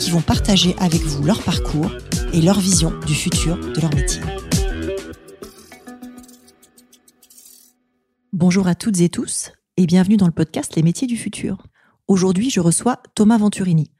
qui 0.00 0.10
vont 0.10 0.22
partager 0.22 0.74
avec 0.78 1.02
vous 1.02 1.22
leur 1.22 1.42
parcours 1.42 1.92
et 2.32 2.40
leur 2.40 2.58
vision 2.58 2.98
du 3.06 3.14
futur 3.14 3.58
de 3.58 3.80
leur 3.80 3.94
métier. 3.94 4.22
Bonjour 8.32 8.66
à 8.66 8.74
toutes 8.74 9.00
et 9.00 9.10
tous 9.10 9.52
et 9.76 9.84
bienvenue 9.84 10.16
dans 10.16 10.26
le 10.26 10.32
podcast 10.32 10.74
Les 10.74 10.82
métiers 10.82 11.06
du 11.06 11.18
futur. 11.18 11.66
Aujourd'hui, 12.08 12.48
je 12.48 12.60
reçois 12.60 13.02
Thomas 13.14 13.36
Venturini. 13.36 13.90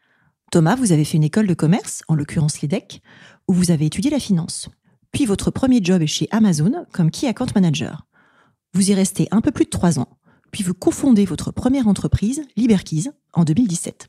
Thomas, 0.50 0.74
vous 0.74 0.92
avez 0.92 1.04
fait 1.04 1.18
une 1.18 1.24
école 1.24 1.46
de 1.46 1.54
commerce, 1.54 2.02
en 2.09 2.14
l'occurrence 2.14 2.62
l'EDEC, 2.62 3.02
où 3.46 3.52
vous 3.52 3.70
avez 3.70 3.84
étudié 3.84 4.10
la 4.10 4.18
finance. 4.18 4.70
Puis 5.12 5.26
votre 5.26 5.51
premier 5.51 5.80
job 5.84 6.01
est 6.01 6.06
chez 6.06 6.28
Amazon 6.30 6.87
comme 6.92 7.10
Key 7.10 7.28
Account 7.28 7.52
Manager. 7.54 8.06
Vous 8.73 8.90
y 8.90 8.95
restez 8.95 9.28
un 9.32 9.42
peu 9.42 9.51
plus 9.51 9.66
de 9.66 9.70
trois 9.70 9.98
ans, 9.98 10.09
puis 10.51 10.64
vous 10.64 10.74
cofondez 10.74 11.26
votre 11.26 11.52
première 11.52 11.88
entreprise, 11.88 12.42
Liberkeys, 12.56 13.10
en 13.34 13.45
2017. 13.45 14.09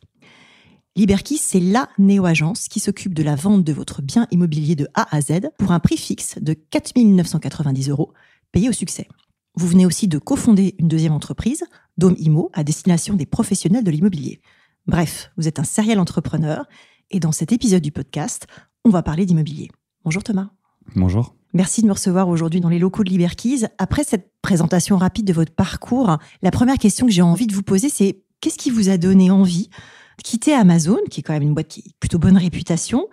Liberkeys, 0.98 1.38
c'est 1.38 1.62
la 1.62 1.88
néo-agence 1.98 2.67
qui 2.67 2.81
s'occupe 2.81 3.14
de 3.14 3.23
la 3.23 3.36
vente 3.36 3.64
de 3.64 3.72
votre 3.72 4.02
bien 4.02 4.28
immobilier 4.30 4.75
de 4.75 4.89
A 4.94 5.16
à 5.16 5.22
Z 5.22 5.50
pour 5.58 5.72
un 5.72 5.80
prix 5.80 5.95
fixe 5.95 6.38
de 6.42 6.53
4 6.53 7.00
990 7.00 7.89
euros, 7.89 8.11
payé 8.52 8.67
au 8.67 8.73
succès. 8.73 9.08
Vous 9.56 9.67
venez 9.67 9.86
aussi 9.86 10.09
de 10.09 10.17
cofonder 10.17 10.75
une 10.80 10.89
deuxième 10.89 11.14
entreprise, 11.14 11.64
Dome 11.97 12.16
Imo, 12.17 12.50
à 12.53 12.66
destination 12.66 13.14
des 13.14 13.25
professionnels 13.25 13.86
de 13.86 13.92
l'immobilier. 13.92 14.42
Bref, 14.86 15.31
vous 15.38 15.47
êtes 15.47 15.59
un 15.59 15.64
serial 15.64 15.97
entrepreneur 15.97 16.66
et 17.09 17.22
dans 17.22 17.31
cet 17.31 17.53
épisode 17.53 17.81
du 17.81 17.94
podcast, 17.94 18.47
on 18.84 18.89
va 18.89 19.02
parler 19.02 19.25
d'immobilier. 19.25 19.72
Bonjour 20.03 20.23
Thomas. 20.23 20.50
Bonjour. 20.97 21.36
Merci 21.53 21.81
de 21.81 21.88
me 21.88 21.94
recevoir 21.94 22.28
aujourd'hui 22.28 22.59
dans 22.59 22.69
les 22.69 22.80
locaux 22.80 23.06
de 23.06 23.09
Liberkeys. 23.09 23.66
Après 23.78 24.03
cette 24.03 24.34
présentation 24.42 24.97
rapide 24.97 25.25
de 25.25 25.34
votre 25.34 25.53
parcours, 25.53 26.17
la 26.42 26.52
première 26.52 26.78
question 26.78 27.06
que 27.06 27.14
j'ai 27.14 27.22
envie 27.22 27.47
de 27.47 27.53
vous 27.53 27.64
poser, 27.64 27.88
c'est 27.88 28.23
qu'est-ce 28.42 28.58
qui 28.58 28.70
vous 28.70 28.89
a 28.89 28.97
donné 28.97 29.31
envie 29.31 29.70
de 30.17 30.23
quitter 30.23 30.53
Amazon, 30.53 30.97
qui 31.09 31.22
est 31.22 31.23
quand 31.23 31.34
même 31.34 31.44
une 31.44 31.53
boîte 31.53 31.70
qui 31.70 31.80
a 31.88 31.92
plutôt 32.00 32.20
bonne 32.20 32.38
réputation, 32.38 33.08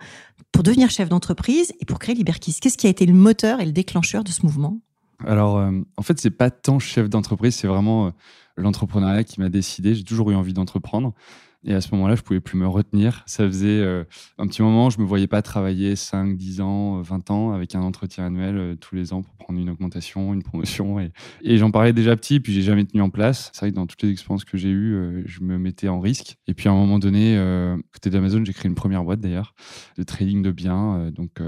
pour 0.51 0.63
devenir 0.63 0.89
chef 0.89 1.09
d'entreprise 1.09 1.73
et 1.79 1.85
pour 1.85 1.99
créer 1.99 2.15
Liberkeys 2.15 2.55
Qu'est-ce 2.59 2.77
qui 2.77 2.87
a 2.87 2.89
été 2.89 3.05
le 3.05 3.13
moteur 3.13 3.61
et 3.61 3.65
le 3.65 3.71
déclencheur 3.71 4.23
de 4.23 4.29
ce 4.29 4.43
mouvement? 4.43 4.79
Alors, 5.25 5.57
euh, 5.57 5.71
en 5.97 6.01
fait, 6.01 6.19
c'est 6.19 6.31
pas 6.31 6.49
tant 6.49 6.79
chef 6.79 7.09
d'entreprise, 7.09 7.55
c'est 7.55 7.67
vraiment 7.67 8.07
euh, 8.07 8.11
l'entrepreneuriat 8.57 9.23
qui 9.23 9.39
m'a 9.39 9.49
décidé. 9.49 9.95
J'ai 9.95 10.03
toujours 10.03 10.31
eu 10.31 10.35
envie 10.35 10.53
d'entreprendre. 10.53 11.13
Et 11.65 11.73
à 11.73 11.81
ce 11.81 11.93
moment-là, 11.93 12.15
je 12.15 12.21
pouvais 12.21 12.39
plus 12.39 12.57
me 12.57 12.67
retenir. 12.67 13.23
Ça 13.25 13.45
faisait 13.45 13.67
euh, 13.67 14.05
un 14.37 14.47
petit 14.47 14.61
moment, 14.61 14.89
je 14.89 14.99
me 14.99 15.05
voyais 15.05 15.27
pas 15.27 15.41
travailler 15.41 15.95
5, 15.97 16.37
10 16.37 16.61
ans, 16.61 17.01
20 17.01 17.31
ans 17.31 17.51
avec 17.51 17.75
un 17.75 17.81
entretien 17.81 18.25
annuel 18.27 18.57
euh, 18.57 18.75
tous 18.75 18.95
les 18.95 19.11
ans 19.11 19.21
pour 19.23 19.35
prendre 19.35 19.59
une 19.59 19.69
augmentation, 19.69 20.33
une 20.33 20.41
promotion. 20.43 20.99
Et, 20.99 21.57
j'en 21.57 21.71
parlais 21.71 21.91
déjà 21.91 22.15
petit, 22.15 22.39
puis 22.39 22.53
j'ai 22.53 22.61
jamais 22.61 22.85
tenu 22.85 23.01
en 23.01 23.09
place. 23.09 23.51
C'est 23.53 23.61
vrai 23.61 23.71
que 23.71 23.75
dans 23.75 23.87
toutes 23.87 24.01
les 24.03 24.09
expériences 24.09 24.45
que 24.45 24.57
j'ai 24.57 24.69
eues, 24.69 24.95
euh, 24.95 25.23
je 25.25 25.41
me 25.41 25.57
mettais 25.57 25.89
en 25.89 25.99
risque. 25.99 26.37
Et 26.47 26.53
puis 26.53 26.69
à 26.69 26.71
un 26.71 26.75
moment 26.75 26.97
donné, 26.99 27.37
côté 27.93 28.09
d'Amazon, 28.09 28.43
j'ai 28.45 28.53
créé 28.53 28.69
une 28.69 28.75
première 28.75 29.03
boîte 29.03 29.19
d'ailleurs 29.19 29.53
de 29.97 30.03
trading 30.03 30.41
de 30.41 30.51
biens. 30.51 31.11
donc 31.11 31.39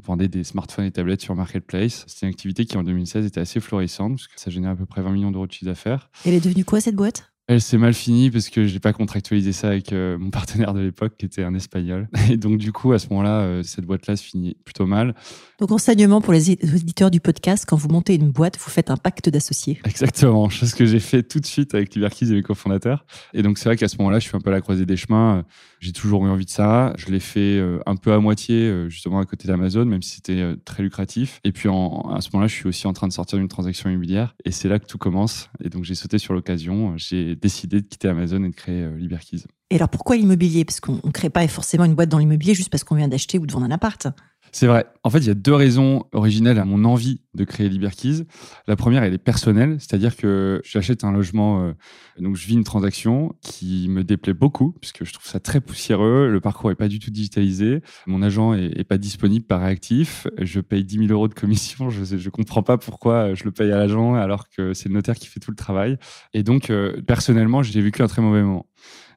on 0.00 0.06
vendait 0.06 0.28
des 0.28 0.44
smartphones 0.44 0.84
et 0.84 0.90
tablettes 0.90 1.20
sur 1.20 1.34
Marketplace. 1.34 2.04
C'était 2.06 2.26
une 2.26 2.32
activité 2.32 2.64
qui 2.64 2.76
en 2.76 2.82
2016 2.82 3.26
était 3.26 3.40
assez 3.40 3.60
florissante 3.60 4.12
parce 4.12 4.28
que 4.28 4.40
ça 4.40 4.50
générait 4.50 4.72
à 4.72 4.76
peu 4.76 4.86
près 4.86 5.02
20 5.02 5.12
millions 5.12 5.30
d'euros 5.30 5.46
de 5.46 5.52
chiffre 5.52 5.66
d'affaires. 5.66 6.10
Elle 6.24 6.34
est 6.34 6.44
devenue 6.44 6.64
quoi 6.64 6.80
cette 6.80 6.96
boîte? 6.96 7.29
Elle 7.50 7.60
s'est 7.60 7.78
mal 7.78 7.94
finie 7.94 8.30
parce 8.30 8.48
que 8.48 8.68
je 8.68 8.72
n'ai 8.72 8.78
pas 8.78 8.92
contractualisé 8.92 9.52
ça 9.52 9.68
avec 9.68 9.92
euh, 9.92 10.16
mon 10.16 10.30
partenaire 10.30 10.72
de 10.72 10.80
l'époque 10.80 11.14
qui 11.18 11.26
était 11.26 11.42
un 11.42 11.54
espagnol. 11.54 12.08
Et 12.30 12.36
donc, 12.36 12.58
du 12.58 12.70
coup, 12.70 12.92
à 12.92 13.00
ce 13.00 13.08
moment-là, 13.08 13.40
euh, 13.40 13.62
cette 13.64 13.84
boîte-là 13.84 14.14
se 14.14 14.22
finit 14.22 14.56
plutôt 14.64 14.86
mal. 14.86 15.16
Donc, 15.58 15.72
enseignement 15.72 16.20
pour 16.20 16.32
les 16.32 16.52
auditeurs 16.52 17.10
du 17.10 17.18
podcast, 17.18 17.64
quand 17.66 17.76
vous 17.76 17.88
montez 17.88 18.14
une 18.14 18.30
boîte, 18.30 18.56
vous 18.56 18.70
faites 18.70 18.88
un 18.88 18.96
pacte 18.96 19.28
d'associés. 19.28 19.80
Exactement, 19.84 20.48
chose 20.48 20.74
que 20.74 20.86
j'ai 20.86 21.00
fait 21.00 21.24
tout 21.24 21.40
de 21.40 21.46
suite 21.46 21.74
avec 21.74 21.92
Liberkeys 21.92 22.30
et 22.30 22.34
mes 22.34 22.42
cofondateurs. 22.42 23.04
Et 23.34 23.42
donc, 23.42 23.58
c'est 23.58 23.68
vrai 23.68 23.76
qu'à 23.76 23.88
ce 23.88 23.96
moment-là, 23.98 24.20
je 24.20 24.28
suis 24.28 24.36
un 24.36 24.40
peu 24.40 24.50
à 24.50 24.52
la 24.52 24.60
croisée 24.60 24.86
des 24.86 24.96
chemins. 24.96 25.44
J'ai 25.80 25.92
toujours 25.92 26.26
eu 26.26 26.28
envie 26.28 26.44
de 26.44 26.50
ça. 26.50 26.92
Je 26.98 27.06
l'ai 27.06 27.20
fait 27.20 27.58
euh, 27.58 27.80
un 27.86 27.96
peu 27.96 28.12
à 28.12 28.18
moitié, 28.18 28.56
euh, 28.56 28.90
justement 28.90 29.18
à 29.18 29.24
côté 29.24 29.48
d'Amazon, 29.48 29.86
même 29.86 30.02
si 30.02 30.16
c'était 30.16 30.40
euh, 30.40 30.56
très 30.62 30.82
lucratif. 30.82 31.40
Et 31.42 31.52
puis 31.52 31.70
à 31.70 32.20
ce 32.20 32.28
moment-là, 32.32 32.46
je 32.46 32.54
suis 32.54 32.68
aussi 32.68 32.86
en 32.86 32.92
train 32.92 33.08
de 33.08 33.14
sortir 33.14 33.38
d'une 33.38 33.48
transaction 33.48 33.88
immobilière. 33.88 34.34
Et 34.44 34.50
c'est 34.50 34.68
là 34.68 34.78
que 34.78 34.84
tout 34.84 34.98
commence. 34.98 35.48
Et 35.64 35.70
donc 35.70 35.84
j'ai 35.84 35.94
sauté 35.94 36.18
sur 36.18 36.34
l'occasion. 36.34 36.92
J'ai 36.98 37.34
décidé 37.40 37.80
de 37.80 37.86
quitter 37.86 38.08
Amazon 38.08 38.44
et 38.44 38.50
de 38.50 38.54
créer 38.54 38.88
Liberkeys. 38.96 39.44
Et 39.70 39.76
alors 39.76 39.88
pourquoi 39.88 40.16
l'immobilier? 40.16 40.64
Parce 40.64 40.80
qu'on 40.80 41.00
ne 41.04 41.12
crée 41.12 41.30
pas 41.30 41.46
forcément 41.48 41.84
une 41.84 41.94
boîte 41.94 42.08
dans 42.08 42.18
l'immobilier 42.18 42.54
juste 42.54 42.70
parce 42.70 42.84
qu'on 42.84 42.96
vient 42.96 43.08
d'acheter 43.08 43.38
ou 43.38 43.46
de 43.46 43.52
vendre 43.52 43.66
un 43.66 43.70
appart. 43.70 44.08
C'est 44.52 44.66
vrai. 44.66 44.86
En 45.04 45.10
fait, 45.10 45.18
il 45.18 45.26
y 45.26 45.30
a 45.30 45.34
deux 45.34 45.54
raisons 45.54 46.04
originelles 46.12 46.58
à 46.58 46.64
mon 46.64 46.84
envie 46.84 47.20
de 47.34 47.44
créer 47.44 47.68
Liberkeys. 47.68 48.24
La 48.66 48.74
première, 48.74 49.04
elle 49.04 49.14
est 49.14 49.18
personnelle, 49.18 49.76
c'est-à-dire 49.78 50.16
que 50.16 50.60
j'achète 50.64 51.04
un 51.04 51.12
logement, 51.12 51.62
euh, 51.62 51.72
donc 52.18 52.36
je 52.36 52.46
vis 52.46 52.54
une 52.54 52.64
transaction 52.64 53.32
qui 53.40 53.86
me 53.88 54.02
déplaît 54.02 54.34
beaucoup, 54.34 54.74
puisque 54.80 55.04
je 55.04 55.12
trouve 55.12 55.26
ça 55.26 55.38
très 55.38 55.60
poussiéreux, 55.60 56.28
le 56.28 56.40
parcours 56.40 56.70
est 56.70 56.74
pas 56.76 56.88
du 56.88 56.98
tout 56.98 57.10
digitalisé, 57.10 57.80
mon 58.06 58.22
agent 58.22 58.54
est, 58.54 58.84
pas 58.84 58.98
disponible, 58.98 59.46
pas 59.46 59.58
réactif, 59.58 60.26
je 60.38 60.60
paye 60.60 60.84
10 60.84 61.06
000 61.06 61.12
euros 61.12 61.28
de 61.28 61.34
commission, 61.34 61.88
je 61.90 62.14
ne 62.14 62.30
comprends 62.30 62.64
pas 62.64 62.76
pourquoi 62.76 63.34
je 63.34 63.44
le 63.44 63.52
paye 63.52 63.70
à 63.70 63.76
l'agent 63.76 64.14
alors 64.14 64.48
que 64.48 64.74
c'est 64.74 64.88
le 64.88 64.94
notaire 64.94 65.14
qui 65.14 65.28
fait 65.28 65.40
tout 65.40 65.52
le 65.52 65.56
travail. 65.56 65.98
Et 66.34 66.42
donc, 66.42 66.70
euh, 66.70 67.00
personnellement, 67.06 67.62
j'ai 67.62 67.80
vécu 67.80 68.02
un 68.02 68.08
très 68.08 68.22
mauvais 68.22 68.42
moment. 68.42 68.66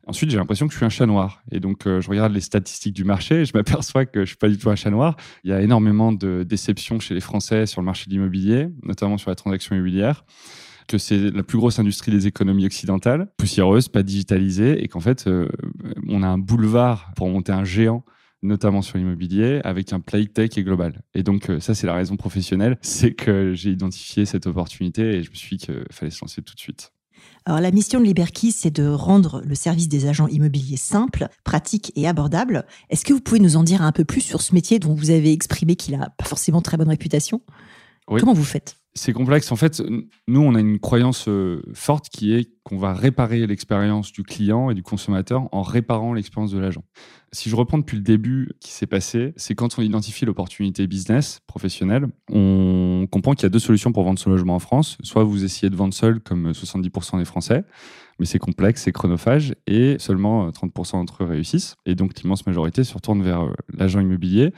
Ensuite, 0.05 0.29
j'ai 0.29 0.37
l'impression 0.37 0.67
que 0.67 0.73
je 0.73 0.77
suis 0.77 0.85
un 0.85 0.89
chat 0.89 1.05
noir. 1.05 1.41
Et 1.51 1.59
donc, 1.59 1.87
euh, 1.87 2.01
je 2.01 2.09
regarde 2.09 2.33
les 2.33 2.41
statistiques 2.41 2.93
du 2.93 3.03
marché 3.03 3.41
et 3.41 3.45
je 3.45 3.51
m'aperçois 3.55 4.05
que 4.05 4.21
je 4.21 4.27
suis 4.27 4.37
pas 4.37 4.49
du 4.49 4.57
tout 4.57 4.69
un 4.69 4.75
chat 4.75 4.89
noir. 4.89 5.15
Il 5.43 5.51
y 5.51 5.53
a 5.53 5.61
énormément 5.61 6.11
de 6.11 6.43
déceptions 6.43 6.99
chez 6.99 7.13
les 7.13 7.21
Français 7.21 7.65
sur 7.65 7.81
le 7.81 7.85
marché 7.85 8.07
de 8.07 8.11
l'immobilier, 8.11 8.67
notamment 8.83 9.17
sur 9.17 9.29
la 9.29 9.35
transaction 9.35 9.75
immobilière 9.75 10.25
que 10.85 10.97
c'est 10.97 11.31
la 11.31 11.43
plus 11.43 11.57
grosse 11.57 11.79
industrie 11.79 12.11
des 12.11 12.27
économies 12.27 12.65
occidentales, 12.65 13.29
poussiéreuse, 13.37 13.87
pas 13.87 14.03
digitalisée, 14.03 14.83
et 14.83 14.89
qu'en 14.89 14.99
fait, 14.99 15.27
euh, 15.27 15.47
on 16.09 16.23
a 16.23 16.27
un 16.27 16.37
boulevard 16.37 17.13
pour 17.15 17.29
monter 17.29 17.53
un 17.53 17.63
géant 17.63 18.03
notamment 18.43 18.81
sur 18.81 18.97
l'immobilier, 18.97 19.61
avec 19.63 19.93
un 19.93 20.01
play 20.01 20.25
tech 20.25 20.57
et 20.57 20.63
global. 20.63 21.01
Et 21.13 21.23
donc, 21.23 21.49
euh, 21.49 21.59
ça, 21.59 21.73
c'est 21.73 21.87
la 21.87 21.93
raison 21.93 22.17
professionnelle, 22.17 22.77
c'est 22.81 23.13
que 23.13 23.53
j'ai 23.53 23.71
identifié 23.71 24.25
cette 24.25 24.45
opportunité 24.45 25.15
et 25.15 25.23
je 25.23 25.31
me 25.31 25.35
suis 25.35 25.57
dit 25.57 25.65
qu'il 25.65 25.85
fallait 25.91 26.11
se 26.11 26.21
lancer 26.21 26.41
tout 26.41 26.53
de 26.53 26.59
suite. 26.59 26.91
Alors, 27.45 27.59
la 27.59 27.71
mission 27.71 27.99
de 27.99 28.05
Liberkeys, 28.05 28.51
c'est 28.51 28.71
de 28.71 28.87
rendre 28.87 29.41
le 29.45 29.55
service 29.55 29.89
des 29.89 30.07
agents 30.07 30.27
immobiliers 30.27 30.77
simple, 30.77 31.27
pratique 31.43 31.91
et 31.95 32.07
abordable. 32.07 32.65
Est-ce 32.89 33.03
que 33.03 33.13
vous 33.13 33.19
pouvez 33.19 33.39
nous 33.39 33.57
en 33.57 33.63
dire 33.63 33.81
un 33.81 33.91
peu 33.91 34.05
plus 34.05 34.21
sur 34.21 34.41
ce 34.41 34.53
métier 34.53 34.79
dont 34.79 34.93
vous 34.93 35.09
avez 35.09 35.33
exprimé 35.33 35.75
qu'il 35.75 35.97
n'a 35.97 36.09
pas 36.09 36.25
forcément 36.25 36.61
très 36.61 36.77
bonne 36.77 36.89
réputation? 36.89 37.41
Comment 38.07 38.33
vous 38.33 38.43
faites? 38.43 38.77
C'est 38.95 39.13
complexe. 39.13 39.51
En 39.51 39.55
fait, 39.55 39.81
nous, 40.27 40.41
on 40.41 40.53
a 40.53 40.59
une 40.59 40.79
croyance 40.79 41.27
euh, 41.27 41.61
forte 41.73 42.09
qui 42.09 42.33
est 42.33 42.51
qu'on 42.63 42.77
va 42.77 42.93
réparer 42.93 43.45
l'expérience 43.47 44.11
du 44.11 44.23
client 44.23 44.69
et 44.69 44.75
du 44.75 44.83
consommateur 44.83 45.49
en 45.51 45.63
réparant 45.63 46.13
l'expérience 46.13 46.51
de 46.51 46.59
l'agent. 46.59 46.83
Si 47.31 47.49
je 47.49 47.55
reprends 47.55 47.79
depuis 47.79 47.97
le 47.97 48.03
début, 48.03 48.51
qui 48.61 48.71
s'est 48.71 48.87
passé, 48.87 49.33
c'est 49.35 49.55
quand 49.55 49.79
on 49.79 49.81
identifie 49.81 50.25
l'opportunité 50.25 50.85
business, 50.85 51.39
professionnelle, 51.47 52.07
on 52.31 53.07
comprend 53.11 53.33
qu'il 53.33 53.43
y 53.43 53.45
a 53.47 53.49
deux 53.49 53.59
solutions 53.59 53.91
pour 53.91 54.03
vendre 54.03 54.19
son 54.19 54.29
logement 54.29 54.55
en 54.55 54.59
France. 54.59 54.97
Soit 55.01 55.23
vous 55.23 55.43
essayez 55.43 55.69
de 55.69 55.75
vendre 55.75 55.93
seul, 55.93 56.19
comme 56.19 56.51
70% 56.51 57.17
des 57.17 57.25
Français, 57.25 57.63
mais 58.19 58.25
c'est 58.25 58.39
complexe, 58.39 58.83
c'est 58.83 58.91
chronophage, 58.91 59.55
et 59.65 59.97
seulement 59.97 60.49
30% 60.49 60.91
d'entre 60.93 61.23
eux 61.23 61.27
réussissent. 61.27 61.75
Et 61.85 61.95
donc 61.95 62.21
l'immense 62.21 62.45
majorité 62.45 62.83
se 62.83 62.93
retourne 62.93 63.23
vers 63.23 63.41
euh, 63.41 63.53
l'agent 63.73 63.99
immobilier 63.99 64.53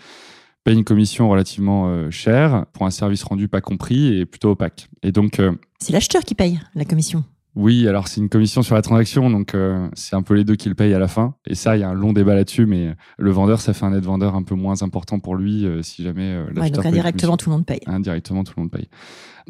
paye 0.66 0.76
une 0.76 0.84
commission 0.84 1.30
relativement 1.30 1.88
euh, 1.88 2.12
chère 2.12 2.66
pour 2.74 2.86
un 2.86 2.90
service 2.90 3.24
rendu 3.24 3.48
pas 3.48 3.62
compris 3.62 4.20
et 4.20 4.26
plutôt 4.26 4.50
opaque. 4.50 4.90
Et 5.04 5.14
donc. 5.14 5.40
Euh, 5.40 5.54
c'est 5.80 5.94
l'acheteur 5.94 6.24
qui 6.24 6.36
paye 6.36 6.60
la 6.74 6.84
commission. 6.84 7.24
Oui, 7.56 7.88
alors 7.88 8.10
c'est 8.10 8.20
une 8.20 8.28
commission 8.28 8.64
sur 8.64 8.76
la 8.76 8.82
transaction, 8.82 9.30
donc 9.30 9.56
euh, 9.56 9.88
c'est 9.94 10.18
un 10.18 10.24
peu 10.24 10.34
les 10.34 10.44
deux 10.44 10.58
qui 10.58 10.68
le 10.68 10.76
payent 10.76 10.94
à 10.94 11.00
la 11.00 11.08
fin. 11.08 11.36
Et 11.46 11.56
ça, 11.56 11.78
il 11.78 11.80
y 11.80 11.84
a 11.84 11.90
un 11.90 11.94
long 11.94 12.12
débat 12.12 12.36
là-dessus, 12.36 12.66
mais 12.66 12.94
le 13.18 13.32
vendeur, 13.32 13.62
ça 13.62 13.74
fait 13.74 13.86
un 13.86 13.92
net 13.92 14.04
vendeur 14.04 14.36
un 14.36 14.44
peu 14.44 14.56
moins 14.56 14.82
important 14.84 15.20
pour 15.20 15.36
lui 15.36 15.66
si 15.82 16.04
jamais 16.04 16.34
euh, 16.34 16.48
ouais, 16.60 16.70
donc 16.70 16.86
indirectement, 16.86 17.38
tout 17.38 17.50
le 17.50 17.56
monde 17.56 17.66
paye. 17.66 17.80
Indirectement, 17.86 18.44
tout 18.44 18.54
le 18.58 18.64
monde 18.64 18.72
paye. 18.72 18.90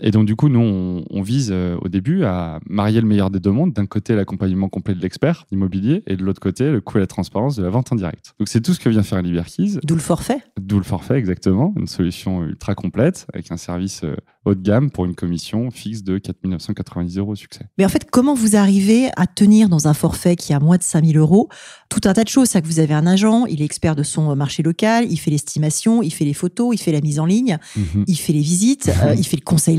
Et 0.01 0.11
donc, 0.11 0.25
du 0.25 0.35
coup, 0.35 0.49
nous, 0.49 1.03
on, 1.09 1.21
vise 1.21 1.49
euh, 1.51 1.77
au 1.81 1.87
début 1.87 2.23
à 2.23 2.59
marier 2.67 3.01
le 3.01 3.07
meilleur 3.07 3.29
des 3.29 3.39
deux 3.39 3.51
mondes. 3.51 3.73
D'un 3.73 3.85
côté, 3.85 4.15
l'accompagnement 4.15 4.69
complet 4.69 4.93
de 4.93 5.01
l'expert 5.01 5.45
immobilier 5.51 6.03
et 6.07 6.15
de 6.15 6.23
l'autre 6.23 6.39
côté, 6.41 6.71
le 6.71 6.81
coût 6.81 6.97
et 6.97 7.01
la 7.01 7.07
transparence 7.07 7.55
de 7.55 7.63
la 7.63 7.69
vente 7.69 7.91
en 7.91 7.95
direct. 7.95 8.33
Donc, 8.39 8.47
c'est 8.47 8.61
tout 8.61 8.73
ce 8.73 8.79
que 8.79 8.89
vient 8.89 9.03
faire 9.03 9.21
Liberkeys. 9.21 9.79
D'où 9.83 9.95
le 9.95 10.01
forfait 10.01 10.39
D'où 10.59 10.77
le 10.77 10.83
forfait, 10.83 11.15
exactement. 11.15 11.73
Une 11.77 11.87
solution 11.87 12.43
ultra 12.43 12.75
complète 12.75 13.25
avec 13.33 13.51
un 13.51 13.57
service 13.57 14.03
haut 14.45 14.53
de 14.53 14.61
gamme 14.61 14.91
pour 14.91 15.05
une 15.05 15.15
commission 15.15 15.71
fixe 15.71 16.03
de 16.03 16.17
4 16.17 16.37
990 16.45 17.17
euros 17.17 17.35
succès. 17.35 17.65
Mais 17.77 17.85
en 17.85 17.89
fait, 17.89 18.09
comment 18.09 18.35
vous 18.35 18.55
arrivez 18.55 19.09
à 19.17 19.25
tenir 19.27 19.69
dans 19.69 19.87
un 19.87 19.93
forfait 19.93 20.35
qui 20.35 20.53
a 20.53 20.59
moins 20.59 20.77
de 20.77 20.83
5000 20.83 21.17
euros 21.17 21.49
tout 21.89 22.01
un 22.05 22.13
tas 22.13 22.23
de 22.23 22.29
choses 22.29 22.49
C'est 22.49 22.61
que 22.61 22.67
vous 22.67 22.79
avez 22.79 22.93
un 22.93 23.07
agent, 23.07 23.45
il 23.45 23.61
est 23.61 23.65
expert 23.65 23.95
de 23.95 24.03
son 24.03 24.35
marché 24.35 24.63
local, 24.63 25.05
il 25.09 25.17
fait 25.17 25.31
l'estimation, 25.31 26.03
il 26.03 26.11
fait 26.11 26.25
les 26.25 26.33
photos, 26.33 26.75
il 26.75 26.77
fait 26.77 26.91
la 26.91 27.01
mise 27.01 27.19
en 27.19 27.25
ligne, 27.25 27.57
Mhm. 27.75 28.05
il 28.07 28.15
fait 28.17 28.33
les 28.33 28.41
visites, 28.41 28.91
euh, 29.03 29.15
il 29.17 29.25
fait 29.25 29.37
le 29.37 29.43
conseil 29.43 29.77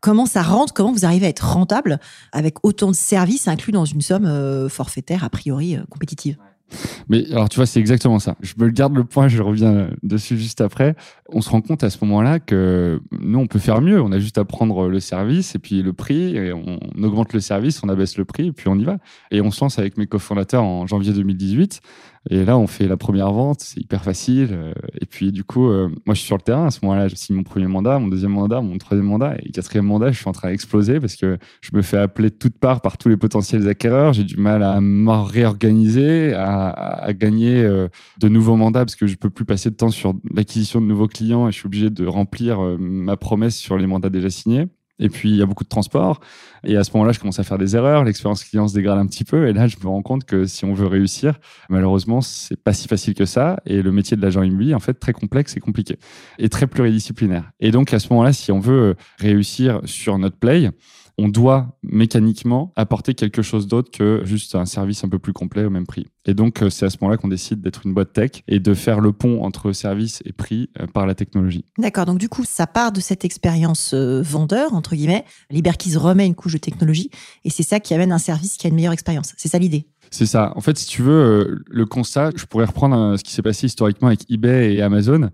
Comment 0.00 0.26
ça 0.26 0.42
rentre 0.42 0.72
Comment 0.72 0.92
vous 0.92 1.04
arrivez 1.04 1.26
à 1.26 1.28
être 1.28 1.52
rentable 1.52 2.00
avec 2.32 2.64
autant 2.64 2.88
de 2.88 2.96
services 2.96 3.48
inclus 3.48 3.72
dans 3.72 3.84
une 3.84 4.00
somme 4.00 4.26
euh, 4.26 4.68
forfaitaire 4.68 5.24
a 5.24 5.30
priori 5.30 5.76
euh, 5.76 5.82
compétitive? 5.90 6.36
Mais 7.08 7.30
alors, 7.32 7.48
tu 7.48 7.56
vois, 7.56 7.66
c'est 7.66 7.80
exactement 7.80 8.20
ça. 8.20 8.36
Je 8.40 8.54
me 8.58 8.70
garde 8.70 8.94
le 8.94 9.04
point, 9.04 9.26
je 9.26 9.42
reviens 9.42 9.90
dessus 10.04 10.38
juste 10.38 10.60
après. 10.60 10.94
On 11.28 11.40
se 11.40 11.50
rend 11.50 11.60
compte 11.60 11.82
à 11.82 11.90
ce 11.90 11.98
moment-là 12.02 12.38
que 12.38 13.00
nous, 13.10 13.38
on 13.40 13.46
peut 13.48 13.58
faire 13.58 13.80
mieux. 13.80 14.00
On 14.00 14.12
a 14.12 14.20
juste 14.20 14.38
à 14.38 14.44
prendre 14.44 14.88
le 14.88 15.00
service 15.00 15.56
et 15.56 15.58
puis 15.58 15.82
le 15.82 15.92
prix, 15.92 16.36
et 16.36 16.52
on 16.52 16.78
augmente 17.02 17.32
le 17.32 17.40
service, 17.40 17.82
on 17.82 17.88
abaisse 17.88 18.16
le 18.16 18.24
prix, 18.24 18.48
et 18.48 18.52
puis 18.52 18.68
on 18.68 18.76
y 18.76 18.84
va. 18.84 18.98
Et 19.32 19.40
on 19.40 19.50
se 19.50 19.60
lance 19.64 19.78
avec 19.80 19.96
mes 19.96 20.06
cofondateurs 20.06 20.62
en 20.62 20.86
janvier 20.86 21.12
2018. 21.12 21.80
Et 22.28 22.44
là, 22.44 22.58
on 22.58 22.66
fait 22.66 22.86
la 22.86 22.98
première 22.98 23.32
vente, 23.32 23.60
c'est 23.60 23.80
hyper 23.80 24.04
facile. 24.04 24.50
Euh, 24.52 24.74
Et 25.00 25.06
puis, 25.06 25.32
du 25.32 25.42
coup, 25.42 25.70
euh, 25.70 25.88
moi, 26.04 26.14
je 26.14 26.20
suis 26.20 26.26
sur 26.26 26.36
le 26.36 26.42
terrain. 26.42 26.66
À 26.66 26.70
ce 26.70 26.80
moment-là, 26.82 27.08
je 27.08 27.14
signe 27.14 27.36
mon 27.36 27.42
premier 27.44 27.66
mandat, 27.66 27.98
mon 27.98 28.08
deuxième 28.08 28.32
mandat, 28.32 28.60
mon 28.60 28.76
troisième 28.76 29.06
mandat. 29.06 29.36
Et 29.42 29.50
quatrième 29.50 29.86
mandat, 29.86 30.12
je 30.12 30.18
suis 30.18 30.28
en 30.28 30.32
train 30.32 30.50
d'exploser 30.50 31.00
parce 31.00 31.16
que 31.16 31.38
je 31.62 31.70
me 31.72 31.80
fais 31.80 31.96
appeler 31.96 32.28
de 32.28 32.34
toutes 32.34 32.58
parts 32.58 32.82
par 32.82 32.98
tous 32.98 33.08
les 33.08 33.16
potentiels 33.16 33.66
acquéreurs. 33.68 34.12
J'ai 34.12 34.24
du 34.24 34.36
mal 34.36 34.62
à 34.62 34.82
me 34.82 35.10
réorganiser, 35.12 36.34
à, 36.34 37.10
gagner 37.14 37.62
euh, 37.64 37.88
de 38.20 38.28
nouveaux 38.28 38.56
mandats 38.56 38.84
parce 38.84 38.96
que 38.96 39.06
je 39.06 39.16
peux 39.16 39.30
plus 39.30 39.46
passer 39.46 39.70
de 39.70 39.76
temps 39.76 39.90
sur 39.90 40.14
l'acquisition 40.34 40.80
de 40.80 40.86
nouveaux 40.86 41.08
clients 41.08 41.48
et 41.48 41.52
je 41.52 41.56
suis 41.56 41.66
obligé 41.66 41.88
de 41.90 42.06
remplir 42.06 42.60
ma 42.78 43.16
promesse 43.16 43.56
sur 43.56 43.78
les 43.78 43.86
mandats 43.86 44.10
déjà 44.10 44.30
signés. 44.30 44.68
Et 45.00 45.08
puis, 45.08 45.30
il 45.30 45.36
y 45.36 45.42
a 45.42 45.46
beaucoup 45.46 45.64
de 45.64 45.68
transport. 45.68 46.20
Et 46.62 46.76
à 46.76 46.84
ce 46.84 46.92
moment-là, 46.92 47.12
je 47.12 47.18
commence 47.18 47.38
à 47.38 47.42
faire 47.42 47.58
des 47.58 47.74
erreurs. 47.74 48.04
L'expérience 48.04 48.44
client 48.44 48.68
se 48.68 48.74
dégrade 48.74 48.98
un 48.98 49.06
petit 49.06 49.24
peu. 49.24 49.48
Et 49.48 49.52
là, 49.52 49.66
je 49.66 49.76
me 49.82 49.88
rends 49.88 50.02
compte 50.02 50.24
que 50.24 50.44
si 50.44 50.64
on 50.64 50.74
veut 50.74 50.86
réussir, 50.86 51.34
malheureusement, 51.68 52.20
c'est 52.20 52.62
pas 52.62 52.72
si 52.72 52.86
facile 52.86 53.14
que 53.14 53.24
ça. 53.24 53.58
Et 53.64 53.82
le 53.82 53.90
métier 53.90 54.16
de 54.16 54.22
l'agent 54.22 54.42
immobilier, 54.42 54.74
en 54.74 54.80
fait, 54.80 54.94
très 54.94 55.12
complexe 55.12 55.56
et 55.56 55.60
compliqué. 55.60 55.98
Et 56.38 56.48
très 56.48 56.66
pluridisciplinaire. 56.66 57.50
Et 57.60 57.70
donc, 57.70 57.92
à 57.94 57.98
ce 57.98 58.08
moment-là, 58.10 58.32
si 58.32 58.52
on 58.52 58.60
veut 58.60 58.94
réussir 59.18 59.80
sur 59.84 60.18
notre 60.18 60.36
play, 60.36 60.70
on 61.20 61.28
doit 61.28 61.76
mécaniquement 61.82 62.72
apporter 62.76 63.12
quelque 63.12 63.42
chose 63.42 63.66
d'autre 63.66 63.90
que 63.90 64.22
juste 64.24 64.54
un 64.54 64.64
service 64.64 65.04
un 65.04 65.08
peu 65.08 65.18
plus 65.18 65.34
complet 65.34 65.64
au 65.66 65.70
même 65.70 65.86
prix. 65.86 66.06
Et 66.24 66.32
donc, 66.32 66.62
euh, 66.62 66.70
c'est 66.70 66.86
à 66.86 66.90
ce 66.90 66.96
moment-là 67.02 67.18
qu'on 67.18 67.28
décide 67.28 67.60
d'être 67.60 67.82
une 67.84 67.92
boîte 67.92 68.14
tech 68.14 68.30
et 68.48 68.58
de 68.58 68.72
faire 68.72 69.00
le 69.00 69.12
pont 69.12 69.42
entre 69.42 69.72
service 69.72 70.22
et 70.24 70.32
prix 70.32 70.70
euh, 70.80 70.86
par 70.86 71.06
la 71.06 71.14
technologie. 71.14 71.66
D'accord, 71.76 72.06
donc 72.06 72.18
du 72.18 72.30
coup, 72.30 72.44
ça 72.44 72.66
part 72.66 72.90
de 72.90 73.00
cette 73.00 73.26
expérience 73.26 73.92
euh, 73.92 74.22
vendeur, 74.22 74.72
entre 74.72 74.94
guillemets. 74.94 75.26
Liberkeys 75.50 75.96
remet 75.96 76.26
une 76.26 76.34
couche 76.34 76.54
de 76.54 76.58
technologie 76.58 77.10
et 77.44 77.50
c'est 77.50 77.64
ça 77.64 77.80
qui 77.80 77.92
amène 77.92 78.12
un 78.12 78.18
service 78.18 78.56
qui 78.56 78.66
a 78.66 78.70
une 78.70 78.76
meilleure 78.76 78.94
expérience. 78.94 79.34
C'est 79.36 79.48
ça 79.48 79.58
l'idée? 79.58 79.86
C'est 80.10 80.26
ça. 80.26 80.54
En 80.56 80.62
fait, 80.62 80.78
si 80.78 80.86
tu 80.86 81.02
veux, 81.02 81.62
le 81.68 81.86
constat, 81.86 82.30
je 82.34 82.46
pourrais 82.46 82.64
reprendre 82.64 83.16
ce 83.16 83.22
qui 83.22 83.32
s'est 83.32 83.42
passé 83.42 83.66
historiquement 83.66 84.08
avec 84.08 84.28
eBay 84.30 84.74
et 84.74 84.82
Amazon. 84.82 85.28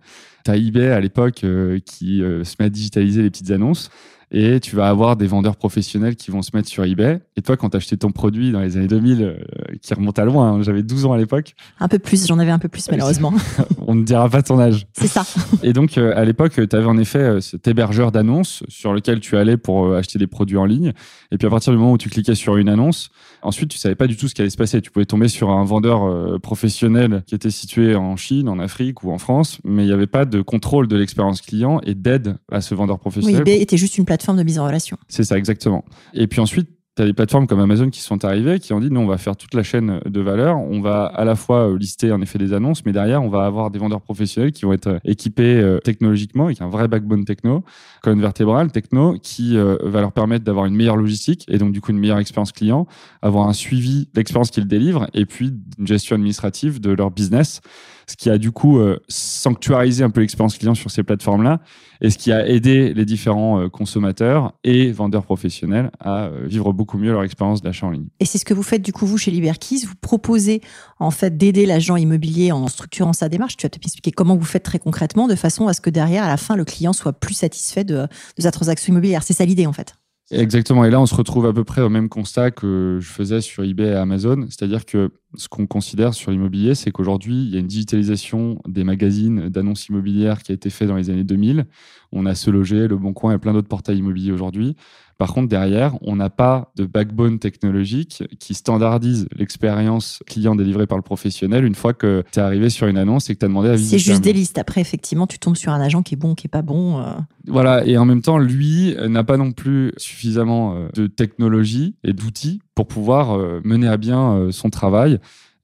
Tu 0.45 0.51
as 0.51 0.57
eBay 0.57 0.91
à 0.91 1.01
l'époque 1.01 1.47
qui 1.87 2.19
se 2.19 2.55
met 2.59 2.67
à 2.67 2.69
digitaliser 2.69 3.23
les 3.23 3.31
petites 3.31 3.53
annonces. 3.53 3.89
Et 4.33 4.59
tu 4.61 4.75
vas 4.75 4.89
avoir 4.89 5.17
des 5.17 5.27
vendeurs 5.27 5.57
professionnels 5.57 6.17
qui 6.17 6.31
vont 6.31 6.43
se 6.43 6.51
mettre 6.55 6.69
sur 6.69 6.85
eBay. 6.85 7.21
Et 7.37 7.43
toi, 7.43 7.57
quand 7.57 7.71
tu 7.71 7.77
acheté 7.77 7.97
ton 7.97 8.11
produit 8.11 8.51
dans 8.51 8.61
les 8.61 8.77
années 8.77 8.89
2000, 8.89 9.23
euh, 9.23 9.37
qui 9.81 9.95
remonte 9.95 10.19
à 10.19 10.25
loin, 10.25 10.55
hein, 10.55 10.63
j'avais 10.63 10.83
12 10.83 11.07
ans 11.07 11.13
à 11.13 11.19
l'époque, 11.19 11.55
Un 11.79 11.87
peu 11.89 11.99
plus, 11.99 12.27
j'en 12.27 12.39
avais 12.39 12.51
un 12.51 12.59
peu 12.59 12.69
plus 12.69 12.91
malheureusement. 12.91 13.33
on 13.87 13.95
ne 13.95 14.03
dira 14.03 14.29
pas 14.29 14.43
ton 14.43 14.59
âge. 14.59 14.87
c'est 14.95 15.07
ça. 15.07 15.25
Et 15.63 15.73
donc, 15.73 15.97
euh, 15.97 16.13
à 16.17 16.25
l'époque, 16.25 16.53
tu 16.55 16.77
avais 16.77 16.87
en 16.87 16.99
effet 16.99 17.19
euh, 17.19 17.41
cet 17.41 17.69
hébergeur 17.69 18.11
d'annonces 18.11 18.65
sur 18.69 18.93
lequel 18.93 19.21
tu 19.21 19.37
allais 19.37 19.57
pour 19.57 19.87
euh, 19.87 19.99
acheter 19.99 20.19
des 20.19 20.27
produits 20.27 20.57
en 20.57 20.65
ligne. 20.65 20.93
Et 21.31 21.39
puis, 21.39 21.47
à 21.47 21.51
partir 21.51 21.73
du 21.73 21.79
moment 21.79 21.93
où 21.93 21.99
tu 21.99 22.09
cliquais 22.11 22.35
sur 22.35 22.57
une 22.57 22.69
annonce, 22.69 23.11
ensuite, 23.43 23.71
tu 23.71 23.79
savais 23.79 23.95
pas 23.95 24.09
du 24.09 24.17
tout 24.17 24.27
ce 24.27 24.35
qui 24.35 24.41
allait 24.41 24.51
se 24.51 24.57
passer. 24.57 24.81
Tu 24.81 24.91
pouvais 24.91 25.07
tomber 25.07 25.29
sur 25.29 25.51
un 25.51 25.65
vendeur 25.65 26.03
euh, 26.05 26.39
professionnel 26.41 27.23
qui 27.27 27.37
était 27.37 27.51
situé 27.51 27.95
en 27.95 28.17
Chine, 28.17 28.49
en 28.49 28.59
Afrique 28.59 29.05
ou 29.05 29.13
en 29.13 29.19
France, 29.19 29.59
mais 29.65 29.85
il 29.85 29.87
n'y 29.87 29.93
avait 29.93 30.09
pas 30.09 30.25
de 30.25 30.41
contrôle 30.41 30.89
de 30.89 30.97
l'expérience 30.97 31.43
client 31.43 31.81
et 31.85 31.95
d'aide 31.95 32.39
à 32.51 32.61
ce 32.61 32.75
vendeur 32.75 32.97
Oui, 32.97 33.01
professionnel. 33.01 33.41
eBay 33.43 33.61
était 33.61 33.77
juste 33.77 33.99
une 33.99 34.05
plateforme 34.05 34.16
de 34.17 34.43
mise 34.43 34.59
en 34.59 34.67
relation. 34.67 34.97
C'est 35.09 35.25
ça, 35.25 35.39
exactement. 35.39 35.85
Et 36.15 36.27
puis 36.27 36.41
ensuite, 36.41 36.69
tu 36.97 37.03
as 37.03 37.05
des 37.05 37.13
plateformes 37.13 37.47
comme 37.47 37.61
Amazon 37.61 37.91
qui 37.91 38.01
sont 38.01 38.25
arrivées, 38.25 38.59
qui 38.59 38.73
ont 38.73 38.81
dit, 38.81 38.91
non, 38.91 39.03
on 39.03 39.07
va 39.07 39.19
faire 39.19 39.37
toute 39.37 39.53
la 39.53 39.63
chaîne 39.63 40.01
de 40.07 40.21
valeur. 40.21 40.57
On 40.57 40.81
va 40.81 41.05
à 41.05 41.27
la 41.27 41.35
fois 41.35 41.69
euh, 41.69 41.79
lister 41.79 42.11
en 42.11 42.23
effet 42.23 42.39
des 42.39 42.55
annonces, 42.55 42.87
mais 42.87 42.93
derrière, 42.93 43.23
on 43.23 43.29
va 43.29 43.45
avoir 43.45 43.71
des 43.71 43.79
vendeurs 43.79 44.01
professionnels 44.01 44.53
qui 44.53 44.65
vont 44.65 44.73
être 44.73 44.87
euh, 44.87 44.99
équipés 45.05 45.57
euh, 45.57 45.79
technologiquement 45.79 46.47
avec 46.47 46.63
un 46.63 46.69
vrai 46.69 46.89
backbone 46.89 47.27
techno, 47.27 47.65
colonne 48.03 48.23
vertébrale 48.23 48.73
techno, 48.73 49.19
qui 49.23 49.57
va 49.57 50.01
leur 50.01 50.13
permettre 50.13 50.45
d'avoir 50.45 50.65
une 50.65 50.75
meilleure 50.75 50.97
logistique 50.97 51.45
et 51.49 51.59
donc 51.59 51.73
du 51.73 51.81
coup 51.81 51.91
une 51.91 51.99
meilleure 51.99 52.19
expérience 52.19 52.53
client, 52.53 52.87
avoir 53.21 53.49
un 53.49 53.53
suivi 53.53 54.07
de 54.07 54.11
l'expérience 54.17 54.51
qu'ils 54.51 54.67
délivrent 54.67 55.09
et 55.13 55.27
puis 55.27 55.53
une 55.79 55.87
gestion 55.87 56.15
administrative 56.15 56.81
de 56.81 56.91
leur 56.93 57.11
business 57.11 57.61
ce 58.09 58.17
qui 58.17 58.31
a 58.31 58.39
du 58.39 58.53
coup 58.53 58.79
euh, 58.79 58.99
sanctuarisé 59.09 60.05
un 60.05 60.11
peu 60.11 60.21
l'expérience 60.21 60.57
client 60.57 60.75
sur 60.75 60.91
ces 60.91 61.03
plateformes-là 61.03 61.61
et 62.01 62.11
ce 62.11 62.19
qui 62.19 62.31
a 62.31 62.47
aidé 62.49 62.95
les 62.95 63.05
différents 63.05 63.61
euh, 63.61 63.69
consommateurs 63.69 64.53
et 64.63 64.93
vendeurs 64.93 65.25
professionnels 65.25 65.91
à 65.99 66.27
euh, 66.27 66.47
vivre 66.47 66.73
beaucoup 66.73 66.99
mieux 66.99 67.11
leur 67.11 67.25
expérience 67.25 67.63
d'achat 67.63 67.87
en 67.87 67.91
ligne. 67.91 68.07
Et 68.21 68.25
c'est 68.25 68.39
ce 68.39 68.45
que 68.45 68.55
vous 68.55 68.63
faites 68.63 68.83
du 68.83 68.93
coup, 68.93 69.07
vous, 69.07 69.19
chez 69.19 69.31
Liberkeys. 69.31 69.85
Vous 69.87 69.97
proposez 70.01 70.61
en 71.01 71.11
fait 71.11 71.37
d'aider 71.37 71.67
l'agent 71.67 71.97
immobilier 71.97 72.53
en 72.53 72.69
structurant 72.69 73.13
sa 73.13 73.29
démarche. 73.29 73.57
Tu 73.57 73.67
vas 73.67 73.71
te 73.71 73.79
expliquer 73.79 74.13
comment 74.13 74.37
vous 74.37 74.45
faites 74.45 74.63
très 74.63 74.79
concrètement 74.79 75.27
de 75.27 75.35
façon 75.35 75.67
à 75.67 75.73
ce 75.73 75.81
que 75.81 75.91
derrière, 75.91 76.25
à 76.25 76.29
la 76.29 76.37
fin, 76.37 76.57
le 76.57 76.65
client 76.65 76.93
soit 76.93 77.13
plus 77.13 77.35
satisfait 77.35 77.85
de, 77.85 78.07
de 78.37 78.43
sa 78.43 78.53
transaction 78.53 78.93
immobilière. 78.93 79.23
C'est 79.23 79.35
ça 79.35 79.45
l'idée 79.45 79.67
en 79.67 79.73
fait. 79.73 79.95
Exactement. 80.33 80.85
Et 80.85 80.91
là, 80.91 81.01
on 81.01 81.07
se 81.07 81.15
retrouve 81.15 81.47
à 81.47 81.53
peu 81.53 81.63
près 81.63 81.83
au 81.83 81.89
même 81.89 82.09
constat 82.09 82.51
que 82.51 82.99
je 83.01 83.09
faisais 83.09 83.41
sur 83.41 83.63
eBay 83.63 83.91
et 83.91 83.95
Amazon. 83.95 84.47
C'est-à-dire 84.49 84.85
que 84.85 85.13
ce 85.37 85.49
qu'on 85.49 85.69
considère 85.69 86.15
sur 86.15 86.33
l'immobilier, 86.33 86.75
c'est 86.75 86.91
qu'aujourd'hui, 86.91 87.45
il 87.45 87.51
y 87.51 87.57
a 87.57 87.61
une 87.61 87.69
digitalisation 87.69 88.61
des 88.67 88.83
magazines 88.83 89.49
d'annonces 89.49 89.87
immobilières 89.87 90.43
qui 90.43 90.51
a 90.51 90.57
été 90.57 90.69
faite 90.69 90.89
dans 90.89 90.97
les 90.97 91.11
années 91.11 91.23
2000. 91.23 91.67
On 92.11 92.27
a 92.27 92.35
Se 92.35 92.51
Loger, 92.51 92.89
Le 92.89 92.97
Bon 92.97 93.13
Coin 93.13 93.35
et 93.35 93.39
plein 93.39 93.53
d'autres 93.53 93.69
portails 93.69 93.99
immobiliers 93.99 94.33
aujourd'hui. 94.33 94.75
Par 95.19 95.33
contre, 95.33 95.49
derrière, 95.49 95.97
on 96.03 96.17
n'a 96.17 96.29
pas 96.29 96.73
de 96.77 96.85
backbone 96.85 97.39
technologique 97.39 98.23
qui 98.39 98.53
standardise 98.53 99.27
l'expérience 99.35 100.21
client 100.27 100.55
délivrée 100.55 100.87
par 100.87 100.99
le 100.99 101.03
professionnel 101.03 101.65
une 101.65 101.75
fois 101.75 101.95
que 101.95 102.23
tu 102.33 102.39
es 102.39 102.43
arrivé 102.43 102.69
sur 102.69 102.87
une 102.87 102.99
annonce 102.99 103.31
et 103.31 103.35
que 103.35 103.39
tu 103.39 103.47
as 103.47 103.49
demandé 103.49 103.71
à 103.71 103.77
visiter. 103.77 103.99
C'est 103.99 104.11
juste 104.11 104.23
des 104.23 104.35
listes. 104.35 104.59
Après, 104.59 104.83
effectivement, 104.83 105.27
tu 105.27 105.39
tombes 105.39 105.57
sur 105.57 105.73
un 105.73 105.81
agent 105.81 106.03
qui 106.03 106.15
est 106.15 106.19
bon, 106.19 106.35
qui 106.35 106.49
est 106.49 106.51
pas 106.51 106.61
bon. 106.61 107.01
euh. 107.01 107.15
Voilà, 107.47 107.87
et 107.87 107.97
en 107.97 108.05
même 108.05 108.21
temps, 108.21 108.37
lui 108.37 108.95
euh, 108.97 109.09
n'a 109.09 109.25
pas 109.25 109.39
non 109.39 109.53
plus 109.53 109.93
suffisamment 109.97 110.77
euh, 110.77 110.89
de 110.95 111.07
technologie 111.07 111.95
et 112.05 112.13
d'outils 112.13 112.61
pour 112.75 112.87
pouvoir 112.87 113.39
mener 113.65 113.89
à 113.89 113.97
bien 113.97 114.49
son 114.51 114.69
travail 114.69 115.19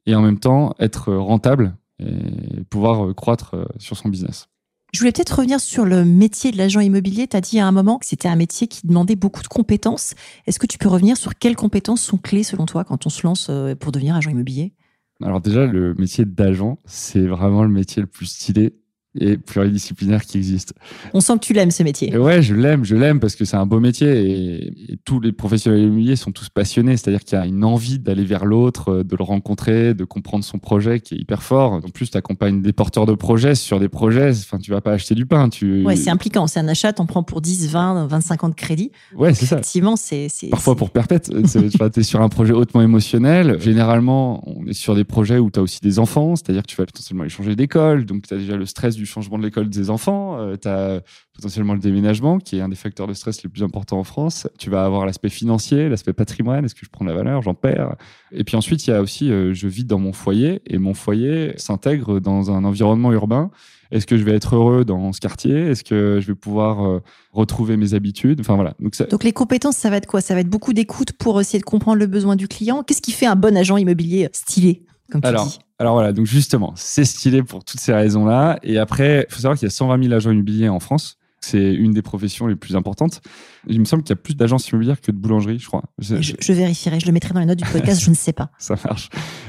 et 0.07 0.15
en 0.15 0.23
même 0.23 0.39
temps 0.39 0.75
être 0.81 1.13
rentable 1.13 1.77
et 1.99 2.65
pouvoir 2.71 3.15
croître 3.15 3.55
sur 3.79 3.99
son 3.99 4.09
business. 4.09 4.49
Je 4.93 4.99
voulais 4.99 5.13
peut-être 5.13 5.39
revenir 5.39 5.59
sur 5.59 5.87
le 5.87 6.05
métier 6.05 6.53
de 6.53 6.59
l'agent 6.59 6.81
immobilier. 6.81 7.27
Tu 7.27 7.35
as 7.35 7.41
dit 7.41 7.59
à 7.59 7.67
un 7.67 7.73
moment 7.73 7.99
que 7.99 8.05
c'était 8.05 8.29
un 8.29 8.37
métier 8.37 8.67
qui 8.67 8.87
demandait 8.87 9.17
beaucoup 9.17 9.43
de 9.43 9.49
compétences. 9.49 10.15
Est-ce 10.47 10.59
que 10.59 10.67
tu 10.67 10.77
peux 10.77 10.89
revenir 10.89 11.17
sur 11.17 11.35
quelles 11.35 11.57
compétences 11.57 12.03
sont 12.03 12.19
clés 12.19 12.43
selon 12.43 12.67
toi 12.67 12.85
quand 12.85 13.07
on 13.07 13.09
se 13.09 13.27
lance 13.27 13.47
euh, 13.49 13.75
pour 13.75 13.91
devenir 13.91 14.15
agent 14.15 14.31
immobilier? 14.31 14.75
Alors 15.23 15.41
déjà, 15.41 15.65
le 15.65 15.95
métier 15.95 16.27
d'agent, 16.27 16.79
c'est 16.85 17.27
vraiment 17.27 17.63
le 17.63 17.71
métier 17.71 18.03
le 18.03 18.07
plus 18.07 18.27
stylé 18.27 18.75
et 19.19 19.37
pluridisciplinaire 19.37 20.25
qui 20.25 20.39
existe. 20.39 20.75
On 21.13 21.21
sent 21.21 21.35
que 21.35 21.45
tu 21.45 21.53
l'aimes 21.53 21.71
ce 21.71 21.83
métier. 21.83 22.13
Et 22.13 22.19
ouais, 22.19 22.43
je 22.43 22.55
l'aime, 22.55 22.85
je 22.85 22.97
l'aime 22.97 23.21
parce 23.21 23.37
que 23.37 23.45
c'est 23.45 23.57
un 23.57 23.67
beau 23.67 23.81
métier 23.81 24.09
et, 24.09 24.93
et 24.93 24.99
tous 25.05 25.21
les 25.21 25.33
professionnels 25.33 25.83
immobiliers 25.83 26.17
sont 26.17 26.33
tous 26.33 26.49
passionnés, 26.49 26.97
c'est-à-dire 26.97 27.25
qu'il 27.25 27.39
y 27.39 27.41
a 27.41 27.47
une 27.47 27.65
envie 27.65 27.99
d'aller 27.99 28.25
vers 28.25 28.45
l'autre, 28.45 28.89
euh, 28.91 29.05
de 29.05 29.17
le 29.17 29.25
rencontrer, 29.25 29.95
de 29.95 30.05
comprendre 30.05 30.45
son 30.45 30.59
projet 30.59 31.01
qui 31.01 31.15
est 31.15 31.19
hyper 31.19 31.43
fort. 31.43 31.73
En 31.73 31.81
plus, 31.81 32.11
tu 32.11 32.17
accompagnes 32.17 32.63
des 32.63 32.73
porteurs 32.73 33.07
de 33.07 33.15
projets 33.15 33.55
sur 33.55 33.81
des 33.81 33.89
projets, 33.89 34.31
enfin, 34.31 34.59
tu 34.59 34.71
vas 34.71 34.81
pas 34.81 34.93
acheter 34.93 35.15
du 35.15 35.27
pain. 35.27 35.49
Tu... 35.49 35.85
Ouais, 35.85 35.97
c'est 35.97 36.11
impliquant. 36.11 36.47
C'est 36.47 36.61
un 36.61 36.69
achat, 36.69 36.93
t'en 36.93 37.07
prends 37.07 37.23
pour 37.23 37.41
10, 37.41 37.69
20, 37.69 38.07
25 38.07 38.45
ans 38.45 38.49
de 38.49 38.55
crédit. 38.55 38.93
Ouais, 39.15 39.35
c'est 39.35 39.47
ça. 39.47 39.57
Effectivement, 39.57 39.97
c'est. 39.97 40.29
Parfois 40.51 40.77
pour 40.77 40.91
perpète. 40.91 41.31
tu 41.31 42.01
es 42.01 42.03
sur 42.03 42.21
un 42.21 42.29
projet 42.29 42.53
hautement 42.53 42.83
émotionnel. 42.83 43.59
Généralement, 43.61 44.43
on 44.47 44.67
est 44.67 44.73
sur 44.73 44.95
des 44.95 45.05
projets 45.05 45.39
où 45.39 45.51
tu 45.51 45.61
as 45.61 45.63
aussi 45.63 45.81
des 45.81 45.99
enfants, 45.99 46.37
c'est-à-dire 46.37 46.63
que 46.63 46.69
tu 46.69 46.77
vas 46.77 46.87
potentiellement 46.87 47.23
aller 47.23 47.31
changer 47.31 47.57
d'école. 47.57 48.05
Donc, 48.05 48.27
tu 48.27 48.35
as 48.35 48.39
déjà 48.39 48.57
le 48.57 48.67
stress 48.67 48.97
du 48.97 49.02
changement 49.07 49.39
de 49.39 49.45
l'école 49.45 49.69
des 49.69 49.91
enfants. 49.91 50.57
tu 50.61 50.69
as 50.69 51.01
potentiellement 51.35 51.75
le 51.75 51.81
déménagement, 51.81 52.39
qui 52.39 52.59
est 52.59 52.61
un 52.61 52.69
des 52.69 52.77
facteurs 52.77 53.07
de 53.07 53.15
stress 53.15 53.43
les 53.43 53.49
plus 53.49 53.63
importants 53.63 53.99
en 53.99 54.05
France. 54.05 54.47
Tu 54.59 54.71
vas 54.71 54.85
avoir 54.85 55.07
l'aspect 55.07 55.31
financier, 55.31 55.89
l'aspect 55.89 56.13
patrimoine. 56.13 56.65
Est-ce 56.65 56.75
que 56.75 56.85
je 56.85 56.91
prends 56.91 57.05
de 57.05 57.11
la 57.11 57.17
valeur 57.17 57.43
J'en 57.43 57.55
perds? 57.55 57.97
Et 58.33 58.45
puis 58.45 58.57
ensuite, 58.57 58.87
il 58.87 58.91
y 58.91 58.93
a 58.93 59.01
aussi, 59.01 59.31
euh, 59.31 59.55
je 59.55 59.67
vis 59.69 59.85
dans 59.85 59.99
mon 59.99 60.13
foyer 60.13 60.61
et 60.67 60.79
mon 60.79 60.95
foyer 60.95 61.53
s'intègre 61.57 62.21
dans 62.21 62.51
un 62.51 62.65
environnement 62.65 63.13
urbain. 63.13 63.51
Est-ce 63.91 64.07
que 64.07 64.17
je 64.17 64.25
vais 64.25 64.33
être 64.33 64.57
heureux 64.57 64.85
dans 64.87 65.13
ce 65.13 65.21
quartier? 65.21 65.55
Est-ce 65.55 65.85
que 65.85 66.19
je 66.21 66.27
vais 66.29 66.35
pouvoir 66.35 66.87
euh, 66.87 67.01
retrouver 67.33 67.77
mes 67.77 67.93
habitudes? 67.93 68.41
Enfin 68.41 68.55
voilà. 68.55 68.75
Donc 69.11 69.25
les 69.25 69.33
compétences, 69.33 69.77
ça 69.77 69.91
va 69.91 69.97
être 69.97 70.07
quoi? 70.07 70.23
Ça 70.23 70.35
va 70.35 70.41
être 70.41 70.49
beaucoup 70.49 70.73
d'écoute 70.73 71.13
pour 71.13 71.41
essayer 71.41 71.59
de 71.59 71.65
comprendre 71.65 71.99
le 71.99 72.07
besoin 72.07 72.35
du 72.35 72.49
client. 72.49 72.83
Qu'est-ce 72.83 73.03
qui 73.03 73.13
fait 73.13 73.27
un 73.27 73.37
bon 73.37 73.55
agent 73.55 73.77
immobilier 73.77 74.31
stylé, 74.33 74.83
comme 75.13 75.21
tu 75.21 75.29
Alors, 75.29 75.47
dis 75.47 75.59
alors 75.79 75.95
voilà, 75.95 76.13
donc 76.13 76.27
justement, 76.27 76.73
c'est 76.77 77.05
stylé 77.05 77.43
pour 77.43 77.65
toutes 77.65 77.81
ces 77.81 77.93
raisons-là. 77.93 78.59
Et 78.63 78.79
après, 78.79 79.27
il 79.29 79.35
faut 79.35 79.41
savoir 79.41 79.59
qu'il 79.59 79.67
y 79.67 79.71
a 79.71 79.71
120 79.71 80.03
000 80.03 80.15
agents 80.15 80.31
immobiliers 80.31 80.69
en 80.69 80.81
France. 80.81 81.19
C'est 81.41 81.75
une 81.75 81.91
des 81.91 82.03
professions 82.03 82.47
les 82.47 82.55
plus 82.55 82.77
importantes. 82.77 83.21
Il 83.67 83.81
me 83.81 83.85
semble 83.85 84.05
qu'il 84.05 84.11
y 84.11 84.19
a 84.19 84.23
plus 84.23 84.37
d'agences 84.37 84.69
immobilières 84.69 85.01
que 85.01 85.11
de 85.11 85.17
boulangeries, 85.17 85.59
je 85.59 85.67
crois. 85.67 85.83
Je, 85.99 86.15
je, 86.21 86.53
vérifierai, 86.53 87.01
je 87.01 87.07
le 87.07 87.13
mettrai 87.13 87.35
dans 87.35 87.41
les 87.41 87.47
notes 87.47 87.59
du 87.59 87.69
podcast, 87.69 88.01
je 88.01 88.11
ne 88.11 88.15
sais 88.15 88.33
pas. 88.33 88.53
Ça 88.59 88.77
marche. 88.85 89.09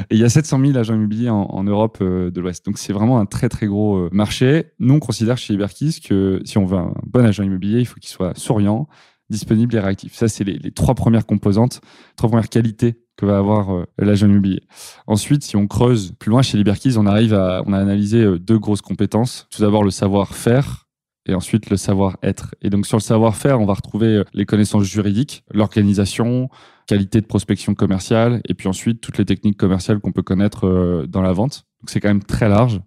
Et 0.10 0.16
il 0.16 0.20
y 0.20 0.24
a 0.24 0.30
700 0.30 0.60
000 0.60 0.76
agents 0.76 0.96
immobiliers 0.96 1.30
en, 1.30 1.64
Europe 1.64 2.00
euh, 2.02 2.32
de 2.32 2.42
l'Ouest. 2.42 2.66
Donc 2.66 2.80
c'est 2.80 2.94
vraiment 2.94 3.20
un 3.20 3.28
très 3.28 3.48
très 3.48 3.68
gros 3.68 3.98
euh, 3.98 4.10
marché. 4.12 4.72
Nous, 4.80 4.96
on 4.96 5.00
considère 5.00 5.38
chez 5.38 5.54
Iberkis 5.54 6.02
que 6.04 6.42
si 6.46 6.58
on 6.58 6.66
veut 6.66 6.80
un 6.80 6.96
bon 7.06 7.24
agent 7.24 7.44
immobilier, 7.44 7.80
il 7.80 7.86
faut 7.86 8.00
qu'il 8.00 8.10
soit 8.10 8.36
souriant, 8.36 8.88
disponible 9.30 9.76
et 9.76 9.80
réactif. 9.80 10.16
Ça, 10.16 10.28
c'est 10.28 10.44
les, 10.44 10.72
trois 10.72 10.96
premières 10.96 11.28
composantes, 11.28 11.82
trois 12.16 12.30
premières 12.30 12.50
qualités 12.50 13.03
que 13.18 13.26
va 13.26 13.38
avoir 13.38 13.74
euh, 13.74 13.86
l'agent 13.98 14.28
immobilier. 14.28 14.62
Ensuite, 15.08 15.44
si 15.44 15.56
on 15.56 15.68
creuse 15.68 16.14
plus 16.20 16.30
loin 16.30 16.42
chez 16.42 16.58
Liberkeys, 16.58 16.98
on 16.98 17.06
arrive 17.06 17.34
à, 17.34 17.64
on 17.66 17.74
a 17.74 17.80
analysé 17.80 18.40
deux 18.40 18.60
grosses 18.60 18.82
compétences. 18.82 19.48
Tout 19.52 19.62
d'abord, 19.62 19.84
le 19.84 19.92
savoir-faire 19.92 20.84
et 21.26 21.34
ensuite 21.34 21.70
le 21.70 21.78
savoir-être. 21.78 22.56
Et 22.62 22.70
donc 22.70 22.86
sur 22.86 22.98
le 22.98 23.02
savoir-faire, 23.02 23.60
on 23.60 23.66
va 23.66 23.74
retrouver 23.74 24.08
euh, 24.08 24.24
les 24.34 24.46
connaissances 24.46 24.84
juridiques, 24.84 25.44
l'organisation, 25.52 26.50
qualité 26.88 27.22
de 27.22 27.26
prospection 27.26 27.76
commerciale, 27.76 28.42
et 28.48 28.54
puis 28.54 28.68
ensuite 28.68 29.00
toutes 29.00 29.18
les 29.18 29.26
techniques 29.26 29.58
commerciales 29.58 30.00
qu'on 30.00 30.12
peut 30.12 30.22
connaître 30.24 30.68
euh, 30.68 31.08
dans 31.08 31.22
la 31.22 31.32
vente. 31.32 31.66
Donc 31.82 31.90
c'est 31.90 32.00
quand 32.00 32.10
même 32.10 32.24
très 32.24 32.50
large. 32.50 32.82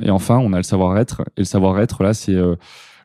Et 0.00 0.10
enfin, 0.10 0.38
on 0.38 0.52
a 0.52 0.56
le 0.56 0.62
savoir-être. 0.62 1.22
Et 1.36 1.40
le 1.40 1.44
savoir-être, 1.44 2.02
là, 2.02 2.14
c'est 2.14 2.34
euh, 2.34 2.56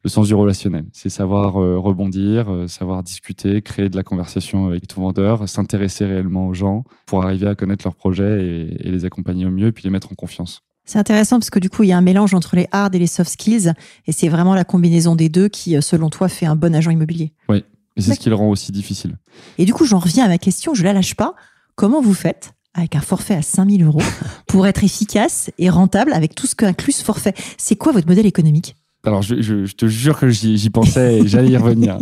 le 0.07 0.11
sens 0.11 0.27
du 0.27 0.33
relationnel. 0.33 0.85
C'est 0.93 1.09
savoir 1.09 1.53
rebondir, 1.53 2.47
savoir 2.67 3.03
discuter, 3.03 3.61
créer 3.61 3.89
de 3.89 3.95
la 3.95 4.03
conversation 4.03 4.67
avec 4.67 4.87
tout 4.87 5.01
vendeur, 5.01 5.47
s'intéresser 5.47 6.05
réellement 6.05 6.47
aux 6.47 6.53
gens 6.53 6.83
pour 7.05 7.23
arriver 7.23 7.47
à 7.47 7.55
connaître 7.55 7.85
leurs 7.85 7.95
projets 7.95 8.45
et, 8.45 8.87
et 8.87 8.91
les 8.91 9.05
accompagner 9.05 9.45
au 9.45 9.51
mieux, 9.51 9.67
et 9.67 9.71
puis 9.71 9.83
les 9.83 9.89
mettre 9.89 10.11
en 10.11 10.15
confiance. 10.15 10.63
C'est 10.87 10.99
intéressant 10.99 11.37
parce 11.37 11.49
que 11.49 11.59
du 11.59 11.69
coup, 11.69 11.83
il 11.83 11.89
y 11.89 11.91
a 11.91 11.97
un 11.97 12.01
mélange 12.01 12.33
entre 12.33 12.55
les 12.55 12.67
hard 12.71 12.95
et 12.95 12.99
les 12.99 13.07
soft 13.07 13.29
skills, 13.29 13.73
et 14.07 14.13
c'est 14.13 14.29
vraiment 14.29 14.55
la 14.55 14.63
combinaison 14.63 15.15
des 15.17 15.27
deux 15.27 15.49
qui, 15.49 15.75
euh, 15.75 15.81
selon 15.81 16.09
toi, 16.09 16.29
fait 16.29 16.45
un 16.45 16.55
bon 16.55 16.73
agent 16.73 16.89
immobilier. 16.91 17.33
Oui, 17.49 17.65
et 17.97 18.01
c'est 18.01 18.15
ce 18.15 18.19
qui 18.19 18.29
le 18.29 18.35
rend 18.35 18.49
aussi 18.49 18.71
difficile. 18.71 19.17
Et 19.57 19.65
du 19.65 19.73
coup, 19.73 19.85
j'en 19.85 19.99
reviens 19.99 20.23
à 20.23 20.29
ma 20.29 20.37
question, 20.37 20.73
je 20.73 20.83
la 20.83 20.93
lâche 20.93 21.15
pas. 21.15 21.35
Comment 21.75 22.01
vous 22.01 22.13
faites 22.13 22.53
avec 22.73 22.95
un 22.95 23.01
forfait 23.01 23.35
à 23.35 23.41
5000 23.41 23.83
euros 23.83 24.01
pour 24.47 24.65
être 24.65 24.81
efficace 24.81 25.51
et 25.57 25.69
rentable 25.69 26.13
avec 26.13 26.35
tout 26.35 26.47
ce 26.47 26.55
qu'inclut 26.55 26.93
ce 26.93 27.03
forfait? 27.03 27.33
C'est 27.57 27.75
quoi 27.75 27.91
votre 27.91 28.07
modèle 28.07 28.25
économique? 28.25 28.77
Alors, 29.03 29.21
je, 29.21 29.73
te 29.73 29.85
jure 29.85 30.19
que 30.19 30.29
j'y 30.29 30.69
pensais 30.69 31.19
et 31.19 31.27
j'allais 31.27 31.51
y 31.51 31.57
revenir. 31.57 31.97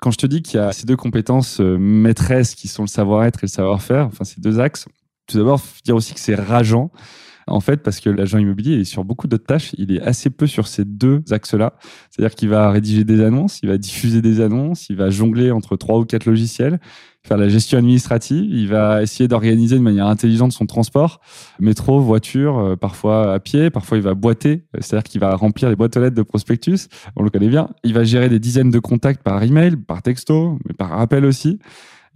Quand 0.00 0.10
je 0.10 0.18
te 0.18 0.26
dis 0.26 0.42
qu'il 0.42 0.60
y 0.60 0.62
a 0.62 0.72
ces 0.72 0.86
deux 0.86 0.96
compétences 0.96 1.60
euh, 1.60 1.78
maîtresses 1.78 2.54
qui 2.54 2.68
sont 2.68 2.82
le 2.82 2.88
savoir-être 2.88 3.38
et 3.42 3.46
le 3.46 3.50
savoir-faire, 3.50 4.06
enfin 4.06 4.24
ces 4.24 4.40
deux 4.40 4.60
axes, 4.60 4.86
tout 5.26 5.38
d'abord, 5.38 5.60
dire 5.84 5.96
aussi 5.96 6.14
que 6.14 6.20
c'est 6.20 6.34
rageant 6.34 6.90
en 7.46 7.60
fait, 7.60 7.78
parce 7.78 8.00
que 8.00 8.10
l'agent 8.10 8.38
immobilier 8.38 8.80
est 8.80 8.84
sur 8.84 9.04
beaucoup 9.04 9.26
d'autres 9.26 9.44
tâches, 9.44 9.72
il 9.78 9.92
est 9.92 10.00
assez 10.00 10.30
peu 10.30 10.46
sur 10.46 10.68
ces 10.68 10.84
deux 10.84 11.22
axes-là. 11.30 11.74
C'est-à-dire 12.10 12.34
qu'il 12.34 12.48
va 12.48 12.70
rédiger 12.70 13.04
des 13.04 13.22
annonces, 13.22 13.60
il 13.62 13.68
va 13.68 13.78
diffuser 13.78 14.22
des 14.22 14.40
annonces, 14.40 14.88
il 14.90 14.96
va 14.96 15.10
jongler 15.10 15.50
entre 15.50 15.76
trois 15.76 15.98
ou 15.98 16.04
quatre 16.04 16.26
logiciels, 16.26 16.78
faire 17.24 17.36
la 17.36 17.48
gestion 17.48 17.78
administrative, 17.78 18.44
il 18.48 18.68
va 18.68 19.02
essayer 19.02 19.28
d'organiser 19.28 19.76
de 19.76 19.82
manière 19.82 20.06
intelligente 20.06 20.52
son 20.52 20.66
transport, 20.66 21.20
métro, 21.60 22.00
voiture, 22.00 22.58
euh, 22.58 22.76
parfois 22.76 23.34
à 23.34 23.40
pied, 23.40 23.70
parfois 23.70 23.98
il 23.98 24.02
va 24.02 24.14
boiter, 24.14 24.64
c'est-à-dire 24.74 25.04
qu'il 25.04 25.20
va 25.20 25.34
remplir 25.34 25.68
les 25.68 25.76
boîtes 25.76 25.96
aux 25.96 26.00
lettres 26.00 26.16
de 26.16 26.22
prospectus, 26.22 26.88
on 27.16 27.22
le 27.22 27.30
connaît 27.30 27.48
bien. 27.48 27.70
Il 27.84 27.94
va 27.94 28.04
gérer 28.04 28.28
des 28.28 28.38
dizaines 28.38 28.70
de 28.70 28.78
contacts 28.78 29.22
par 29.22 29.42
email, 29.42 29.76
par 29.76 30.02
texto, 30.02 30.58
mais 30.66 30.74
par 30.74 30.98
appel 30.98 31.24
aussi. 31.24 31.58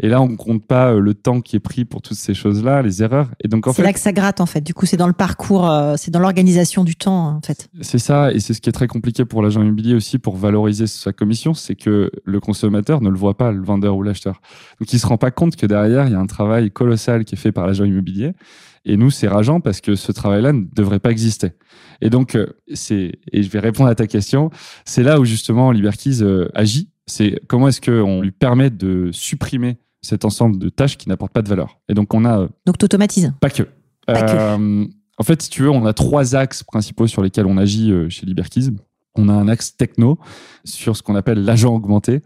Et 0.00 0.09
là, 0.09 0.21
on 0.21 0.37
compte 0.37 0.67
pas 0.67 0.93
euh, 0.93 1.00
le 1.00 1.15
temps 1.15 1.41
qui 1.41 1.57
est 1.57 1.61
pris 1.61 1.87
pour 1.87 2.03
toutes 2.03 2.19
ces 2.19 2.35
choses-là, 2.35 2.83
les 2.83 3.03
erreurs. 3.03 3.31
Et 3.43 3.49
donc, 3.49 3.67
en 3.67 3.73
c'est 3.73 3.83
là 3.83 3.95
que 3.95 3.99
ça 3.99 4.12
gratte, 4.12 4.43
en 4.43 4.47
fait. 4.47 4.61
Du 4.61 4.75
coup, 4.75 4.85
c'est 4.85 4.99
dans 4.99 5.07
le 5.07 5.15
parcours, 5.15 5.71
euh, 5.71 5.95
c'est 5.97 6.11
dans 6.11 6.21
l'organisation 6.21 6.85
du 6.85 6.97
temps, 6.97 7.37
en 7.37 7.41
fait. 7.41 7.69
C'est 7.81 7.99
ça, 7.99 8.31
et 8.33 8.41
c'est 8.41 8.53
ce 8.53 8.61
qui 8.61 8.69
est 8.69 8.75
très 8.75 8.88
compliqué 8.88 9.25
pour 9.25 9.43
l'agent 9.43 9.62
immobilier 9.62 9.95
aussi 9.95 10.19
pour 10.19 10.37
valoriser 10.37 10.87
sa 10.87 11.15
commission, 11.15 11.55
c'est 11.55 11.76
que 11.76 12.11
le 12.25 12.41
consommateur 12.41 13.00
ne 13.00 13.09
le 13.09 13.17
voit 13.17 13.38
pas, 13.38 13.53
le 13.53 13.62
vendeur 13.62 13.97
ou 13.97 14.03
l'acheteur. 14.03 14.43
Donc, 14.81 14.93
il 14.93 14.99
se 14.99 15.07
rend 15.07 15.17
pas 15.17 15.31
compte 15.31 15.57
que 15.57 15.65
derrière, 15.65 16.07
il 16.07 16.12
y 16.12 16.17
a 16.17 16.21
un 16.21 16.26
travail 16.26 16.71
colossal 16.71 17.25
qui 17.25 17.35
est 17.35 17.38
fait 17.38 17.53
par 17.53 17.67
l'agent 17.67 17.85
immobilier. 17.85 18.33
Et 18.85 18.99
nous, 18.99 19.11
c'est 19.11 19.29
rageant 19.29 19.61
parce 19.61 19.81
que 19.81 19.95
ce 19.95 20.12
travail-là 20.12 20.53
ne 20.53 20.65
devrait 20.75 21.00
pas 21.00 21.11
exister. 21.11 21.53
Et 22.03 22.11
donc, 22.11 22.35
euh, 22.37 22.47
c'est, 22.75 23.19
et 23.33 23.43
je 23.43 23.50
vais 23.50 23.61
répondre 23.61 23.88
à 23.88 23.95
ta 23.95 24.07
question, 24.07 24.50
c'est 24.85 25.03
là 25.03 25.19
où 25.19 25.25
justement 25.25 25.73
Liberkeys 25.73 26.23
agit. 26.55 26.91
C'est 27.09 27.41
comment 27.47 27.69
est-ce 27.69 27.81
qu'on 27.81 28.21
lui 28.21 28.33
permet 28.33 28.69
de 28.69 29.11
supprimer 29.12 29.79
cet 30.07 30.25
ensemble 30.25 30.59
de 30.59 30.69
tâches 30.69 30.97
qui 30.97 31.09
n'apportent 31.09 31.33
pas 31.33 31.43
de 31.43 31.49
valeur. 31.49 31.79
Et 31.89 31.95
donc, 31.95 32.15
on 32.15 32.25
a. 32.25 32.41
Euh, 32.41 32.49
donc, 32.65 32.79
tu 32.79 32.85
automatises 32.85 33.33
Pas 33.41 33.51
que. 33.51 33.65
Euh, 34.09 34.87
en 35.19 35.23
fait, 35.23 35.43
si 35.43 35.51
tu 35.51 35.63
veux, 35.63 35.71
on 35.71 35.85
a 35.87 35.93
trois 35.93 36.35
axes 36.37 36.63
principaux 36.63 37.07
sur 37.07 37.23
lesquels 37.23 37.47
on 37.47 37.57
agit 37.57 37.91
euh, 37.91 38.09
chez 38.09 38.27
Liberkeys. 38.27 38.71
On 39.17 39.29
a 39.29 39.33
un 39.33 39.49
axe 39.49 39.77
techno 39.77 40.19
sur 40.65 40.97
ce 40.97 41.03
qu'on 41.03 41.17
appelle 41.17 41.43
l'agent 41.43 41.75
augmenté 41.75 42.23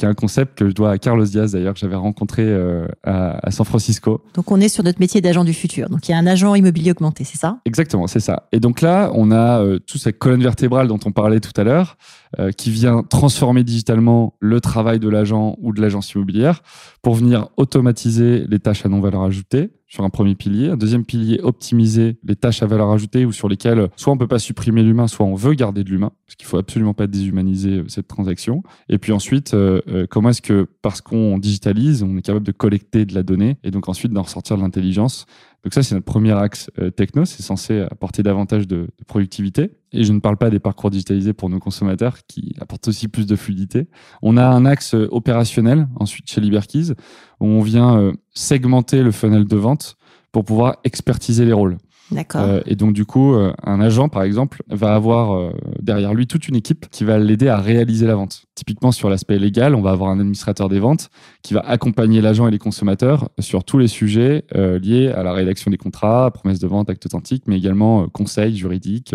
qui 0.00 0.06
est 0.06 0.08
un 0.08 0.14
concept 0.14 0.56
que 0.56 0.66
je 0.66 0.74
dois 0.74 0.92
à 0.92 0.98
Carlos 0.98 1.26
Diaz 1.26 1.52
d'ailleurs, 1.52 1.74
que 1.74 1.80
j'avais 1.80 1.94
rencontré 1.94 2.42
euh, 2.46 2.88
à, 3.04 3.50
San 3.50 3.66
Francisco. 3.66 4.22
Donc 4.32 4.50
on 4.50 4.58
est 4.58 4.70
sur 4.70 4.82
notre 4.82 4.98
métier 4.98 5.20
d'agent 5.20 5.44
du 5.44 5.52
futur. 5.52 5.90
Donc 5.90 6.08
il 6.08 6.12
y 6.12 6.14
a 6.14 6.18
un 6.18 6.26
agent 6.26 6.54
immobilier 6.54 6.92
augmenté, 6.92 7.24
c'est 7.24 7.36
ça? 7.36 7.58
Exactement, 7.66 8.06
c'est 8.06 8.20
ça. 8.20 8.48
Et 8.50 8.60
donc 8.60 8.80
là, 8.80 9.10
on 9.14 9.30
a 9.30 9.60
euh, 9.60 9.78
toute 9.78 10.00
cette 10.00 10.18
colonne 10.18 10.42
vertébrale 10.42 10.88
dont 10.88 10.98
on 11.04 11.12
parlait 11.12 11.40
tout 11.40 11.52
à 11.54 11.64
l'heure, 11.64 11.98
euh, 12.38 12.50
qui 12.50 12.70
vient 12.70 13.02
transformer 13.02 13.62
digitalement 13.62 14.32
le 14.40 14.62
travail 14.62 15.00
de 15.00 15.08
l'agent 15.10 15.56
ou 15.60 15.74
de 15.74 15.82
l'agence 15.82 16.14
immobilière 16.14 16.62
pour 17.02 17.14
venir 17.14 17.48
automatiser 17.58 18.46
les 18.48 18.58
tâches 18.58 18.86
à 18.86 18.88
non-valeur 18.88 19.22
ajoutée 19.22 19.68
sur 19.90 20.04
un 20.04 20.08
premier 20.08 20.36
pilier. 20.36 20.68
Un 20.68 20.76
deuxième 20.76 21.04
pilier, 21.04 21.40
optimiser 21.42 22.16
les 22.24 22.36
tâches 22.36 22.62
à 22.62 22.66
valeur 22.66 22.90
ajoutée 22.90 23.26
ou 23.26 23.32
sur 23.32 23.48
lesquelles 23.48 23.88
soit 23.96 24.12
on 24.12 24.16
peut 24.16 24.28
pas 24.28 24.38
supprimer 24.38 24.82
l'humain, 24.82 25.08
soit 25.08 25.26
on 25.26 25.34
veut 25.34 25.54
garder 25.54 25.84
de 25.84 25.90
l'humain, 25.90 26.12
parce 26.26 26.36
qu'il 26.36 26.46
faut 26.46 26.56
absolument 26.56 26.94
pas 26.94 27.08
déshumaniser 27.08 27.82
cette 27.88 28.06
transaction. 28.06 28.62
Et 28.88 28.98
puis 28.98 29.12
ensuite, 29.12 29.52
euh, 29.52 30.06
comment 30.08 30.30
est-ce 30.30 30.42
que, 30.42 30.68
parce 30.80 31.00
qu'on 31.00 31.38
digitalise, 31.38 32.02
on 32.04 32.16
est 32.16 32.22
capable 32.22 32.46
de 32.46 32.52
collecter 32.52 33.04
de 33.04 33.14
la 33.14 33.24
donnée 33.24 33.58
et 33.64 33.72
donc 33.72 33.88
ensuite 33.88 34.12
d'en 34.12 34.22
ressortir 34.22 34.56
de 34.56 34.62
l'intelligence. 34.62 35.26
Donc 35.64 35.74
ça, 35.74 35.82
c'est 35.82 35.94
notre 35.94 36.06
premier 36.06 36.32
axe 36.32 36.70
euh, 36.78 36.90
techno. 36.90 37.24
C'est 37.24 37.42
censé 37.42 37.80
apporter 37.80 38.22
davantage 38.22 38.66
de, 38.66 38.88
productivité. 39.06 39.72
Et 39.92 40.04
je 40.04 40.12
ne 40.12 40.20
parle 40.20 40.36
pas 40.36 40.50
des 40.50 40.58
parcours 40.58 40.90
digitalisés 40.90 41.32
pour 41.32 41.50
nos 41.50 41.58
consommateurs 41.58 42.18
qui 42.26 42.54
apportent 42.60 42.88
aussi 42.88 43.08
plus 43.08 43.26
de 43.26 43.36
fluidité. 43.36 43.88
On 44.22 44.36
a 44.36 44.46
un 44.46 44.64
axe 44.64 44.94
euh, 44.94 45.08
opérationnel 45.10 45.88
ensuite 45.96 46.30
chez 46.30 46.40
Liberkeys 46.40 46.92
où 47.40 47.46
on 47.46 47.60
vient 47.60 48.12
segmenter 48.34 49.02
le 49.02 49.10
funnel 49.10 49.46
de 49.46 49.56
vente 49.56 49.96
pour 50.32 50.44
pouvoir 50.44 50.76
expertiser 50.84 51.44
les 51.44 51.52
rôles. 51.52 51.78
D'accord. 52.12 52.42
Euh, 52.42 52.60
et 52.66 52.76
donc, 52.76 52.92
du 52.92 53.04
coup, 53.04 53.34
euh, 53.34 53.52
un 53.62 53.80
agent, 53.80 54.08
par 54.08 54.22
exemple, 54.22 54.62
va 54.68 54.94
avoir 54.94 55.34
euh, 55.34 55.52
derrière 55.80 56.14
lui 56.14 56.26
toute 56.26 56.48
une 56.48 56.56
équipe 56.56 56.86
qui 56.90 57.04
va 57.04 57.18
l'aider 57.18 57.48
à 57.48 57.58
réaliser 57.58 58.06
la 58.06 58.16
vente. 58.16 58.44
Typiquement, 58.54 58.92
sur 58.92 59.08
l'aspect 59.08 59.38
légal, 59.38 59.74
on 59.74 59.80
va 59.80 59.90
avoir 59.90 60.10
un 60.10 60.18
administrateur 60.18 60.68
des 60.68 60.80
ventes 60.80 61.10
qui 61.42 61.54
va 61.54 61.60
accompagner 61.60 62.20
l'agent 62.20 62.48
et 62.48 62.50
les 62.50 62.58
consommateurs 62.58 63.30
sur 63.38 63.64
tous 63.64 63.78
les 63.78 63.88
sujets 63.88 64.44
liés 64.54 65.08
à 65.08 65.22
la 65.22 65.32
rédaction 65.32 65.70
des 65.70 65.78
contrats, 65.78 66.30
promesses 66.30 66.58
de 66.58 66.66
vente, 66.66 66.90
actes 66.90 67.06
authentiques, 67.06 67.44
mais 67.46 67.56
également 67.56 68.06
conseils 68.08 68.54
juridiques 68.54 69.14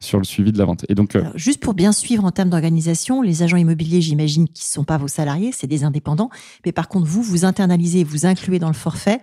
sur 0.00 0.18
le 0.18 0.24
suivi 0.24 0.52
de 0.52 0.58
la 0.58 0.66
vente. 0.66 0.84
Et 0.90 0.94
donc, 0.94 1.16
juste 1.36 1.60
pour 1.60 1.72
bien 1.72 1.92
suivre 1.92 2.24
en 2.26 2.32
termes 2.32 2.50
d'organisation, 2.50 3.22
les 3.22 3.42
agents 3.42 3.56
immobiliers, 3.56 4.02
j'imagine, 4.02 4.46
qui 4.46 4.64
ne 4.64 4.72
sont 4.72 4.84
pas 4.84 4.98
vos 4.98 5.08
salariés, 5.08 5.52
c'est 5.52 5.66
des 5.66 5.84
indépendants. 5.84 6.28
Mais 6.66 6.72
par 6.72 6.88
contre, 6.88 7.06
vous, 7.06 7.22
vous 7.22 7.46
internalisez, 7.46 8.04
vous 8.04 8.26
incluez 8.26 8.58
dans 8.58 8.68
le 8.68 8.74
forfait 8.74 9.20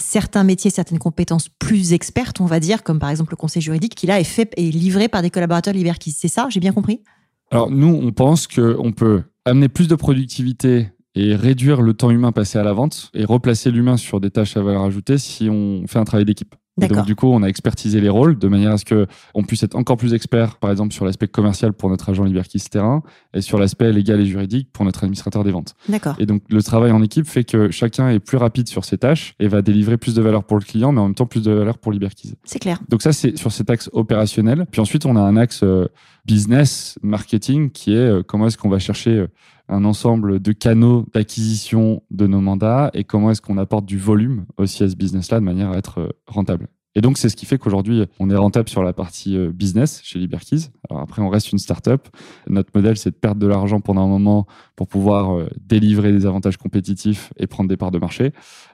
certains 0.00 0.44
métiers, 0.44 0.70
certaines 0.70 0.98
compétences 0.98 1.48
plus 1.48 1.92
expertes, 1.92 2.40
on 2.40 2.46
va 2.46 2.60
dire, 2.60 2.82
comme 2.82 2.98
par 2.98 3.10
exemple 3.10 3.32
le 3.32 3.36
conseil 3.36 3.62
juridique, 3.62 3.94
qui 3.94 4.06
là 4.06 4.20
est 4.20 4.24
fait 4.24 4.52
et 4.56 4.70
livré 4.70 5.08
par 5.08 5.22
des 5.22 5.30
collaborateurs 5.30 5.74
Liberkis. 5.74 6.12
C'est 6.12 6.28
ça 6.28 6.46
J'ai 6.50 6.60
bien 6.60 6.72
compris? 6.72 7.02
Alors 7.50 7.70
nous, 7.70 7.88
on 7.88 8.12
pense 8.12 8.46
qu'on 8.46 8.92
peut 8.92 9.22
amener 9.44 9.68
plus 9.68 9.88
de 9.88 9.94
productivité 9.94 10.90
et 11.14 11.34
réduire 11.34 11.82
le 11.82 11.94
temps 11.94 12.10
humain 12.10 12.32
passé 12.32 12.58
à 12.58 12.62
la 12.62 12.72
vente 12.72 13.10
et 13.14 13.24
replacer 13.24 13.70
l'humain 13.70 13.96
sur 13.96 14.20
des 14.20 14.30
tâches 14.30 14.56
à 14.56 14.62
valeur 14.62 14.84
ajoutée 14.84 15.18
si 15.18 15.48
on 15.50 15.86
fait 15.86 15.98
un 15.98 16.04
travail 16.04 16.24
d'équipe 16.24 16.54
donc, 16.78 17.04
du 17.04 17.14
coup, 17.16 17.28
on 17.28 17.42
a 17.42 17.46
expertisé 17.46 18.00
les 18.00 18.08
rôles 18.08 18.38
de 18.38 18.48
manière 18.48 18.72
à 18.72 18.78
ce 18.78 18.84
qu'on 18.84 19.42
puisse 19.42 19.62
être 19.62 19.74
encore 19.74 19.96
plus 19.96 20.14
expert, 20.14 20.56
par 20.56 20.70
exemple, 20.70 20.94
sur 20.94 21.04
l'aspect 21.04 21.28
commercial 21.28 21.72
pour 21.72 21.90
notre 21.90 22.08
agent 22.08 22.24
Liberkis 22.24 22.60
terrain 22.70 23.02
et 23.34 23.40
sur 23.40 23.58
l'aspect 23.58 23.92
légal 23.92 24.20
et 24.20 24.26
juridique 24.26 24.68
pour 24.72 24.84
notre 24.84 25.04
administrateur 25.04 25.44
des 25.44 25.50
ventes. 25.50 25.74
D'accord. 25.88 26.14
Et 26.18 26.26
donc, 26.26 26.42
le 26.48 26.62
travail 26.62 26.92
en 26.92 27.02
équipe 27.02 27.26
fait 27.26 27.44
que 27.44 27.70
chacun 27.70 28.08
est 28.10 28.20
plus 28.20 28.36
rapide 28.36 28.68
sur 28.68 28.84
ses 28.84 28.98
tâches 28.98 29.34
et 29.40 29.48
va 29.48 29.62
délivrer 29.62 29.96
plus 29.96 30.14
de 30.14 30.22
valeur 30.22 30.44
pour 30.44 30.58
le 30.58 30.64
client, 30.64 30.92
mais 30.92 31.00
en 31.00 31.06
même 31.06 31.14
temps 31.14 31.26
plus 31.26 31.42
de 31.42 31.52
valeur 31.52 31.78
pour 31.78 31.92
Liberkis. 31.92 32.34
C'est 32.44 32.58
clair. 32.58 32.78
Donc, 32.88 33.02
ça, 33.02 33.12
c'est 33.12 33.36
sur 33.36 33.52
cet 33.52 33.70
axe 33.70 33.90
opérationnel. 33.92 34.66
Puis 34.70 34.80
ensuite, 34.80 35.06
on 35.06 35.16
a 35.16 35.20
un 35.20 35.36
axe 35.36 35.62
euh, 35.62 35.88
business, 36.26 36.98
marketing, 37.02 37.70
qui 37.70 37.92
est 37.92 37.96
euh, 37.96 38.22
comment 38.22 38.46
est-ce 38.46 38.58
qu'on 38.58 38.68
va 38.68 38.78
chercher 38.78 39.10
euh, 39.10 39.28
un 39.68 39.84
ensemble 39.84 40.40
de 40.40 40.52
canaux 40.52 41.06
d'acquisition 41.12 42.02
de 42.10 42.26
nos 42.26 42.40
mandats 42.40 42.90
et 42.94 43.04
comment 43.04 43.30
est-ce 43.30 43.42
qu'on 43.42 43.58
apporte 43.58 43.84
du 43.84 43.98
volume 43.98 44.46
aussi 44.56 44.82
à 44.82 44.88
ce 44.88 44.96
business-là 44.96 45.40
de 45.40 45.44
manière 45.44 45.70
à 45.70 45.76
être 45.76 46.00
euh, 46.00 46.08
rentable. 46.26 46.68
Et 46.94 47.00
donc, 47.00 47.18
c'est 47.18 47.28
ce 47.28 47.36
qui 47.36 47.46
fait 47.46 47.58
qu'aujourd'hui, 47.58 48.06
on 48.18 48.30
est 48.30 48.36
rentable 48.36 48.68
sur 48.68 48.82
la 48.82 48.92
partie 48.92 49.36
euh, 49.36 49.52
business 49.52 50.00
chez 50.02 50.18
Liberkeys. 50.18 50.70
Alors 50.88 51.02
après, 51.02 51.22
on 51.22 51.28
reste 51.28 51.52
une 51.52 51.58
startup. 51.58 52.08
Notre 52.48 52.70
modèle, 52.74 52.96
c'est 52.96 53.10
de 53.10 53.14
perdre 53.14 53.40
de 53.40 53.46
l'argent 53.46 53.80
pendant 53.80 54.04
un 54.04 54.08
moment 54.08 54.46
pour 54.74 54.88
pouvoir 54.88 55.36
euh, 55.36 55.48
délivrer 55.60 56.12
des 56.12 56.26
avantages 56.26 56.56
compétitifs 56.56 57.32
et 57.36 57.46
prendre 57.46 57.68
des 57.68 57.76
parts 57.76 57.90
de 57.90 57.98
marché. 57.98 58.32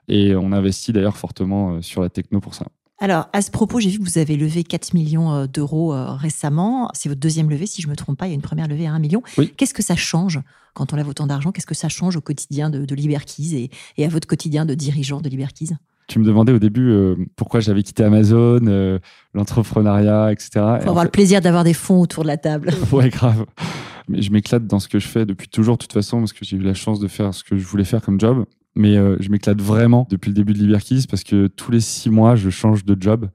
Et 0.09 0.35
on 0.37 0.53
investit 0.53 0.93
d'ailleurs 0.93 1.17
fortement 1.17 1.83
sur 1.83 2.03
la 2.03 2.09
techno 2.09 2.41
pour 2.41 2.55
ça. 2.55 2.67
Alors, 3.01 3.29
à 3.33 3.43
ce 3.43 3.51
propos, 3.51 3.81
j'ai 3.81 3.91
vu 3.91 3.99
que 3.99 4.05
vous 4.05 4.19
avez 4.19 4.37
levé 4.37 4.63
4 4.63 4.95
millions 4.95 5.33
euh, 5.33 5.47
d'euros 5.47 5.93
euh, 5.93 6.13
récemment. 6.13 6.89
C'est 6.95 7.09
votre 7.09 7.21
deuxième 7.21 7.51
levée, 7.51 7.67
si 7.67 7.83
je 7.83 7.89
ne 7.89 7.91
me 7.91 7.97
trompe 7.97 8.17
pas. 8.19 8.27
Il 8.27 8.31
y 8.31 8.33
a 8.33 8.37
une 8.37 8.41
première 8.43 8.69
levée 8.69 8.87
à 8.87 8.93
1 8.93 8.99
million. 9.01 9.23
Oui. 9.37 9.53
Qu'est-ce 9.57 9.75
que 9.75 9.83
ça 9.83 9.97
change 9.97 10.41
quand 10.75 10.93
on 10.93 10.97
lève 10.97 11.09
autant 11.09 11.27
d'argent? 11.27 11.51
Qu'est-ce 11.51 11.67
que 11.67 11.75
ça 11.75 11.89
change 11.89 12.17
au 12.17 12.21
quotidien 12.21 12.71
de, 12.71 12.85
de 12.85 12.95
Liberkeys 12.95 13.57
et, 13.57 13.71
et 13.97 14.05
à 14.05 14.09
votre 14.09 14.29
quotidien 14.29 14.65
de 14.65 14.75
dirigeant 14.75 15.21
de 15.21 15.29
Liberkeys 15.29 15.71
Tu 16.07 16.21
me 16.21 16.25
demandais 16.25 16.53
au 16.53 16.61
début 16.61 16.89
euh, 16.89 17.17
pourquoi 17.35 17.59
j'avais 17.59 17.83
quitté 17.83 18.05
Amazon, 18.05 18.61
euh, 18.69 19.01
l'entrepreneuriat, 19.35 20.31
etc. 20.33 20.51
Pour 20.55 20.63
Et 20.63 20.65
avoir 20.83 20.99
fait- 20.99 21.05
le 21.05 21.11
plaisir 21.11 21.41
d'avoir 21.41 21.65
des 21.65 21.75
fonds 21.75 22.01
autour 22.01 22.23
de 22.23 22.29
la 22.29 22.37
table. 22.37 22.71
ouais, 22.93 23.11
grave. 23.11 23.45
Mais 24.09 24.23
je 24.23 24.31
m'éclate 24.31 24.67
dans 24.69 24.79
ce 24.79 24.87
que 24.89 25.01
je 25.01 25.09
fais 25.09 25.27
depuis 25.27 25.49
toujours, 25.49 25.77
de 25.77 25.83
toute 25.83 25.93
façon, 25.93 26.21
parce 26.21 26.33
que 26.33 26.45
j'ai 26.45 26.57
eu 26.57 26.63
la 26.63 26.75
chance 26.75 27.01
de 27.01 27.09
faire 27.09 27.35
ce 27.35 27.43
que 27.43 27.57
je 27.57 27.65
voulais 27.67 27.85
faire 27.85 28.03
comme 28.03 28.21
job. 28.21 28.45
Mais 28.77 28.97
euh, 28.97 29.17
je 29.21 29.31
m'éclate 29.31 29.61
vraiment 29.61 30.07
depuis 30.11 30.31
le 30.31 30.35
début 30.35 30.53
de 30.53 30.59
Liberkeys 30.59 31.07
parce 31.09 31.25
que 31.25 31.47
tous 31.47 31.71
les 31.71 31.81
six 31.81 32.11
mois, 32.11 32.35
je 32.37 32.51
change 32.51 32.85
de 32.85 32.97
job. 33.01 33.29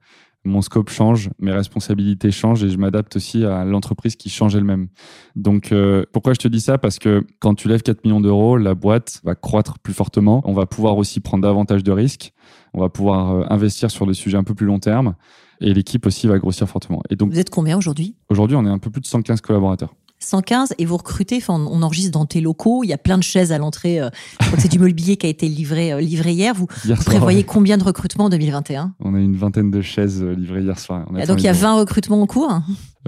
Mon 0.44 0.62
scope 0.62 0.88
change, 0.88 1.28
mes 1.38 1.52
responsabilités 1.52 2.30
changent 2.30 2.64
et 2.64 2.70
je 2.70 2.78
m'adapte 2.78 3.14
aussi 3.16 3.44
à 3.44 3.64
l'entreprise 3.66 4.16
qui 4.16 4.30
change 4.30 4.56
elle-même. 4.56 4.88
Donc, 5.36 5.70
euh, 5.70 6.04
pourquoi 6.12 6.32
je 6.32 6.38
te 6.38 6.48
dis 6.48 6.60
ça? 6.60 6.78
Parce 6.78 6.98
que 6.98 7.26
quand 7.40 7.54
tu 7.54 7.68
lèves 7.68 7.82
4 7.82 8.04
millions 8.04 8.22
d'euros, 8.22 8.56
la 8.56 8.74
boîte 8.74 9.20
va 9.22 9.34
croître 9.34 9.78
plus 9.78 9.92
fortement. 9.92 10.40
On 10.46 10.54
va 10.54 10.64
pouvoir 10.64 10.96
aussi 10.96 11.20
prendre 11.20 11.42
davantage 11.42 11.84
de 11.84 11.92
risques. 11.92 12.32
On 12.72 12.80
va 12.80 12.88
pouvoir 12.88 13.32
euh, 13.32 13.44
investir 13.50 13.90
sur 13.90 14.06
des 14.06 14.14
sujets 14.14 14.38
un 14.38 14.44
peu 14.44 14.54
plus 14.54 14.66
long 14.66 14.78
terme. 14.78 15.14
Et 15.60 15.74
l'équipe 15.74 16.06
aussi 16.06 16.26
va 16.26 16.38
grossir 16.38 16.66
fortement. 16.66 17.02
Et 17.10 17.16
donc, 17.16 17.32
Vous 17.32 17.38
êtes 17.38 17.50
combien 17.50 17.76
aujourd'hui? 17.76 18.14
Aujourd'hui, 18.30 18.56
on 18.56 18.64
est 18.64 18.70
un 18.70 18.78
peu 18.78 18.88
plus 18.88 19.02
de 19.02 19.06
115 19.06 19.42
collaborateurs. 19.42 19.94
115 20.22 20.74
et 20.78 20.84
vous 20.84 20.96
recrutez, 20.98 21.38
enfin, 21.38 21.54
on 21.54 21.82
enregistre 21.82 22.10
dans 22.12 22.26
tes 22.26 22.40
locaux, 22.40 22.84
il 22.84 22.88
y 22.88 22.92
a 22.92 22.98
plein 22.98 23.16
de 23.18 23.22
chaises 23.22 23.52
à 23.52 23.58
l'entrée. 23.58 24.00
euh, 24.00 24.10
je 24.40 24.46
crois 24.46 24.56
que 24.56 24.62
c'est 24.62 24.68
du 24.70 24.78
mobilier 24.78 25.16
qui 25.16 25.26
a 25.26 25.28
été 25.30 25.48
livré, 25.48 25.92
euh, 25.92 26.00
livré 26.00 26.32
hier. 26.32 26.54
Vous, 26.54 26.66
Hier 26.84 26.96
vous 26.96 27.02
soir, 27.02 27.14
prévoyez 27.14 27.42
combien 27.44 27.78
de 27.78 27.84
recrutements 27.84 28.24
en 28.26 28.28
2021 28.28 28.92
On 29.00 29.14
a 29.14 29.18
une 29.18 29.36
vingtaine 29.36 29.70
de 29.70 29.80
chaises 29.80 30.22
euh, 30.22 30.34
livrées 30.34 30.62
hier 30.62 30.78
soir. 30.78 31.06
On 31.10 31.16
Ah, 31.16 31.26
Donc 31.26 31.40
il 31.40 31.44
y 31.44 31.48
a 31.48 31.52
les 31.52 31.58
20 31.58 31.74
recrutements 31.80 32.20
en 32.20 32.26
cours? 32.26 32.52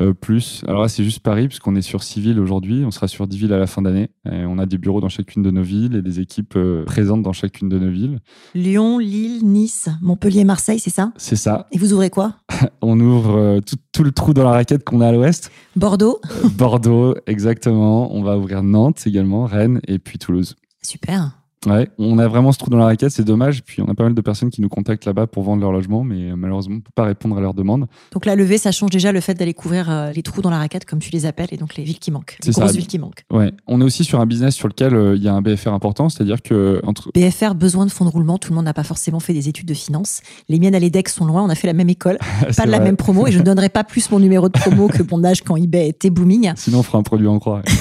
Euh, 0.00 0.14
plus. 0.14 0.64
Alors 0.66 0.82
là, 0.82 0.88
c'est 0.88 1.04
juste 1.04 1.20
Paris, 1.20 1.48
puisqu'on 1.48 1.76
est 1.76 1.82
sur 1.82 2.02
6 2.02 2.20
villes 2.20 2.40
aujourd'hui. 2.40 2.84
On 2.84 2.90
sera 2.90 3.08
sur 3.08 3.26
10 3.26 3.38
villes 3.38 3.52
à 3.52 3.58
la 3.58 3.66
fin 3.66 3.82
d'année. 3.82 4.08
On 4.24 4.58
a 4.58 4.66
des 4.66 4.78
bureaux 4.78 5.00
dans 5.00 5.08
chacune 5.08 5.42
de 5.42 5.50
nos 5.50 5.62
villes 5.62 5.96
et 5.96 6.02
des 6.02 6.20
équipes 6.20 6.54
euh, 6.56 6.84
présentes 6.84 7.22
dans 7.22 7.32
chacune 7.32 7.68
de 7.68 7.78
nos 7.78 7.90
villes. 7.90 8.20
Lyon, 8.54 8.98
Lille, 8.98 9.44
Nice, 9.44 9.88
Montpellier, 10.00 10.44
Marseille, 10.44 10.78
c'est 10.78 10.90
ça? 10.90 11.12
C'est 11.16 11.36
ça. 11.36 11.66
Et 11.72 11.78
vous 11.78 11.92
ouvrez 11.92 12.10
quoi? 12.10 12.36
On 12.82 12.98
ouvre 13.00 13.36
euh, 13.36 13.60
tout, 13.60 13.76
tout 13.92 14.04
le 14.04 14.12
trou 14.12 14.32
dans 14.32 14.44
la 14.44 14.52
raquette 14.52 14.84
qu'on 14.84 15.00
a 15.00 15.08
à 15.08 15.12
l'ouest. 15.12 15.50
Bordeaux 15.76 16.20
Bordeaux, 16.56 17.14
exactement. 17.26 18.14
On 18.14 18.22
va 18.22 18.38
ouvrir 18.38 18.62
Nantes 18.62 19.06
également, 19.06 19.44
Rennes 19.44 19.80
et 19.86 19.98
puis 19.98 20.18
Toulouse. 20.18 20.56
Super. 20.82 21.41
Ouais, 21.66 21.88
on 21.98 22.18
a 22.18 22.26
vraiment 22.26 22.50
ce 22.50 22.58
trou 22.58 22.70
dans 22.70 22.78
la 22.78 22.86
raquette, 22.86 23.10
c'est 23.10 23.24
dommage. 23.24 23.62
Puis 23.62 23.80
on 23.82 23.86
a 23.88 23.94
pas 23.94 24.02
mal 24.02 24.14
de 24.14 24.20
personnes 24.20 24.50
qui 24.50 24.60
nous 24.60 24.68
contactent 24.68 25.04
là-bas 25.04 25.26
pour 25.28 25.44
vendre 25.44 25.62
leur 25.62 25.70
logement, 25.72 26.02
mais 26.02 26.30
euh, 26.30 26.36
malheureusement, 26.36 26.76
on 26.76 26.80
peut 26.80 26.90
pas 26.94 27.04
répondre 27.04 27.36
à 27.38 27.40
leurs 27.40 27.54
demandes. 27.54 27.86
Donc 28.12 28.26
la 28.26 28.34
levée, 28.34 28.58
ça 28.58 28.72
change 28.72 28.90
déjà 28.90 29.12
le 29.12 29.20
fait 29.20 29.34
d'aller 29.34 29.54
couvrir 29.54 29.88
euh, 29.88 30.10
les 30.12 30.22
trous 30.22 30.42
dans 30.42 30.50
la 30.50 30.58
raquette, 30.58 30.84
comme 30.84 30.98
tu 30.98 31.10
les 31.10 31.24
appelles, 31.24 31.48
et 31.52 31.56
donc 31.56 31.76
les 31.76 31.84
villes 31.84 32.00
qui 32.00 32.10
manquent, 32.10 32.36
les 32.40 32.46
C'est 32.46 32.52
ça. 32.52 32.62
grosses 32.62 32.74
villes 32.76 32.86
qui 32.88 32.98
manquent. 32.98 33.22
Ouais, 33.32 33.52
on 33.68 33.80
est 33.80 33.84
aussi 33.84 34.02
sur 34.04 34.20
un 34.20 34.26
business 34.26 34.54
sur 34.56 34.66
lequel 34.66 34.94
euh, 34.94 35.14
il 35.16 35.22
y 35.22 35.28
a 35.28 35.34
un 35.34 35.40
BFR 35.42 35.68
important, 35.72 36.08
c'est-à-dire 36.08 36.42
que 36.42 36.80
entre 36.84 37.10
BFR, 37.14 37.54
besoin 37.54 37.86
de 37.86 37.90
fonds 37.92 38.04
de 38.06 38.10
roulement, 38.10 38.38
tout 38.38 38.50
le 38.50 38.56
monde 38.56 38.64
n'a 38.64 38.74
pas 38.74 38.82
forcément 38.84 39.20
fait 39.20 39.32
des 39.32 39.48
études 39.48 39.68
de 39.68 39.74
finance. 39.74 40.20
Les 40.48 40.58
miennes 40.58 40.74
à 40.74 40.80
l'EDEC 40.80 41.08
sont 41.08 41.24
loin, 41.26 41.42
on 41.44 41.48
a 41.48 41.54
fait 41.54 41.68
la 41.68 41.74
même 41.74 41.88
école, 41.90 42.18
pas 42.56 42.66
de 42.66 42.70
la 42.70 42.78
vrai. 42.78 42.86
même 42.86 42.96
promo, 42.96 43.26
et 43.28 43.32
je 43.32 43.38
ne 43.38 43.44
donnerai 43.44 43.68
pas 43.68 43.84
plus 43.84 44.10
mon 44.10 44.18
numéro 44.18 44.48
de 44.48 44.58
promo 44.58 44.88
que 44.88 45.02
mon 45.08 45.22
âge 45.22 45.42
quand 45.42 45.56
eBay 45.56 45.88
était 45.90 46.10
booming. 46.10 46.52
Sinon, 46.56 46.80
on 46.80 46.82
fera 46.82 46.98
un 46.98 47.02
produit 47.04 47.28
en 47.28 47.38
croix. 47.38 47.62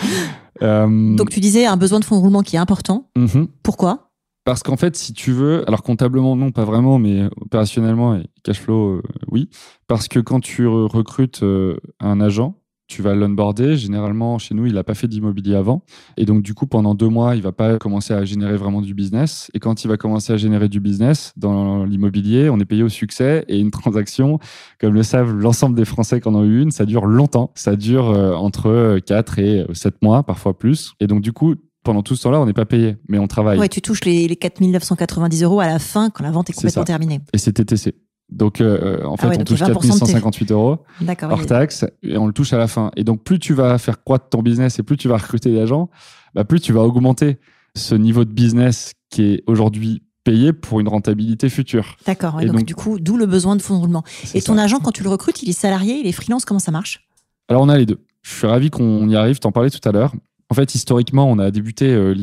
Euh, 0.60 1.14
Donc 1.14 1.30
tu 1.30 1.38
disais 1.38 1.66
un 1.66 1.76
besoin 1.76 2.00
de 2.00 2.04
fonds 2.04 2.16
de 2.16 2.20
roulement 2.20 2.42
qui 2.42 2.56
est 2.56 2.58
important. 2.58 3.08
mhm. 3.16 3.46
Pourquoi? 3.62 4.10
Parce 4.44 4.64
qu'en 4.64 4.76
fait, 4.76 4.96
si 4.96 5.12
tu 5.12 5.30
veux, 5.30 5.62
alors 5.68 5.84
comptablement, 5.84 6.34
non, 6.34 6.50
pas 6.50 6.64
vraiment, 6.64 6.98
mais 6.98 7.26
opérationnellement 7.40 8.16
et 8.16 8.26
cash 8.42 8.58
flow, 8.60 8.94
euh, 8.96 9.02
oui. 9.30 9.50
Parce 9.86 10.08
que 10.08 10.18
quand 10.18 10.40
tu 10.40 10.66
re- 10.66 10.90
recrutes 10.90 11.44
euh, 11.44 11.76
un 12.00 12.20
agent, 12.20 12.56
tu 12.88 13.02
vas 13.02 13.14
l'onboarder. 13.14 13.76
Généralement, 13.76 14.38
chez 14.38 14.54
nous, 14.54 14.66
il 14.66 14.74
n'a 14.74 14.82
pas 14.82 14.94
fait 14.94 15.06
d'immobilier 15.06 15.54
avant. 15.54 15.82
Et 16.16 16.24
donc, 16.24 16.42
du 16.42 16.54
coup, 16.54 16.66
pendant 16.66 16.94
deux 16.94 17.08
mois, 17.08 17.36
il 17.36 17.42
va 17.42 17.52
pas 17.52 17.78
commencer 17.78 18.14
à 18.14 18.24
générer 18.24 18.56
vraiment 18.56 18.80
du 18.80 18.94
business. 18.94 19.50
Et 19.54 19.60
quand 19.60 19.84
il 19.84 19.88
va 19.88 19.96
commencer 19.96 20.32
à 20.32 20.36
générer 20.36 20.68
du 20.68 20.80
business 20.80 21.32
dans 21.36 21.84
l'immobilier, 21.84 22.48
on 22.50 22.58
est 22.58 22.64
payé 22.64 22.82
au 22.82 22.88
succès. 22.88 23.44
Et 23.48 23.60
une 23.60 23.70
transaction, 23.78 24.38
comme 24.80 24.94
le 24.94 25.02
savent 25.02 25.32
l'ensemble 25.32 25.76
des 25.76 25.84
Français 25.84 26.20
qui 26.20 26.28
en 26.28 26.34
ont 26.34 26.44
eu 26.44 26.62
une, 26.62 26.70
ça 26.70 26.86
dure 26.86 27.06
longtemps. 27.06 27.52
Ça 27.54 27.76
dure 27.76 28.10
euh, 28.10 28.32
entre 28.34 28.98
4 28.98 29.38
et 29.38 29.66
7 29.72 30.02
mois, 30.02 30.22
parfois 30.22 30.58
plus. 30.58 30.94
Et 31.00 31.06
donc, 31.06 31.20
du 31.20 31.32
coup, 31.32 31.54
pendant 31.84 32.02
tout 32.02 32.16
ce 32.16 32.22
temps-là, 32.24 32.40
on 32.40 32.46
n'est 32.46 32.54
pas 32.54 32.66
payé, 32.66 32.96
mais 33.08 33.18
on 33.18 33.26
travaille. 33.26 33.58
Ouais, 33.58 33.68
tu 33.68 33.82
touches 33.82 34.04
les, 34.04 34.26
les 34.28 34.36
4 34.36 34.60
990 34.60 35.42
euros 35.42 35.60
à 35.60 35.66
la 35.66 35.78
fin 35.78 36.10
quand 36.10 36.24
la 36.24 36.30
vente 36.30 36.50
est 36.50 36.54
complètement 36.54 36.84
terminée. 36.84 37.20
Et 37.32 37.38
c'est 37.38 37.52
TTC. 37.52 37.94
Donc, 38.30 38.60
euh, 38.60 39.02
en 39.04 39.16
fait, 39.16 39.26
Ah 39.26 39.30
ouais, 39.30 39.36
on 39.40 39.44
touche 39.44 39.60
il 39.60 39.66
y 39.66 39.70
a 39.70 39.72
20% 39.72 39.74
de 39.74 39.80
T. 39.80 39.88
4158 39.88 40.52
euros 40.52 40.78
hors 41.22 41.38
oui. 41.38 41.46
taxe 41.46 41.84
et 42.02 42.18
on 42.18 42.26
le 42.26 42.32
touche 42.32 42.52
à 42.52 42.58
la 42.58 42.66
fin. 42.68 42.90
Et 42.96 43.04
donc, 43.04 43.22
plus 43.24 43.38
tu 43.38 43.54
vas 43.54 43.78
faire 43.78 44.02
croître 44.04 44.28
ton 44.28 44.42
business 44.42 44.78
et 44.78 44.82
plus 44.82 44.96
tu 44.98 45.08
vas 45.08 45.16
recruter 45.16 45.50
des 45.50 45.60
agents, 45.60 45.88
bah, 46.34 46.44
plus 46.44 46.60
tu 46.60 46.72
vas 46.72 46.82
augmenter 46.82 47.38
ce 47.74 47.94
niveau 47.94 48.24
de 48.24 48.30
business 48.30 48.92
qui 49.10 49.22
est 49.24 49.44
aujourd'hui 49.46 50.02
payé 50.24 50.52
pour 50.52 50.80
une 50.80 50.88
rentabilité 50.88 51.48
future. 51.48 51.96
D'accord. 52.06 52.34
ouais, 52.34 52.42
Et 52.44 52.46
donc, 52.46 52.56
donc- 52.56 52.64
du 52.66 52.74
coup, 52.74 52.98
d'où 53.00 53.16
le 53.16 53.24
besoin 53.24 53.56
de 53.56 53.62
fonds 53.62 53.76
de 53.76 53.80
roulement. 53.80 54.02
Et 54.34 54.42
ton 54.42 54.56
ça. 54.56 54.62
agent, 54.64 54.78
quand 54.80 54.92
tu 54.92 55.02
le 55.02 55.08
recrutes, 55.08 55.42
il 55.42 55.48
est 55.48 55.52
salarié, 55.58 55.98
il 56.00 56.06
est 56.06 56.12
freelance, 56.12 56.44
comment 56.44 56.60
ça 56.60 56.70
marche? 56.70 57.08
Alors, 57.48 57.62
on 57.62 57.68
a 57.70 57.78
les 57.78 57.86
deux. 57.86 58.04
Je 58.22 58.30
suis 58.34 58.46
ravi 58.46 58.68
qu'on 58.68 59.08
y 59.08 59.16
arrive, 59.16 59.38
t'en 59.38 59.52
parlais 59.52 59.70
tout 59.70 59.80
à 59.88 59.92
l'heure. 59.92 60.12
En 60.50 60.54
fait, 60.54 60.74
historiquement, 60.74 61.30
on 61.30 61.38
a 61.38 61.50
débuté 61.50 61.92
euh, 61.92 62.14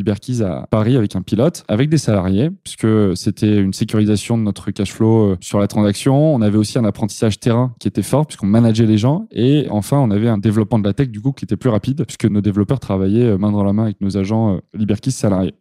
à 0.42 0.66
Paris 0.68 0.98
avec 0.98 1.16
un 1.16 1.22
pilote, 1.22 1.64
avec 1.68 1.90
des 1.90 2.00
salariés, 2.00 2.50
puisque 2.64 2.88
c'était 3.16 3.58
une 3.58 3.74
sécurisation 3.74 4.36
de 4.38 4.44
notre 4.44 4.72
cash 4.72 4.92
flow 4.92 5.34
euh, 5.34 5.38
sur 5.42 5.60
la 5.60 5.68
transaction. 5.68 6.34
On 6.34 6.42
avait 6.42 6.58
aussi 6.58 6.80
un 6.80 6.86
apprentissage 6.86 7.40
terrain 7.40 7.76
qui 7.80 7.88
était 7.88 8.02
fort, 8.02 8.26
puisqu'on 8.26 8.48
manageait 8.48 8.88
les 8.88 8.98
gens. 8.98 9.28
Et 9.32 9.68
enfin, 9.70 10.00
on 10.00 10.10
avait 10.10 10.28
un 10.28 10.40
développement 10.40 10.80
de 10.80 10.86
la 10.86 10.94
tech, 10.94 11.10
du 11.10 11.22
coup, 11.22 11.34
qui 11.34 11.46
était 11.46 11.56
plus 11.56 11.70
rapide, 11.70 12.04
puisque 12.06 12.26
nos 12.26 12.42
développeurs 12.42 12.80
travaillaient 12.80 13.26
euh, 13.26 13.38
main 13.38 13.52
dans 13.52 13.64
la 13.64 13.74
main 13.74 13.84
avec 13.84 14.02
nos 14.02 14.18
agents 14.18 14.56
euh, 14.56 14.60
Liberkeys 14.74 15.12
salariés. 15.12 15.54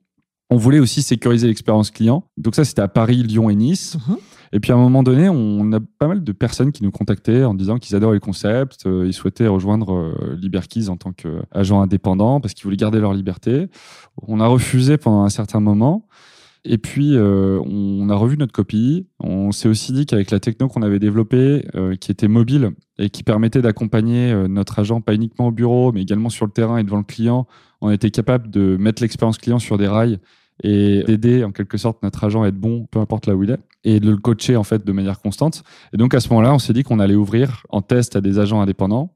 On 0.49 0.57
voulait 0.57 0.79
aussi 0.79 1.03
sécuriser 1.03 1.49
l'expérience 1.49 1.91
client. 1.91 2.25
Donc 2.39 2.55
ça, 2.55 2.65
c'était 2.65 2.83
à 2.83 2.89
Paris, 2.89 3.23
Lyon 3.23 3.51
et 3.51 3.55
Nice. 3.55 3.99
Mhm. 4.09 4.17
Et 4.55 4.61
puis 4.61 4.71
à 4.71 4.77
un 4.77 4.79
moment 4.79 5.03
donné, 5.03 5.29
on 5.29 5.73
a 5.73 5.81
pas 5.81 6.07
mal 6.07 6.23
de 6.23 6.33
personnes 6.33 6.71
qui 6.71 6.85
nous 6.85 6.93
contactaient 6.93 7.43
en 7.43 7.55
disant 7.55 7.79
qu'ils 7.79 7.97
adoraient 7.97 8.15
le 8.15 8.21
concept, 8.21 8.87
euh, 8.87 9.05
ils 9.05 9.13
souhaitaient 9.13 9.49
rejoindre 9.49 9.93
euh, 9.93 10.89
en 10.89 10.97
tant 10.97 11.13
qu'agent 11.13 11.81
indépendant 11.81 12.41
parce 12.41 12.55
qu'ils 12.55 12.63
voulaient 12.63 12.77
garder 12.77 13.01
leur 13.01 13.15
liberté. 13.15 13.67
On 14.29 14.39
a 14.39 14.47
refusé 14.47 14.97
pendant 14.97 15.25
un 15.25 15.29
certain 15.29 15.59
moment. 15.59 16.07
Et 16.65 16.79
puis, 16.79 17.17
euh, 17.17 17.61
on 17.67 18.09
a 18.09 18.15
revu 18.15 18.39
notre 18.39 18.53
copie. 18.53 19.09
On 19.19 19.51
s'est 19.51 19.69
aussi 19.69 19.93
dit 19.93 20.07
qu'avec 20.07 20.31
la 20.31 20.39
techno 20.39 20.69
qu'on 20.69 20.83
avait 20.83 21.01
développée, 21.01 21.67
euh, 21.75 21.97
qui 21.97 22.13
était 22.13 22.29
mobile 22.29 22.71
et 22.97 23.11
qui 23.11 23.25
permettait 23.25 23.61
d'accompagner 23.61 24.33
notre 24.49 24.79
agent, 24.79 25.01
pas 25.01 25.15
uniquement 25.15 25.49
au 25.49 25.53
bureau, 25.53 25.91
mais 25.91 26.03
également 26.03 26.29
sur 26.29 26.47
le 26.47 26.53
terrain 26.53 26.79
et 26.79 26.85
devant 26.85 26.99
le 26.99 27.03
client, 27.03 27.49
on 27.81 27.91
était 27.91 28.13
capable 28.13 28.51
de 28.51 28.77
mettre 28.77 29.03
l'expérience 29.03 29.37
client 29.37 29.59
sur 29.59 29.79
des 29.79 29.89
rails 29.89 30.21
et 30.65 31.05
d'aider 31.05 31.45
en 31.45 31.53
quelque 31.53 31.77
sorte 31.77 32.03
notre 32.03 32.25
agent 32.25 32.43
à 32.43 32.49
être 32.49 32.57
bon, 32.57 32.87
peu 32.91 32.99
importe 32.99 33.27
là 33.27 33.37
où 33.37 33.45
il 33.45 33.51
est, 33.51 33.61
et 33.85 34.01
de 34.01 34.11
le 34.11 34.17
coacher 34.17 34.57
en 34.57 34.65
fait 34.65 34.85
de 34.85 34.93
manière 34.93 35.21
constante. 35.21 35.63
Et 35.93 35.99
donc 35.99 36.15
à 36.15 36.21
ce 36.21 36.31
moment-là, 36.31 36.55
on 36.55 36.59
s'est 36.59 36.73
dit 36.73 36.83
qu'on 36.83 36.99
allait 36.99 37.15
ouvrir 37.15 37.67
en 37.69 37.83
test 37.83 38.17
à 38.17 38.23
des 38.23 38.39
agents 38.39 38.61
indépendants. 38.61 39.13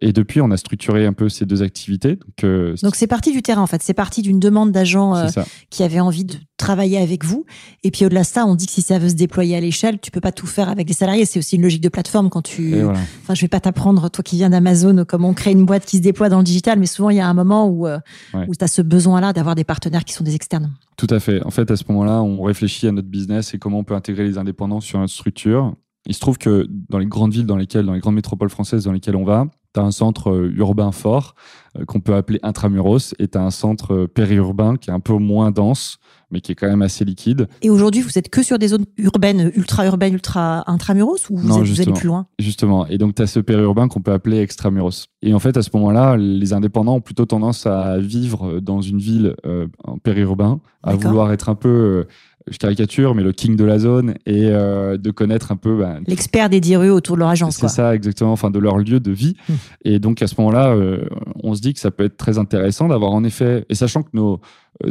Et 0.00 0.12
depuis, 0.12 0.40
on 0.40 0.50
a 0.50 0.56
structuré 0.56 1.06
un 1.06 1.12
peu 1.12 1.28
ces 1.28 1.46
deux 1.46 1.62
activités. 1.62 2.16
Donc, 2.16 2.44
euh, 2.44 2.74
Donc 2.82 2.94
c'est 2.96 3.06
parti 3.06 3.32
du 3.32 3.40
terrain 3.42 3.62
en 3.62 3.66
fait, 3.66 3.82
c'est 3.82 3.94
parti 3.94 4.20
d'une 4.22 4.40
demande 4.40 4.70
d'agents 4.72 5.16
euh, 5.16 5.28
qui 5.70 5.82
avaient 5.82 6.00
envie 6.00 6.24
de 6.24 6.34
travailler 6.58 6.98
avec 6.98 7.24
vous. 7.24 7.46
Et 7.84 7.90
puis 7.90 8.04
au-delà 8.04 8.22
de 8.22 8.26
ça, 8.26 8.44
on 8.44 8.54
dit 8.54 8.66
que 8.66 8.72
si 8.72 8.82
ça 8.82 8.98
veut 8.98 9.08
se 9.08 9.14
déployer 9.14 9.56
à 9.56 9.60
l'échelle, 9.60 10.00
tu 10.00 10.10
peux 10.10 10.20
pas 10.20 10.32
tout 10.32 10.46
faire 10.46 10.68
avec 10.68 10.86
des 10.88 10.92
salariés. 10.92 11.24
C'est 11.24 11.38
aussi 11.38 11.56
une 11.56 11.62
logique 11.62 11.80
de 11.80 11.88
plateforme 11.88 12.28
quand 12.28 12.42
tu. 12.42 12.80
Voilà. 12.82 12.98
Enfin, 13.22 13.34
je 13.34 13.40
vais 13.42 13.48
pas 13.48 13.60
t'apprendre, 13.60 14.10
toi 14.10 14.22
qui 14.22 14.36
viens 14.36 14.50
d'Amazon, 14.50 15.04
comment 15.06 15.28
on 15.30 15.34
crée 15.34 15.52
une 15.52 15.64
boîte 15.64 15.86
qui 15.86 15.98
se 15.98 16.02
déploie 16.02 16.28
dans 16.28 16.38
le 16.38 16.44
digital, 16.44 16.78
mais 16.78 16.86
souvent 16.86 17.10
il 17.10 17.16
y 17.16 17.20
a 17.20 17.28
un 17.28 17.34
moment 17.34 17.66
où, 17.68 17.86
euh, 17.86 17.98
Ouais. 18.34 18.44
où 18.48 18.54
tu 18.54 18.64
as 18.64 18.68
ce 18.68 18.82
besoin-là 18.82 19.32
d'avoir 19.32 19.54
des 19.54 19.64
partenaires 19.64 20.04
qui 20.04 20.12
sont 20.12 20.24
des 20.24 20.34
externes. 20.34 20.72
Tout 20.96 21.06
à 21.10 21.20
fait. 21.20 21.42
En 21.44 21.50
fait, 21.50 21.70
à 21.70 21.76
ce 21.76 21.84
moment-là, 21.88 22.20
on 22.22 22.42
réfléchit 22.42 22.88
à 22.88 22.92
notre 22.92 23.08
business 23.08 23.54
et 23.54 23.58
comment 23.58 23.78
on 23.78 23.84
peut 23.84 23.94
intégrer 23.94 24.24
les 24.24 24.38
indépendants 24.38 24.80
sur 24.80 24.98
notre 24.98 25.12
structure. 25.12 25.74
Il 26.06 26.14
se 26.14 26.20
trouve 26.20 26.36
que 26.36 26.66
dans 26.90 26.98
les 26.98 27.06
grandes 27.06 27.32
villes 27.32 27.46
dans 27.46 27.56
lesquelles, 27.56 27.86
dans 27.86 27.94
les 27.94 28.00
grandes 28.00 28.14
métropoles 28.16 28.50
françaises 28.50 28.84
dans 28.84 28.92
lesquelles 28.92 29.16
on 29.16 29.24
va, 29.24 29.46
tu 29.74 29.80
as 29.80 29.82
un 29.82 29.90
centre 29.90 30.30
euh, 30.30 30.52
urbain 30.56 30.92
fort 30.92 31.34
euh, 31.78 31.84
qu'on 31.84 32.00
peut 32.00 32.14
appeler 32.14 32.38
intramuros 32.42 33.14
et 33.18 33.28
tu 33.28 33.36
as 33.36 33.42
un 33.42 33.50
centre 33.50 33.92
euh, 33.94 34.06
périurbain 34.06 34.76
qui 34.76 34.90
est 34.90 34.92
un 34.92 35.00
peu 35.00 35.14
moins 35.14 35.50
dense, 35.50 35.98
mais 36.30 36.40
qui 36.40 36.52
est 36.52 36.54
quand 36.54 36.68
même 36.68 36.82
assez 36.82 37.04
liquide. 37.04 37.48
Et 37.62 37.70
aujourd'hui, 37.70 38.00
vous 38.00 38.16
êtes 38.18 38.28
que 38.28 38.42
sur 38.42 38.58
des 38.58 38.68
zones 38.68 38.86
urbaines, 38.96 39.50
ultra-urbaines, 39.54 40.14
ultra-intramuros, 40.14 41.30
ou 41.30 41.36
vous, 41.38 41.48
Non, 41.48 41.62
êtes- 41.62 41.68
vous 41.68 41.80
allez 41.80 41.92
plus 41.92 42.06
loin? 42.08 42.26
Justement. 42.38 42.86
Et 42.86 42.98
donc, 42.98 43.14
tu 43.14 43.22
as 43.22 43.26
ce 43.26 43.40
périurbain 43.40 43.88
qu'on 43.88 44.00
peut 44.00 44.12
appeler 44.12 44.38
extramuros. 44.40 45.06
Et 45.22 45.34
en 45.34 45.38
fait, 45.38 45.56
à 45.56 45.62
ce 45.62 45.70
moment-là, 45.74 46.16
les 46.16 46.52
indépendants 46.52 46.96
ont 46.96 47.00
plutôt 47.00 47.26
tendance 47.26 47.66
à 47.66 47.98
vivre 47.98 48.60
dans 48.60 48.80
une 48.80 48.98
ville 48.98 49.34
euh, 49.46 49.66
en 49.84 49.98
périurbain, 49.98 50.60
à 50.82 50.94
vouloir 50.96 51.32
être 51.32 51.48
un 51.48 51.54
peu, 51.54 51.68
euh, 51.68 52.08
je 52.50 52.58
caricature, 52.58 53.14
mais 53.14 53.22
le 53.22 53.32
king 53.32 53.56
de 53.56 53.64
la 53.64 53.78
zone 53.78 54.14
et 54.26 54.48
euh, 54.50 54.98
de 54.98 55.10
connaître 55.10 55.50
un 55.50 55.56
peu 55.56 55.78
bah, 55.78 55.96
L'expert 56.06 56.50
des 56.50 56.60
10 56.60 56.76
rues 56.76 56.90
autour 56.90 57.16
de 57.16 57.20
leur 57.20 57.30
agence. 57.30 57.56
C'est 57.56 57.68
ça, 57.68 57.94
exactement, 57.94 58.32
enfin 58.32 58.50
de 58.50 58.58
leur 58.58 58.78
lieu 58.78 59.00
de 59.00 59.10
vie. 59.10 59.34
Hmm. 59.48 59.54
Et 59.84 59.98
donc 59.98 60.20
à 60.20 60.26
ce 60.26 60.34
moment-là, 60.38 60.74
euh, 60.74 61.06
on 61.42 61.54
se 61.54 61.60
dit 61.60 61.72
que 61.72 61.80
ça 61.80 61.90
peut 61.90 62.04
être 62.04 62.16
très 62.16 62.38
intéressant 62.38 62.88
d'avoir 62.88 63.12
en 63.12 63.24
effet, 63.24 63.64
et 63.68 63.74
sachant 63.74 64.02
que 64.02 64.10
nos, 64.12 64.40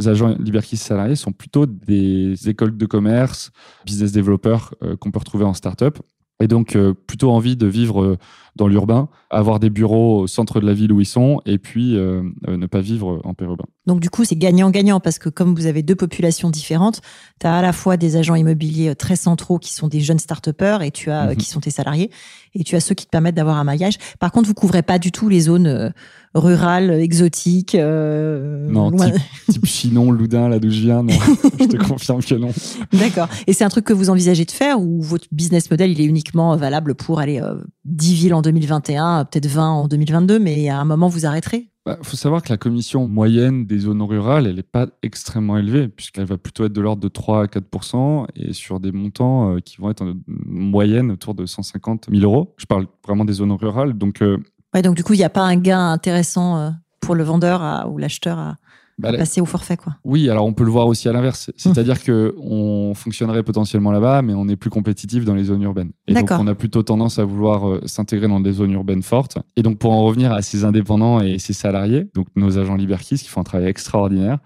agents 0.06 0.34
Liberkis 0.38 0.78
salariés 0.78 1.16
sont 1.16 1.32
plutôt 1.32 1.66
des 1.66 2.48
écoles 2.48 2.76
de 2.76 2.86
commerce, 2.86 3.50
business 3.84 4.12
developers 4.12 4.74
qu'on 4.98 5.10
peut 5.10 5.18
retrouver 5.18 5.44
en 5.44 5.52
startup. 5.52 5.98
Et 6.40 6.48
donc, 6.48 6.76
plutôt 7.06 7.30
envie 7.30 7.54
de 7.54 7.66
vivre 7.66 8.16
dans 8.56 8.68
l'urbain, 8.68 9.08
avoir 9.30 9.60
des 9.60 9.70
bureaux 9.70 10.20
au 10.20 10.26
centre 10.26 10.60
de 10.60 10.66
la 10.66 10.74
ville 10.74 10.92
où 10.92 11.00
ils 11.00 11.06
sont, 11.06 11.40
et 11.46 11.58
puis 11.58 11.94
ne 11.94 12.66
pas 12.66 12.80
vivre 12.80 13.20
en 13.24 13.34
périurbain. 13.34 13.66
Donc 13.86 14.00
du 14.00 14.08
coup, 14.08 14.24
c'est 14.24 14.36
gagnant-gagnant 14.36 15.00
parce 15.00 15.18
que 15.18 15.28
comme 15.28 15.54
vous 15.54 15.66
avez 15.66 15.82
deux 15.82 15.94
populations 15.94 16.50
différentes, 16.50 17.02
tu 17.40 17.46
as 17.46 17.56
à 17.56 17.62
la 17.62 17.72
fois 17.72 17.96
des 17.96 18.16
agents 18.16 18.34
immobiliers 18.34 18.90
euh, 18.90 18.94
très 18.94 19.16
centraux 19.16 19.58
qui 19.58 19.74
sont 19.74 19.88
des 19.88 20.00
jeunes 20.00 20.18
start 20.18 20.48
et 20.80 20.90
tu 20.90 21.10
as 21.10 21.24
euh, 21.24 21.30
mhm. 21.30 21.36
qui 21.36 21.46
sont 21.46 21.60
tes 21.60 21.70
salariés 21.70 22.10
et 22.54 22.64
tu 22.64 22.76
as 22.76 22.80
ceux 22.80 22.94
qui 22.94 23.04
te 23.04 23.10
permettent 23.10 23.34
d'avoir 23.34 23.58
un 23.58 23.64
maillage. 23.64 23.98
Par 24.18 24.32
contre, 24.32 24.48
vous 24.48 24.54
couvrez 24.54 24.82
pas 24.82 24.98
du 24.98 25.12
tout 25.12 25.28
les 25.28 25.40
zones 25.40 25.66
euh, 25.66 25.90
rurales, 26.34 26.90
exotiques. 26.90 27.74
non, 27.74 28.90
type, 28.92 29.64
Chinon, 29.66 30.10
Loudun, 30.10 30.48
là 30.48 30.58
d'où 30.58 30.70
je 30.70 30.80
viens, 30.80 31.02
non. 31.02 31.12
je 31.60 31.66
te 31.66 31.76
confirme 31.76 32.22
que 32.22 32.34
non. 32.34 32.52
D'accord. 32.92 33.28
Et 33.46 33.52
c'est 33.52 33.64
un 33.64 33.68
truc 33.68 33.84
que 33.84 33.92
vous 33.92 34.10
envisagez 34.10 34.44
de 34.44 34.50
faire 34.50 34.80
ou 34.80 35.02
votre 35.02 35.26
business 35.30 35.70
model, 35.70 35.90
il 35.90 36.00
est 36.00 36.06
uniquement 36.06 36.56
valable 36.56 36.94
pour 36.94 37.20
aller 37.20 37.40
10 37.84 38.14
villes 38.14 38.34
en 38.34 38.42
2021, 38.44 39.24
peut-être 39.24 39.46
20 39.46 39.68
en 39.68 39.88
2022, 39.88 40.38
mais 40.38 40.68
à 40.68 40.78
un 40.78 40.84
moment, 40.84 41.08
vous 41.08 41.26
arrêterez 41.26 41.68
il 41.86 41.90
bah, 41.90 41.98
faut 42.00 42.16
savoir 42.16 42.42
que 42.42 42.48
la 42.48 42.56
commission 42.56 43.06
moyenne 43.08 43.66
des 43.66 43.80
zones 43.80 44.00
rurales, 44.00 44.46
elle 44.46 44.56
n'est 44.56 44.62
pas 44.62 44.86
extrêmement 45.02 45.58
élevée, 45.58 45.88
puisqu'elle 45.88 46.24
va 46.24 46.38
plutôt 46.38 46.64
être 46.64 46.72
de 46.72 46.80
l'ordre 46.80 47.02
de 47.02 47.08
3 47.08 47.42
à 47.42 47.44
4% 47.44 48.26
et 48.36 48.54
sur 48.54 48.80
des 48.80 48.90
montants 48.90 49.52
euh, 49.52 49.58
qui 49.60 49.76
vont 49.76 49.90
être 49.90 50.00
en 50.00 50.14
moyenne 50.26 51.10
autour 51.10 51.34
de 51.34 51.44
150 51.44 52.06
000 52.10 52.22
euros. 52.22 52.54
Je 52.56 52.64
parle 52.64 52.86
vraiment 53.06 53.26
des 53.26 53.34
zones 53.34 53.52
rurales. 53.52 53.92
Donc, 53.92 54.22
euh, 54.22 54.38
ouais, 54.72 54.80
donc 54.80 54.96
du 54.96 55.04
coup, 55.04 55.12
il 55.12 55.18
n'y 55.18 55.24
a 55.24 55.30
pas 55.30 55.42
un 55.42 55.56
gain 55.56 55.90
intéressant 55.90 56.56
euh, 56.56 56.70
pour 57.00 57.14
le 57.14 57.22
vendeur 57.22 57.86
ou 57.92 57.98
l'acheteur 57.98 58.38
à, 58.38 58.56
bah, 58.98 59.12
passer 59.16 59.40
au 59.40 59.44
forfait, 59.44 59.76
quoi. 59.76 59.96
Oui, 60.04 60.30
alors 60.30 60.46
on 60.46 60.52
peut 60.52 60.64
le 60.64 60.70
voir 60.70 60.86
aussi 60.86 61.08
à 61.08 61.12
l'inverse. 61.12 61.50
C'est-à-dire 61.56 62.02
que 62.02 62.34
on 62.38 62.94
fonctionnerait 62.94 63.42
potentiellement 63.42 63.90
là-bas, 63.90 64.22
mais 64.22 64.34
on 64.34 64.48
est 64.48 64.56
plus 64.56 64.70
compétitif 64.70 65.24
dans 65.24 65.34
les 65.34 65.44
zones 65.44 65.62
urbaines. 65.62 65.92
Et 66.06 66.14
donc 66.14 66.30
on 66.30 66.46
a 66.46 66.54
plutôt 66.54 66.82
tendance 66.82 67.18
à 67.18 67.24
vouloir 67.24 67.68
euh, 67.68 67.80
s'intégrer 67.86 68.28
dans 68.28 68.40
des 68.40 68.52
zones 68.52 68.72
urbaines 68.72 69.02
fortes. 69.02 69.38
Et 69.56 69.62
donc 69.62 69.78
pour 69.78 69.92
en 69.92 70.04
revenir 70.04 70.32
à 70.32 70.42
ces 70.42 70.64
indépendants 70.64 71.20
et 71.20 71.38
ces 71.38 71.52
salariés, 71.52 72.08
donc 72.14 72.28
nos 72.36 72.58
agents 72.58 72.76
Liberkis 72.76 73.18
qui 73.18 73.28
font 73.28 73.40
un 73.40 73.44
travail 73.44 73.68
extraordinaire, 73.68 74.38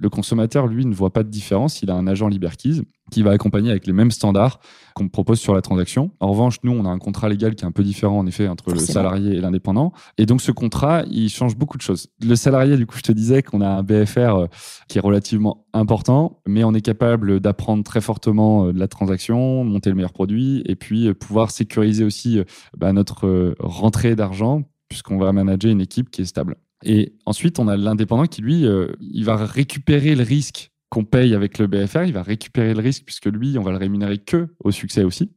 le 0.00 0.08
consommateur, 0.08 0.66
lui, 0.66 0.86
ne 0.86 0.94
voit 0.94 1.12
pas 1.12 1.22
de 1.22 1.28
différence. 1.28 1.82
Il 1.82 1.90
a 1.90 1.94
un 1.94 2.06
agent 2.06 2.26
Liberkeys 2.28 2.82
qui 3.10 3.22
va 3.22 3.32
accompagner 3.32 3.70
avec 3.70 3.86
les 3.86 3.92
mêmes 3.92 4.10
standards 4.10 4.60
qu'on 4.94 5.08
propose 5.08 5.38
sur 5.38 5.54
la 5.54 5.60
transaction. 5.60 6.10
En 6.20 6.28
revanche, 6.30 6.56
nous, 6.62 6.72
on 6.72 6.86
a 6.86 6.88
un 6.88 6.98
contrat 6.98 7.28
légal 7.28 7.54
qui 7.54 7.64
est 7.64 7.66
un 7.66 7.72
peu 7.72 7.82
différent, 7.82 8.18
en 8.18 8.26
effet, 8.26 8.48
entre 8.48 8.72
le 8.72 8.78
salarié 8.78 9.36
et 9.36 9.40
l'indépendant. 9.40 9.92
Et 10.16 10.24
donc, 10.24 10.40
ce 10.40 10.52
contrat, 10.52 11.02
il 11.10 11.28
change 11.28 11.54
beaucoup 11.56 11.76
de 11.76 11.82
choses. 11.82 12.08
Le 12.24 12.34
salarié, 12.34 12.78
du 12.78 12.86
coup, 12.86 12.96
je 12.96 13.02
te 13.02 13.12
disais 13.12 13.42
qu'on 13.42 13.60
a 13.60 13.68
un 13.68 13.82
BFR 13.82 14.18
euh, 14.18 14.46
qui 14.88 14.96
est 14.96 15.02
relativement 15.02 15.66
important, 15.74 16.40
mais 16.46 16.64
on 16.64 16.72
est 16.72 16.80
capable 16.80 17.40
d'apprendre 17.40 17.84
très 17.84 18.00
fortement 18.00 18.66
euh, 18.66 18.72
de 18.72 18.78
la 18.78 18.88
transaction, 18.88 19.64
monter 19.64 19.90
le 19.90 19.96
meilleur 19.96 20.12
produit, 20.12 20.62
et 20.64 20.76
puis 20.76 21.08
euh, 21.08 21.14
pouvoir 21.14 21.50
sécuriser 21.50 22.04
aussi 22.04 22.40
bah, 22.76 22.92
notre 22.92 23.54
rentrée 23.58 24.16
d'argent, 24.16 24.62
puisqu'on 24.88 25.18
va 25.18 25.32
manager 25.32 25.70
une 25.70 25.80
équipe 25.80 26.10
qui 26.10 26.22
est 26.22 26.26
stable. 26.26 26.56
Et 26.84 27.14
ensuite, 27.26 27.58
on 27.58 27.68
a 27.68 27.76
l'indépendant 27.76 28.26
qui, 28.26 28.42
lui, 28.42 28.66
euh, 28.66 28.92
il 29.00 29.24
va 29.24 29.36
récupérer 29.36 30.14
le 30.14 30.22
risque 30.22 30.70
qu'on 30.88 31.04
paye 31.04 31.34
avec 31.34 31.58
le 31.58 31.68
BFR, 31.68 32.02
il 32.04 32.12
va 32.12 32.22
récupérer 32.22 32.74
le 32.74 32.80
risque 32.80 33.04
puisque 33.04 33.26
lui, 33.26 33.56
on 33.58 33.62
va 33.62 33.70
le 33.70 33.76
rémunérer 33.76 34.18
que 34.18 34.48
au 34.64 34.72
succès 34.72 35.04
aussi. 35.04 35.30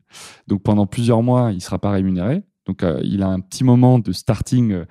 Donc 0.48 0.64
pendant 0.64 0.88
plusieurs 0.88 1.22
mois, 1.22 1.52
il 1.52 1.58
ne 1.58 1.62
sera 1.62 1.78
pas 1.78 1.92
rémunéré. 1.92 2.42
Donc 2.66 2.82
euh, 2.82 3.00
il 3.04 3.22
a 3.22 3.28
un 3.28 3.40
petit 3.40 3.64
moment 3.64 4.00
de 4.00 4.12
starting. 4.14 4.84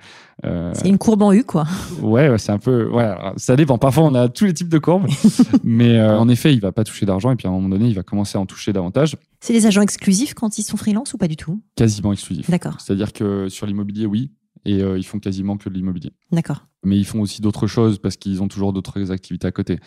Euh, 0.45 0.71
c'est 0.73 0.87
une 0.87 0.99
courbe 0.99 1.23
en 1.23 1.33
U, 1.33 1.43
quoi. 1.43 1.65
Ouais, 2.01 2.37
c'est 2.37 2.51
un 2.51 2.59
peu. 2.59 2.87
Ouais, 2.87 3.13
ça 3.35 3.57
dépend. 3.57 3.77
Parfois, 3.77 4.03
on 4.03 4.15
a 4.15 4.29
tous 4.29 4.45
les 4.45 4.53
types 4.53 4.69
de 4.69 4.77
courbes, 4.77 5.07
mais 5.63 6.01
en 6.01 6.29
effet, 6.29 6.53
il 6.53 6.61
va 6.61 6.71
pas 6.71 6.85
toucher 6.85 7.05
d'argent 7.05 7.31
et 7.31 7.35
puis 7.35 7.47
à 7.47 7.49
un 7.49 7.53
moment 7.53 7.69
donné, 7.69 7.87
il 7.87 7.95
va 7.95 8.03
commencer 8.03 8.37
à 8.37 8.41
en 8.41 8.45
toucher 8.45 8.71
davantage. 8.71 9.17
C'est 9.41 9.53
des 9.53 9.65
agents 9.65 9.81
exclusifs 9.81 10.33
quand 10.33 10.57
ils 10.57 10.63
sont 10.63 10.77
freelance 10.77 11.13
ou 11.13 11.17
pas 11.17 11.27
du 11.27 11.35
tout? 11.35 11.61
Quasiment 11.75 12.13
exclusifs. 12.13 12.49
D'accord. 12.49 12.79
C'est-à-dire 12.79 13.11
que 13.11 13.49
sur 13.49 13.65
l'immobilier, 13.65 14.05
oui, 14.05 14.31
et 14.65 14.81
euh, 14.81 14.97
ils 14.97 15.05
font 15.05 15.19
quasiment 15.19 15.57
que 15.57 15.69
de 15.69 15.73
l'immobilier. 15.73 16.11
D'accord. 16.31 16.65
Mais 16.83 16.97
ils 16.97 17.05
font 17.05 17.21
aussi 17.21 17.41
d'autres 17.41 17.67
choses 17.67 17.99
parce 17.99 18.17
qu'ils 18.17 18.41
ont 18.41 18.47
toujours 18.47 18.73
d'autres 18.73 19.11
activités 19.11 19.47
à 19.47 19.51
côté. 19.51 19.79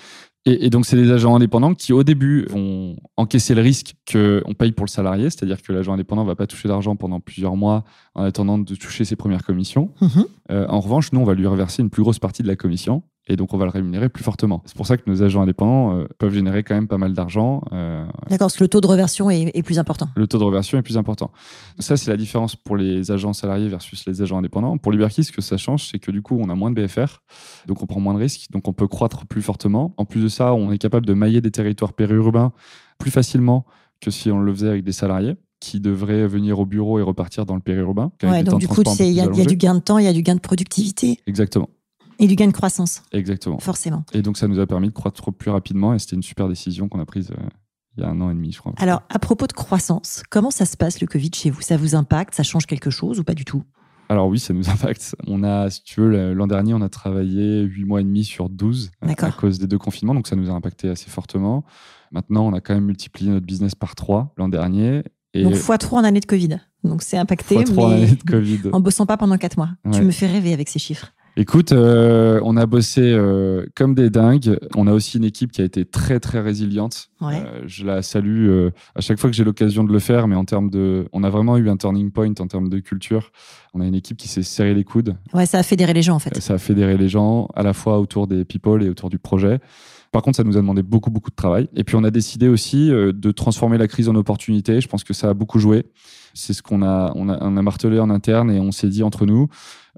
Et, 0.48 0.70
donc, 0.70 0.86
c'est 0.86 0.96
des 0.96 1.10
agents 1.10 1.34
indépendants 1.34 1.74
qui, 1.74 1.92
au 1.92 2.04
début, 2.04 2.46
vont 2.48 2.96
encaisser 3.16 3.52
le 3.56 3.62
risque 3.62 3.96
qu'on 4.10 4.54
paye 4.54 4.70
pour 4.70 4.86
le 4.86 4.90
salarié, 4.90 5.24
c'est-à-dire 5.24 5.60
que 5.60 5.72
l'agent 5.72 5.92
indépendant 5.92 6.22
ne 6.22 6.28
va 6.28 6.36
pas 6.36 6.46
toucher 6.46 6.68
d'argent 6.68 6.94
pendant 6.94 7.18
plusieurs 7.18 7.56
mois 7.56 7.82
en 8.14 8.22
attendant 8.22 8.56
de 8.56 8.74
toucher 8.76 9.04
ses 9.04 9.16
premières 9.16 9.42
commissions. 9.42 9.90
Mhm. 10.00 10.24
Euh, 10.52 10.66
en 10.68 10.78
revanche, 10.78 11.12
nous, 11.12 11.18
on 11.18 11.24
va 11.24 11.34
lui 11.34 11.48
reverser 11.48 11.82
une 11.82 11.90
plus 11.90 12.04
grosse 12.04 12.20
partie 12.20 12.44
de 12.44 12.48
la 12.48 12.54
commission 12.54 13.02
et 13.28 13.36
donc 13.36 13.52
on 13.54 13.58
va 13.58 13.64
le 13.64 13.70
rémunérer 13.70 14.08
plus 14.08 14.22
fortement. 14.22 14.62
C'est 14.66 14.76
pour 14.76 14.86
ça 14.86 14.96
que 14.96 15.02
nos 15.08 15.22
agents 15.22 15.42
indépendants 15.42 15.96
euh, 15.96 16.06
peuvent 16.18 16.32
générer 16.32 16.62
quand 16.62 16.74
même 16.74 16.88
pas 16.88 16.98
mal 16.98 17.12
d'argent. 17.12 17.62
Euh, 17.72 18.04
D'accord, 18.28 18.46
parce 18.46 18.56
que 18.56 18.64
le 18.64 18.68
taux 18.68 18.80
de 18.80 18.86
reversion 18.86 19.30
est, 19.30 19.62
plus 19.62 19.78
important. 19.78 20.08
Le 20.16 20.26
taux 20.26 20.38
de 20.38 20.44
reversion 20.44 20.78
est 20.78 20.82
plus 20.82 20.96
important. 20.96 21.32
Ça, 21.78 21.96
c'est 21.96 22.10
la 22.10 22.16
différence 22.16 22.54
pour 22.54 22.76
les 22.76 23.10
agents 23.10 23.32
salariés 23.32 23.68
versus 23.68 24.06
les 24.06 24.22
agents 24.22 24.38
indépendants. 24.38 24.78
Pour 24.78 24.92
Liberkey, 24.92 25.22
ce 25.22 25.32
que 25.32 25.42
ça 25.42 25.56
change, 25.56 25.88
c'est 25.90 25.98
que 25.98 26.10
du 26.10 26.22
coup, 26.22 26.38
on 26.40 26.48
a 26.48 26.54
moins 26.54 26.70
de 26.70 26.80
BFR, 26.80 27.22
donc 27.66 27.82
on 27.82 27.86
prend 27.86 28.00
moins 28.00 28.14
de 28.14 28.18
risques, 28.18 28.50
donc 28.50 28.68
on 28.68 28.72
peut 28.72 28.86
croître 28.86 29.26
plus 29.26 29.42
fortement. 29.42 29.94
En 29.96 30.04
plus 30.04 30.22
de 30.22 30.28
ça, 30.28 30.54
on 30.54 30.70
est 30.70 30.78
capable 30.78 31.06
de 31.06 31.14
mailler 31.14 31.40
des 31.40 31.50
territoires 31.50 31.94
périurbains 31.94 32.52
plus 32.98 33.10
facilement 33.10 33.66
que 34.00 34.10
si 34.10 34.30
on 34.30 34.38
le 34.38 34.52
faisait 34.52 34.68
avec 34.68 34.84
des 34.84 34.92
salariés 34.92 35.36
qui 35.58 35.80
devraient 35.80 36.26
venir 36.26 36.58
au 36.58 36.66
bureau 36.66 36.98
et 36.98 37.02
repartir 37.02 37.46
dans 37.46 37.54
le 37.54 37.60
périurbain. 37.60 38.12
Ouais, 38.22 38.42
donc 38.44 38.60
du 38.60 38.68
coup, 38.68 38.82
il 39.00 39.06
y, 39.12 39.20
a 39.20 39.26
du 39.26 39.56
gain 39.56 39.74
de 39.74 39.80
temps, 39.80 39.98
il 39.98 40.04
y 40.04 40.08
a 40.08 40.12
du 40.12 40.22
gain 40.22 40.34
de 40.34 40.40
productivité. 40.40 41.18
Exactement. 41.26 41.70
Et 42.18 42.26
du 42.26 42.34
gain 42.34 42.46
de 42.46 42.52
croissance. 42.52 43.02
Exactement. 43.12 43.58
Forcément. 43.58 44.04
Et 44.12 44.22
donc, 44.22 44.38
ça 44.38 44.48
nous 44.48 44.58
a 44.58 44.66
permis 44.66 44.88
de 44.88 44.92
croître 44.92 45.32
plus 45.32 45.50
rapidement 45.50 45.94
et 45.94 45.98
c'était 45.98 46.16
une 46.16 46.22
super 46.22 46.48
décision 46.48 46.88
qu'on 46.88 47.00
a 47.00 47.06
prise 47.06 47.30
euh, 47.30 47.48
il 47.96 48.02
y 48.02 48.06
a 48.06 48.10
un 48.10 48.20
an 48.20 48.30
et 48.30 48.34
demi, 48.34 48.52
je 48.52 48.58
crois. 48.58 48.72
Alors, 48.76 49.02
à 49.08 49.18
propos 49.18 49.46
de 49.46 49.52
croissance, 49.52 50.22
comment 50.30 50.50
ça 50.50 50.66
se 50.66 50.76
passe 50.76 51.00
le 51.00 51.06
Covid 51.06 51.30
chez 51.34 51.50
vous? 51.50 51.62
Ça 51.62 51.76
vous 51.76 51.94
impacte? 51.94 52.34
Ça 52.34 52.42
change 52.42 52.66
quelque 52.66 52.90
chose 52.90 53.18
ou 53.18 53.24
pas 53.24 53.34
du 53.34 53.44
tout? 53.44 53.62
Alors 54.08 54.28
oui, 54.28 54.38
ça 54.38 54.52
nous 54.54 54.68
impacte. 54.70 55.16
On 55.26 55.42
a, 55.42 55.70
si 55.70 55.82
tu 55.82 56.00
veux, 56.00 56.32
l'an 56.32 56.46
dernier, 56.46 56.74
on 56.74 56.82
a 56.82 56.88
travaillé 56.88 57.62
8 57.62 57.84
mois 57.84 58.00
et 58.00 58.04
demi 58.04 58.24
sur 58.24 58.48
12 58.48 58.90
euh, 59.04 59.08
à 59.18 59.32
cause 59.32 59.58
des 59.58 59.66
deux 59.66 59.78
confinements, 59.78 60.14
donc 60.14 60.26
ça 60.26 60.36
nous 60.36 60.50
a 60.50 60.52
impacté 60.52 60.88
assez 60.88 61.10
fortement. 61.10 61.64
Maintenant, 62.12 62.46
on 62.46 62.52
a 62.52 62.60
quand 62.60 62.74
même 62.74 62.84
multiplié 62.84 63.30
notre 63.30 63.46
business 63.46 63.74
par 63.74 63.94
3 63.94 64.34
l'an 64.36 64.48
dernier. 64.48 65.02
Et 65.34 65.42
donc 65.42 65.54
x3 65.54 65.94
en 65.94 66.04
année 66.04 66.20
de 66.20 66.26
Covid. 66.26 66.60
Donc 66.84 67.02
c'est 67.02 67.18
impacté, 67.18 67.58
mais 67.58 67.78
en, 67.78 67.90
année 67.90 68.14
de 68.14 68.22
COVID. 68.22 68.60
en 68.72 68.80
bossant 68.80 69.06
pas 69.06 69.16
pendant 69.16 69.36
4 69.36 69.56
mois. 69.56 69.70
Tu 69.92 70.02
me 70.02 70.10
fais 70.10 70.26
rêver 70.26 70.52
avec 70.52 70.68
ces 70.68 70.78
chiffres. 70.78 71.12
Écoute, 71.38 71.72
euh, 71.72 72.40
on 72.44 72.56
a 72.56 72.64
bossé 72.64 73.02
euh, 73.02 73.66
comme 73.74 73.94
des 73.94 74.08
dingues. 74.08 74.58
On 74.74 74.86
a 74.86 74.92
aussi 74.92 75.18
une 75.18 75.24
équipe 75.24 75.52
qui 75.52 75.60
a 75.60 75.64
été 75.64 75.84
très 75.84 76.18
très 76.18 76.40
résiliente. 76.40 77.10
Euh, 77.20 77.62
je 77.66 77.84
la 77.84 78.00
salue 78.00 78.68
à 78.94 79.02
chaque 79.02 79.18
fois 79.18 79.28
que 79.28 79.36
j'ai 79.36 79.44
l'occasion 79.44 79.84
de 79.84 79.92
le 79.92 79.98
faire, 79.98 80.28
mais 80.28 80.36
en 80.36 80.46
termes 80.46 80.70
de, 80.70 81.08
on 81.12 81.22
a 81.24 81.28
vraiment 81.28 81.58
eu 81.58 81.68
un 81.68 81.76
turning 81.76 82.10
point 82.10 82.32
en 82.38 82.46
termes 82.46 82.70
de 82.70 82.78
culture. 82.78 83.32
On 83.74 83.82
a 83.82 83.84
une 83.86 83.94
équipe 83.94 84.16
qui 84.16 84.28
s'est 84.28 84.42
serré 84.42 84.72
les 84.72 84.84
coudes. 84.84 85.14
Ouais, 85.34 85.44
ça 85.44 85.58
a 85.58 85.62
fédéré 85.62 85.92
les 85.92 86.00
gens 86.00 86.14
en 86.14 86.20
fait. 86.20 86.40
Ça 86.40 86.54
a 86.54 86.58
fédéré 86.58 86.96
les 86.96 87.10
gens 87.10 87.48
à 87.54 87.62
la 87.62 87.74
fois 87.74 88.00
autour 88.00 88.26
des 88.26 88.46
people 88.46 88.82
et 88.82 88.88
autour 88.88 89.10
du 89.10 89.18
projet. 89.18 89.60
Par 90.12 90.22
contre, 90.22 90.38
ça 90.38 90.44
nous 90.44 90.56
a 90.56 90.60
demandé 90.60 90.82
beaucoup, 90.82 91.10
beaucoup 91.10 91.30
de 91.30 91.36
travail. 91.36 91.68
Et 91.76 91.84
puis, 91.84 91.96
on 91.96 92.04
a 92.04 92.10
décidé 92.10 92.48
aussi 92.48 92.88
de 92.88 93.30
transformer 93.32 93.76
la 93.76 93.88
crise 93.88 94.08
en 94.08 94.14
opportunité. 94.14 94.80
Je 94.80 94.88
pense 94.88 95.04
que 95.04 95.12
ça 95.12 95.28
a 95.28 95.34
beaucoup 95.34 95.58
joué. 95.58 95.84
C'est 96.36 96.52
ce 96.52 96.62
qu'on 96.62 96.82
a, 96.82 97.12
on 97.16 97.28
a, 97.28 97.38
on 97.40 97.56
a 97.56 97.62
martelé 97.62 97.98
en 97.98 98.10
interne 98.10 98.50
et 98.50 98.60
on 98.60 98.70
s'est 98.70 98.88
dit 98.88 99.02
entre 99.02 99.26
nous, 99.26 99.48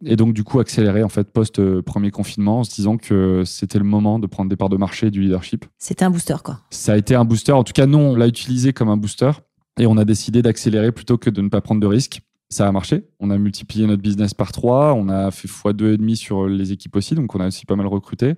et 0.04 0.16
donc, 0.16 0.32
du 0.32 0.44
coup, 0.44 0.60
accélérer 0.60 1.02
en 1.02 1.08
fait 1.08 1.32
post-premier 1.32 2.10
confinement 2.10 2.60
en 2.60 2.64
se 2.64 2.74
disant 2.74 2.96
que 2.96 3.42
c'était 3.44 3.78
le 3.78 3.84
moment 3.84 4.18
de 4.18 4.26
prendre 4.26 4.48
des 4.48 4.56
parts 4.56 4.68
de 4.68 4.76
marché 4.76 5.08
et 5.08 5.10
du 5.10 5.22
leadership. 5.22 5.64
C'était 5.78 6.04
un 6.04 6.10
booster, 6.10 6.36
quoi. 6.44 6.60
Ça 6.70 6.92
a 6.92 6.96
été 6.96 7.14
un 7.14 7.24
booster. 7.24 7.52
En 7.52 7.64
tout 7.64 7.72
cas, 7.72 7.86
nous, 7.86 7.98
on 7.98 8.14
l'a 8.14 8.28
utilisé 8.28 8.72
comme 8.72 8.88
un 8.88 8.96
booster 8.96 9.30
et 9.78 9.86
on 9.86 9.96
a 9.96 10.04
décidé 10.04 10.42
d'accélérer 10.42 10.92
plutôt 10.92 11.18
que 11.18 11.30
de 11.30 11.42
ne 11.42 11.48
pas 11.48 11.60
prendre 11.60 11.80
de 11.80 11.86
risques. 11.86 12.20
Ça 12.50 12.66
a 12.66 12.72
marché. 12.72 13.04
On 13.20 13.30
a 13.30 13.38
multiplié 13.38 13.86
notre 13.86 14.02
business 14.02 14.34
par 14.34 14.52
trois. 14.52 14.94
On 14.94 15.08
a 15.08 15.30
fait 15.30 15.48
x2,5 15.48 16.14
sur 16.14 16.46
les 16.46 16.72
équipes 16.72 16.96
aussi. 16.96 17.14
Donc, 17.14 17.34
on 17.34 17.40
a 17.40 17.48
aussi 17.48 17.66
pas 17.66 17.76
mal 17.76 17.86
recruté. 17.86 18.36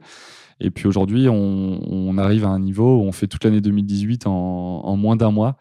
Et 0.61 0.70
puis 0.70 0.87
aujourd'hui, 0.87 1.29
on, 1.29 2.18
arrive 2.18 2.44
à 2.44 2.49
un 2.49 2.59
niveau 2.59 2.99
où 2.99 3.03
on 3.03 3.12
fait 3.12 3.27
toute 3.27 3.44
l'année 3.44 3.61
2018 3.61 4.27
en, 4.27 4.31
en 4.31 4.96
moins 4.96 5.16
d'un 5.16 5.31
mois 5.31 5.57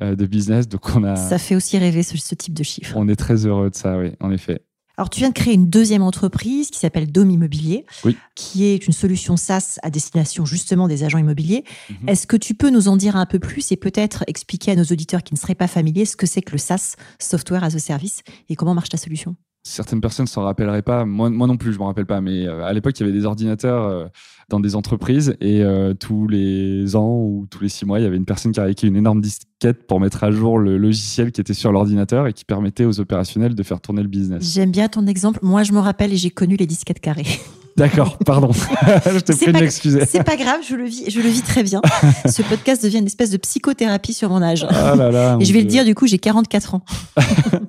euh, 0.00 0.16
de 0.16 0.26
business. 0.26 0.68
Donc 0.68 0.96
on 0.96 1.04
a. 1.04 1.16
Ça 1.16 1.38
fait 1.38 1.54
aussi 1.54 1.76
rêver 1.76 2.02
ce, 2.02 2.16
ce 2.16 2.34
type 2.34 2.54
de 2.54 2.62
chiffres. 2.62 2.94
On 2.96 3.08
est 3.08 3.16
très 3.16 3.46
heureux 3.46 3.70
de 3.70 3.74
ça, 3.74 3.98
oui, 3.98 4.12
en 4.20 4.30
effet. 4.30 4.62
Alors, 4.98 5.10
tu 5.10 5.20
viens 5.20 5.28
de 5.28 5.34
créer 5.34 5.54
une 5.54 5.70
deuxième 5.70 6.02
entreprise 6.02 6.70
qui 6.70 6.78
s'appelle 6.80 7.12
Dome 7.12 7.30
Immobilier, 7.30 7.86
qui 8.34 8.64
est 8.64 8.84
une 8.84 8.92
solution 8.92 9.36
SaaS 9.36 9.78
à 9.84 9.90
destination 9.90 10.44
justement 10.44 10.88
des 10.88 11.04
agents 11.04 11.18
immobiliers. 11.18 11.62
Mhm. 11.88 12.08
Est-ce 12.08 12.26
que 12.26 12.36
tu 12.36 12.54
peux 12.54 12.68
nous 12.68 12.88
en 12.88 12.96
dire 12.96 13.14
un 13.14 13.24
peu 13.24 13.38
plus 13.38 13.70
et 13.70 13.76
peut-être 13.76 14.24
expliquer 14.26 14.72
à 14.72 14.74
nos 14.74 14.82
auditeurs 14.82 15.22
qui 15.22 15.34
ne 15.34 15.38
seraient 15.38 15.54
pas 15.54 15.68
familiers 15.68 16.04
ce 16.04 16.16
que 16.16 16.26
c'est 16.26 16.42
que 16.42 16.50
le 16.50 16.58
SaaS, 16.58 16.96
Software 17.20 17.62
as 17.62 17.76
a 17.76 17.78
Service, 17.78 18.22
et 18.48 18.56
comment 18.56 18.74
marche 18.74 18.88
ta 18.88 18.96
solution? 18.96 19.36
Certaines 19.68 20.00
personnes 20.00 20.24
ne 20.24 20.28
s'en 20.28 20.42
rappelleraient 20.42 20.82
pas. 20.82 21.04
Moi, 21.04 21.30
non 21.30 21.56
plus, 21.56 21.72
je 21.72 21.78
m'en 21.78 21.86
rappelle 21.86 22.06
pas. 22.06 22.20
Mais 22.20 22.46
euh, 22.46 22.64
à 22.64 22.72
l'époque, 22.72 22.98
il 22.98 23.06
y 23.06 23.08
avait 23.08 23.16
des 23.16 23.24
ordinateurs 23.24 23.84
euh, 23.84 24.06
dans 24.48 24.60
des 24.60 24.74
entreprises 24.74 25.36
et 25.40 25.62
euh, 25.62 25.94
tous 25.94 26.26
les 26.26 26.96
ans 26.96 27.18
ou 27.18 27.46
tous 27.50 27.62
les 27.62 27.68
six 27.68 27.84
mois, 27.84 28.00
il 28.00 28.02
y 28.02 28.06
avait 28.06 28.16
une 28.16 28.24
personne 28.24 28.52
qui 28.52 28.60
écrit 28.60 28.88
une 28.88 28.96
énorme 28.96 29.20
disquette 29.20 29.86
pour 29.86 30.00
mettre 30.00 30.24
à 30.24 30.30
jour 30.30 30.58
le 30.58 30.78
logiciel 30.78 31.32
qui 31.32 31.40
était 31.40 31.54
sur 31.54 31.70
l'ordinateur 31.70 32.26
et 32.26 32.32
qui 32.32 32.44
permettait 32.44 32.84
aux 32.84 32.98
opérationnels 33.00 33.54
de 33.54 33.62
faire 33.62 33.80
tourner 33.80 34.02
le 34.02 34.08
business. 34.08 34.54
J'aime 34.54 34.70
bien 34.70 34.88
ton 34.88 35.06
exemple. 35.06 35.40
Moi, 35.42 35.62
je 35.62 35.72
me 35.72 35.78
rappelle 35.78 36.12
et 36.12 36.16
j'ai 36.16 36.30
connu 36.30 36.56
les 36.56 36.66
disquettes 36.66 37.00
carrées. 37.00 37.26
D'accord, 37.78 38.18
pardon. 38.18 38.50
je 39.06 39.18
te 39.20 39.32
prie 39.32 39.52
de 39.52 39.58
m'excuser. 39.60 40.04
C'est 40.04 40.24
pas 40.24 40.36
grave, 40.36 40.58
je 40.68 40.74
le 40.74 40.84
vis, 40.84 41.04
je 41.08 41.20
le 41.20 41.28
vis 41.28 41.42
très 41.42 41.62
bien. 41.62 41.80
Ce 42.28 42.42
podcast 42.42 42.82
devient 42.82 42.98
une 42.98 43.06
espèce 43.06 43.30
de 43.30 43.36
psychothérapie 43.36 44.12
sur 44.12 44.30
mon 44.30 44.42
âge. 44.42 44.66
Ah 44.68 44.96
là 44.96 45.10
là, 45.10 45.36
et 45.40 45.44
je 45.44 45.52
vais 45.52 45.60
le 45.60 45.66
dire, 45.66 45.84
du 45.84 45.94
coup, 45.94 46.06
j'ai 46.08 46.18
44 46.18 46.74
ans. 46.74 46.82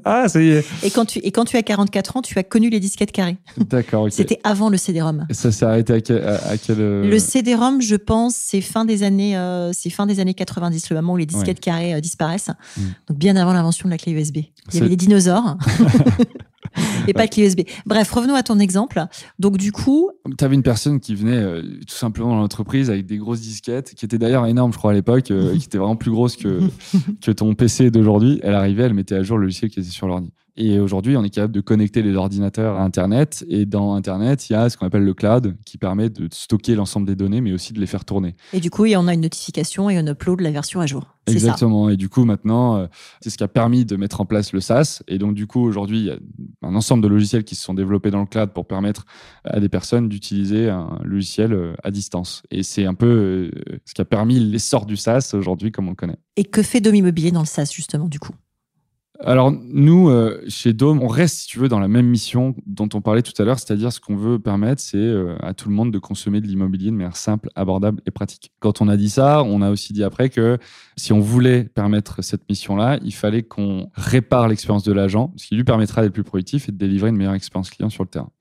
Ah, 0.05 0.27
ça 0.27 0.41
y 0.41 0.49
est. 0.49 0.65
Et 0.81 0.89
quand 0.89 1.05
tu, 1.05 1.19
et 1.19 1.31
quand 1.31 1.45
tu 1.45 1.55
as 1.57 1.61
44 1.61 2.17
ans, 2.17 2.21
tu 2.23 2.39
as 2.39 2.43
connu 2.43 2.69
les 2.69 2.79
disquettes 2.79 3.11
carrées. 3.11 3.37
D'accord, 3.57 4.03
ok. 4.03 4.11
C'était 4.11 4.39
avant 4.43 4.69
le 4.69 4.77
CD-ROM. 4.77 5.27
Ça 5.29 5.51
s'est 5.51 5.65
arrêté 5.65 5.93
à 5.93 6.01
quel. 6.01 6.23
à- 6.23 6.49
à 6.51 6.57
quel, 6.57 6.77
euh, 6.79 7.07
Le 7.07 7.19
CD-ROM, 7.19 7.79
je 7.81 7.95
pense, 7.95 8.33
c'est 8.35 8.61
fin 8.61 8.85
des 8.85 9.03
années, 9.03 9.37
euh, 9.37 9.71
c'est 9.73 9.91
fin 9.91 10.07
des 10.07 10.19
années 10.19 10.33
90, 10.33 10.89
le 10.89 10.95
moment 10.95 11.13
où 11.13 11.17
les 11.17 11.27
disquettes 11.27 11.59
carrées 11.59 11.93
euh, 11.93 11.99
disparaissent. 11.99 12.49
Mm. 12.77 12.81
Donc 13.09 13.17
bien 13.19 13.35
avant 13.35 13.53
l'invention 13.53 13.87
de 13.87 13.91
la 13.91 13.97
clé 13.99 14.13
USB. 14.13 14.37
Il 14.71 14.75
y 14.75 14.77
avait 14.79 14.89
les 14.89 14.95
dinosaures. 14.95 15.57
Et 17.07 17.13
pas 17.13 17.25
de 17.25 17.31
clé 17.31 17.45
USB. 17.45 17.61
Bref, 17.85 18.11
revenons 18.11 18.35
à 18.35 18.43
ton 18.43 18.59
exemple. 18.59 19.03
Donc, 19.39 19.57
du 19.57 19.71
coup, 19.71 20.09
Tu 20.37 20.43
avais 20.43 20.55
une 20.55 20.63
personne 20.63 20.99
qui 20.99 21.15
venait 21.15 21.37
euh, 21.37 21.61
tout 21.61 21.95
simplement 21.95 22.29
dans 22.29 22.41
l'entreprise 22.41 22.89
avec 22.89 23.05
des 23.05 23.17
grosses 23.17 23.41
disquettes, 23.41 23.93
qui 23.95 24.05
était 24.05 24.17
d'ailleurs 24.17 24.45
énorme, 24.45 24.73
je 24.73 24.77
crois, 24.77 24.91
à 24.91 24.93
l'époque, 24.93 25.31
euh, 25.31 25.57
qui 25.57 25.65
était 25.65 25.77
vraiment 25.77 25.95
plus 25.95 26.11
grosse 26.11 26.35
que, 26.35 26.61
que 27.21 27.31
ton 27.31 27.55
PC 27.55 27.91
d'aujourd'hui. 27.91 28.39
Elle 28.43 28.55
arrivait, 28.55 28.83
elle 28.83 28.93
mettait 28.93 29.15
à 29.15 29.23
jour 29.23 29.37
le 29.37 29.43
logiciel 29.43 29.71
qui 29.71 29.79
était 29.79 29.89
sur 29.89 30.07
l'ordi. 30.07 30.31
Et 30.61 30.77
aujourd'hui, 30.77 31.15
on 31.15 31.23
est 31.23 31.29
capable 31.29 31.53
de 31.53 31.61
connecter 31.61 32.01
les 32.01 32.13
ordinateurs 32.15 32.75
à 32.77 32.83
Internet. 32.83 33.45
Et 33.47 33.65
dans 33.65 33.93
Internet, 33.93 34.49
il 34.49 34.53
y 34.53 34.55
a 34.57 34.69
ce 34.69 34.75
qu'on 34.75 34.85
appelle 34.85 35.05
le 35.05 35.13
cloud, 35.13 35.55
qui 35.65 35.77
permet 35.77 36.09
de 36.09 36.27
stocker 36.33 36.75
l'ensemble 36.75 37.07
des 37.07 37.15
données, 37.15 37.39
mais 37.39 37.53
aussi 37.53 37.71
de 37.71 37.79
les 37.79 37.85
faire 37.85 38.03
tourner. 38.03 38.35
et 38.51 38.59
du 38.59 38.69
coup, 38.69 38.85
on 38.85 39.07
a 39.07 39.13
une 39.13 39.21
notification 39.21 39.89
et 39.89 39.97
on 39.97 40.05
upload 40.05 40.41
la 40.41 40.51
version 40.51 40.81
à 40.81 40.85
jour. 40.85 41.15
Ça. 41.27 41.33
Exactement. 41.33 41.89
Et 41.89 41.95
du 41.95 42.09
coup, 42.09 42.25
maintenant, 42.25 42.75
euh, 42.75 42.87
c'est 43.21 43.29
ce 43.29 43.37
qui 43.37 43.43
a 43.45 43.47
permis 43.47 43.85
de 43.85 43.95
mettre 43.95 44.19
en 44.19 44.25
place 44.25 44.51
le 44.51 44.59
SaaS. 44.59 45.01
Et 45.07 45.17
donc, 45.17 45.33
du 45.33 45.47
coup, 45.47 45.61
aujourd'hui, 45.61 45.99
il 45.99 46.05
y 46.07 46.11
a 46.11 46.17
un 46.61 46.75
ensemble 46.75 47.03
de 47.03 47.07
logiciels 47.07 47.45
qui 47.45 47.55
se 47.55 47.63
sont 47.63 47.73
développés 47.73 48.11
dans 48.11 48.19
le 48.19 48.25
cloud 48.25 48.51
pour 48.51 48.67
permettre 48.67 49.05
à 49.45 49.61
des 49.61 49.69
personnes 49.69 50.09
d'utiliser 50.09 50.69
un 50.69 50.99
logiciel 51.05 51.53
euh, 51.53 51.73
à 51.85 51.91
distance. 51.91 52.43
Et 52.51 52.63
c'est 52.63 52.85
un 52.85 52.95
peu 52.95 53.07
euh, 53.07 53.79
ce 53.85 53.93
qui 53.93 54.01
a 54.01 54.05
permis 54.05 54.41
l'essor 54.41 54.85
du 54.85 54.97
SaaS 54.97 55.31
aujourd'hui, 55.35 55.71
comme 55.71 55.87
on 55.87 55.91
le 55.91 55.95
connaît. 55.95 56.17
Et 56.35 56.43
que 56.43 56.63
fait 56.63 56.81
Dom 56.81 56.95
Immobilier 56.95 57.31
dans 57.31 57.39
le 57.39 57.45
SaaS, 57.45 57.71
justement, 57.73 58.09
du 58.09 58.19
coup? 58.19 58.33
Alors, 59.21 59.51
nous, 59.51 60.09
euh, 60.09 60.41
chez 60.47 60.71
Dome, 60.71 61.03
on 61.03 61.07
reste, 61.07 61.39
si 61.39 61.47
tu 61.47 61.59
veux, 61.59 61.67
dans 61.67 61.81
la 61.81 61.89
même 61.89 62.05
mission 62.05 62.55
dont 62.65 62.87
on 62.93 63.01
parlait 63.01 63.21
tout 63.21 63.33
à 63.37 63.43
l'heure, 63.43 63.59
c'est-à-dire 63.59 63.91
ce 63.91 63.99
qu'on 63.99 64.15
veut 64.15 64.39
permettre, 64.39 64.81
c'est 64.81 64.95
euh, 64.97 65.35
à 65.41 65.53
tout 65.53 65.67
le 65.67 65.75
monde 65.75 65.91
de 65.91 65.99
consommer 65.99 66.39
de 66.39 66.47
l'immobilier 66.47 66.89
de 66.89 66.95
manière 66.95 67.17
simple, 67.17 67.49
abordable 67.55 68.01
et 68.05 68.11
pratique. 68.11 68.53
Quand 68.59 68.81
on 68.81 68.87
a 68.87 68.95
dit 68.95 69.09
ça, 69.09 69.43
on 69.43 69.61
a 69.61 69.71
aussi 69.71 69.91
dit 69.91 70.05
après 70.05 70.29
que 70.29 70.57
si 70.95 71.11
on 71.11 71.19
voulait 71.19 71.65
permettre 71.65 72.23
cette 72.23 72.47
mission-là, 72.47 72.97
il 73.03 73.13
fallait 73.13 73.43
qu'on 73.43 73.91
répare 73.93 74.47
l'expérience 74.47 74.83
de 74.83 74.93
l'agent, 74.93 75.33
ce 75.35 75.47
qui 75.47 75.55
lui 75.55 75.65
permettra 75.65 76.01
d'être 76.01 76.13
plus 76.13 76.23
productif 76.23 76.69
et 76.69 76.71
de 76.71 76.77
délivrer 76.77 77.09
une 77.09 77.17
meilleure 77.17 77.33
expérience 77.33 77.69
client 77.69 77.89
sur 77.89 78.03
le 78.03 78.09
terrain. 78.09 78.31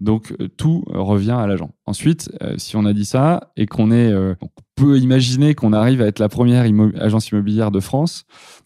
Donc 0.00 0.34
euh, 0.40 0.48
tout 0.56 0.82
revient 0.88 1.32
à 1.38 1.46
l'agent. 1.46 1.70
Ensuite, 1.86 2.30
euh, 2.42 2.54
si 2.56 2.76
on 2.76 2.84
a 2.86 2.92
dit 2.92 3.04
ça 3.04 3.52
et 3.56 3.66
qu'on 3.66 3.90
est, 3.90 4.10
euh, 4.10 4.34
on 4.40 4.48
peut 4.74 4.98
imaginer 4.98 5.54
qu'on 5.54 5.72
arrive 5.74 6.00
à 6.00 6.06
être 6.06 6.18
la 6.20 6.28
première 6.30 6.64
immo- 6.66 6.92
agence 6.98 7.28
immobilière 7.30 7.70
de 7.70 7.80
France, 7.80 8.24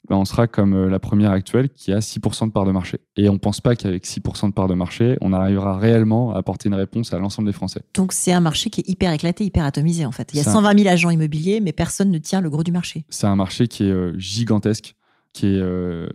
ben, 0.09 0.17
on 0.17 0.25
sera 0.25 0.47
comme 0.47 0.87
la 0.89 0.99
première 1.01 1.33
actuelle 1.33 1.71
qui 1.71 1.93
a 1.93 1.99
6% 2.01 2.47
de 2.47 2.53
part 2.53 2.65
de 2.67 2.71
marché. 2.73 2.99
Et 3.17 3.29
on 3.29 3.39
pense 3.39 3.61
pas 3.61 3.75
qu'avec 3.75 4.05
6% 4.07 4.49
de 4.49 4.53
part 4.53 4.69
de 4.69 4.75
marché, 4.75 5.17
on 5.23 5.33
arrivera 5.33 5.77
réellement 5.79 6.33
à 6.35 6.39
apporter 6.39 6.69
une 6.69 6.75
réponse 6.75 7.13
à 7.13 7.19
l'ensemble 7.19 7.47
des 7.49 7.53
Français. 7.53 7.81
Donc, 7.95 8.13
c'est 8.13 8.33
un 8.33 8.41
marché 8.41 8.71
qui 8.71 8.83
est 8.83 8.89
hyper 8.89 9.13
éclaté, 9.13 9.45
hyper 9.45 9.65
atomisé, 9.65 10.05
en 10.07 10.13
fait. 10.13 10.31
Il 10.33 10.37
y 10.37 10.41
a 10.41 10.45
Ça- 10.45 10.53
120 10.53 10.79
000 10.79 10.89
agents 10.89 11.11
immobiliers, 11.11 11.61
mais 11.61 11.73
personne 11.73 12.11
ne 12.11 12.19
tient 12.19 12.41
le 12.41 12.51
gros 12.51 12.63
du 12.63 12.71
marché. 12.71 13.05
C'est 13.09 13.27
un 13.27 13.35
marché 13.37 13.67
qui 13.67 13.85
est 13.89 14.19
gigantesque, 14.21 14.95
qui 15.33 15.47
est, 15.47 15.59
euh, 15.61 16.07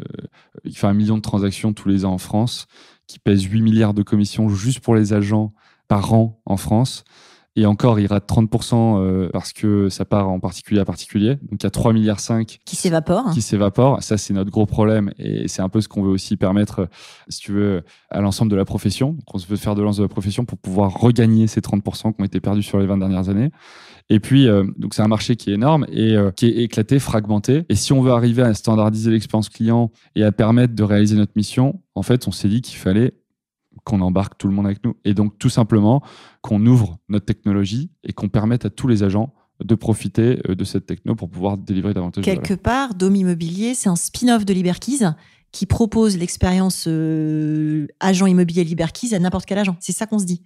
fait 0.72 0.88
un 0.88 0.94
million 0.94 1.18
de 1.18 1.22
transactions 1.22 1.74
tous 1.74 1.90
les 1.90 2.06
ans 2.06 2.14
en 2.14 2.18
France, 2.20 2.68
qui 3.10 3.18
pèse 3.18 3.44
8 3.44 3.62
milliards 3.62 3.94
de 3.96 4.04
commissions 4.04 4.48
juste 4.50 4.82
pour 4.82 4.96
les 4.96 5.14
agents 5.14 5.52
par 5.88 6.14
an 6.14 6.40
en 6.46 6.58
France. 6.58 7.04
Et 7.60 7.66
encore, 7.66 8.00
il 8.00 8.08
rate 8.08 8.26
30% 8.26 9.02
euh, 9.02 9.30
parce 9.34 9.52
que 9.52 9.90
ça 9.90 10.06
part 10.06 10.30
en 10.30 10.40
particulier 10.40 10.80
à 10.80 10.86
particulier. 10.86 11.36
Donc 11.36 11.62
il 11.62 11.64
y 11.64 11.68
a 11.68 11.70
3 11.70 11.92
milliards 11.92 12.22
5 12.22 12.60
Qui 12.64 12.78
s'évapore. 12.78 13.32
qui 13.34 13.42
s'évaporent. 13.42 14.02
Ça, 14.02 14.18
c'est 14.18 14.34
notre 14.34 14.50
gros 14.50 14.66
problème. 14.66 15.12
Et 15.20 15.50
c'est 15.50 15.62
un 15.62 15.68
peu 15.68 15.82
ce 15.82 15.90
qu'on 15.90 16.02
veut 16.02 16.10
aussi 16.10 16.38
permettre, 16.38 16.80
euh, 16.80 16.86
si 17.28 17.42
tu 17.42 17.52
veux, 17.52 17.84
à 18.12 18.22
l'ensemble 18.22 18.50
de 18.50 18.56
la 18.56 18.64
profession. 18.64 19.10
Donc, 19.10 19.24
on 19.34 19.38
se 19.38 19.46
veut 19.46 19.58
faire 19.58 19.76
de 19.76 19.82
l'ensemble 19.82 20.08
de 20.08 20.10
la 20.10 20.14
profession 20.14 20.46
pour 20.46 20.58
pouvoir 20.58 20.94
regagner 20.94 21.48
ces 21.48 21.60
30% 21.60 22.14
qui 22.14 22.22
ont 22.22 22.24
été 22.24 22.40
perdus 22.40 22.64
sur 22.64 22.80
les 22.80 22.86
20 22.86 22.98
dernières 22.98 23.28
années. 23.28 23.52
Et 24.10 24.22
puis, 24.22 24.48
euh, 24.48 24.64
donc 24.78 24.94
c'est 24.94 25.02
un 25.02 25.10
marché 25.10 25.36
qui 25.36 25.52
est 25.52 25.56
énorme 25.56 25.86
et 25.92 26.16
euh, 26.16 26.32
qui 26.32 26.46
est 26.46 26.64
éclaté, 26.64 26.98
fragmenté. 26.98 27.66
Et 27.68 27.76
si 27.76 27.92
on 27.92 28.02
veut 28.02 28.12
arriver 28.12 28.42
à 28.42 28.54
standardiser 28.54 29.12
l'expérience 29.12 29.50
client 29.50 29.92
et 30.16 30.24
à 30.24 30.32
permettre 30.32 30.76
de 30.76 30.84
réaliser 30.84 31.18
notre 31.18 31.34
mission, 31.36 31.82
en 31.94 32.04
fait, 32.04 32.26
on 32.26 32.32
s'est 32.32 32.48
dit 32.48 32.62
qu'il 32.62 32.78
fallait 32.78 33.16
qu'on 33.90 34.02
embarque 34.02 34.38
tout 34.38 34.48
le 34.48 34.54
monde 34.54 34.68
avec 34.68 34.84
nous. 34.86 34.96
Et 35.04 35.16
donc, 35.16 35.40
tout 35.40 35.50
simplement, 35.50 36.04
qu'on 36.42 36.64
ouvre 36.68 37.00
notre 37.10 37.26
technologie 37.26 37.90
et 38.04 38.14
qu'on 38.14 38.30
permette 38.30 38.66
à 38.66 38.70
tous 38.70 38.88
les 38.88 39.02
agents 39.02 39.34
de 39.64 39.74
profiter 39.76 40.40
euh, 40.48 40.56
de 40.56 40.64
cette 40.64 40.86
techno 40.86 41.16
pour 41.16 41.30
pouvoir 41.30 41.58
délivrer 41.58 41.94
davantage 41.96 42.24
de. 42.24 42.32
Quelque 42.32 42.54
part, 42.54 42.94
Dom 42.94 43.16
Immobilier, 43.16 43.74
c'est 43.74 43.90
un 43.90 43.96
spin-off 43.96 44.46
de 44.46 44.54
Liberkeys 44.54 45.06
qui 45.52 45.66
propose 45.66 46.18
l'expérience 46.18 46.86
euh, 46.88 47.88
agent 48.00 48.28
immobilier 48.28 48.64
Liberkeys 48.64 49.16
à 49.16 49.20
n'importe 49.20 49.48
quel 49.48 49.58
agent. 49.58 49.76
C'est 49.80 49.92
ça 49.92 50.06
qu'on 50.06 50.20
se 50.20 50.26
dit. 50.26 50.44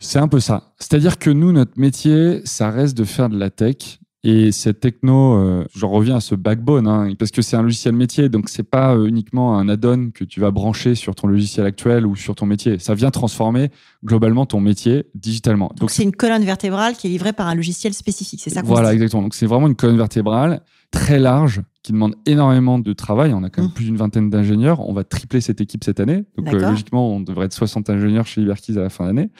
C'est 0.00 0.18
un 0.18 0.26
peu 0.26 0.40
ça. 0.40 0.72
C'est-à-dire 0.78 1.18
que 1.18 1.28
nous, 1.28 1.52
notre 1.52 1.78
métier, 1.78 2.40
ça 2.44 2.70
reste 2.70 2.96
de 2.96 3.04
faire 3.04 3.28
de 3.28 3.38
la 3.38 3.50
tech. 3.50 4.00
Et 4.24 4.52
cette 4.52 4.78
techno, 4.78 5.34
euh, 5.34 5.64
j'en 5.74 5.88
reviens 5.88 6.16
à 6.16 6.20
ce 6.20 6.36
backbone, 6.36 6.86
hein, 6.86 7.12
parce 7.18 7.32
que 7.32 7.42
c'est 7.42 7.56
un 7.56 7.62
logiciel 7.62 7.92
métier, 7.96 8.28
donc 8.28 8.48
c'est 8.48 8.62
pas 8.62 8.94
euh, 8.94 9.06
uniquement 9.06 9.58
un 9.58 9.68
add-on 9.68 10.10
que 10.14 10.22
tu 10.22 10.38
vas 10.38 10.52
brancher 10.52 10.94
sur 10.94 11.16
ton 11.16 11.26
logiciel 11.26 11.66
actuel 11.66 12.06
ou 12.06 12.14
sur 12.14 12.36
ton 12.36 12.46
métier. 12.46 12.78
Ça 12.78 12.94
vient 12.94 13.10
transformer 13.10 13.70
globalement 14.04 14.46
ton 14.46 14.60
métier 14.60 15.06
digitalement. 15.16 15.72
Donc, 15.76 15.90
c'est 15.90 16.04
une 16.04 16.12
colonne 16.12 16.44
vertébrale 16.44 16.94
qui 16.94 17.08
est 17.08 17.10
livrée 17.10 17.32
par 17.32 17.48
un 17.48 17.56
logiciel 17.56 17.94
spécifique. 17.94 18.40
C'est 18.44 18.50
ça 18.50 18.62
qu'on 18.62 18.68
Voilà, 18.68 18.92
exactement. 18.94 19.22
Donc 19.22 19.34
c'est 19.34 19.46
vraiment 19.46 19.66
une 19.66 19.74
colonne 19.74 19.96
vertébrale 19.96 20.62
très 20.92 21.18
large 21.18 21.62
qui 21.82 21.90
demande 21.90 22.14
énormément 22.24 22.78
de 22.78 22.92
travail. 22.92 23.32
On 23.34 23.42
a 23.42 23.50
quand 23.50 23.62
même 23.62 23.70
Mm. 23.72 23.74
plus 23.74 23.84
d'une 23.86 23.96
vingtaine 23.96 24.30
d'ingénieurs. 24.30 24.88
On 24.88 24.92
va 24.92 25.02
tripler 25.02 25.40
cette 25.40 25.60
équipe 25.60 25.82
cette 25.82 25.98
année. 25.98 26.24
Donc 26.36 26.46
euh, 26.54 26.60
logiquement, 26.60 27.10
on 27.10 27.18
devrait 27.20 27.46
être 27.46 27.54
60 27.54 27.90
ingénieurs 27.90 28.26
chez 28.28 28.40
Liberkeys 28.40 28.78
à 28.78 28.82
la 28.82 28.88
fin 28.88 29.04
d'année. 29.06 29.30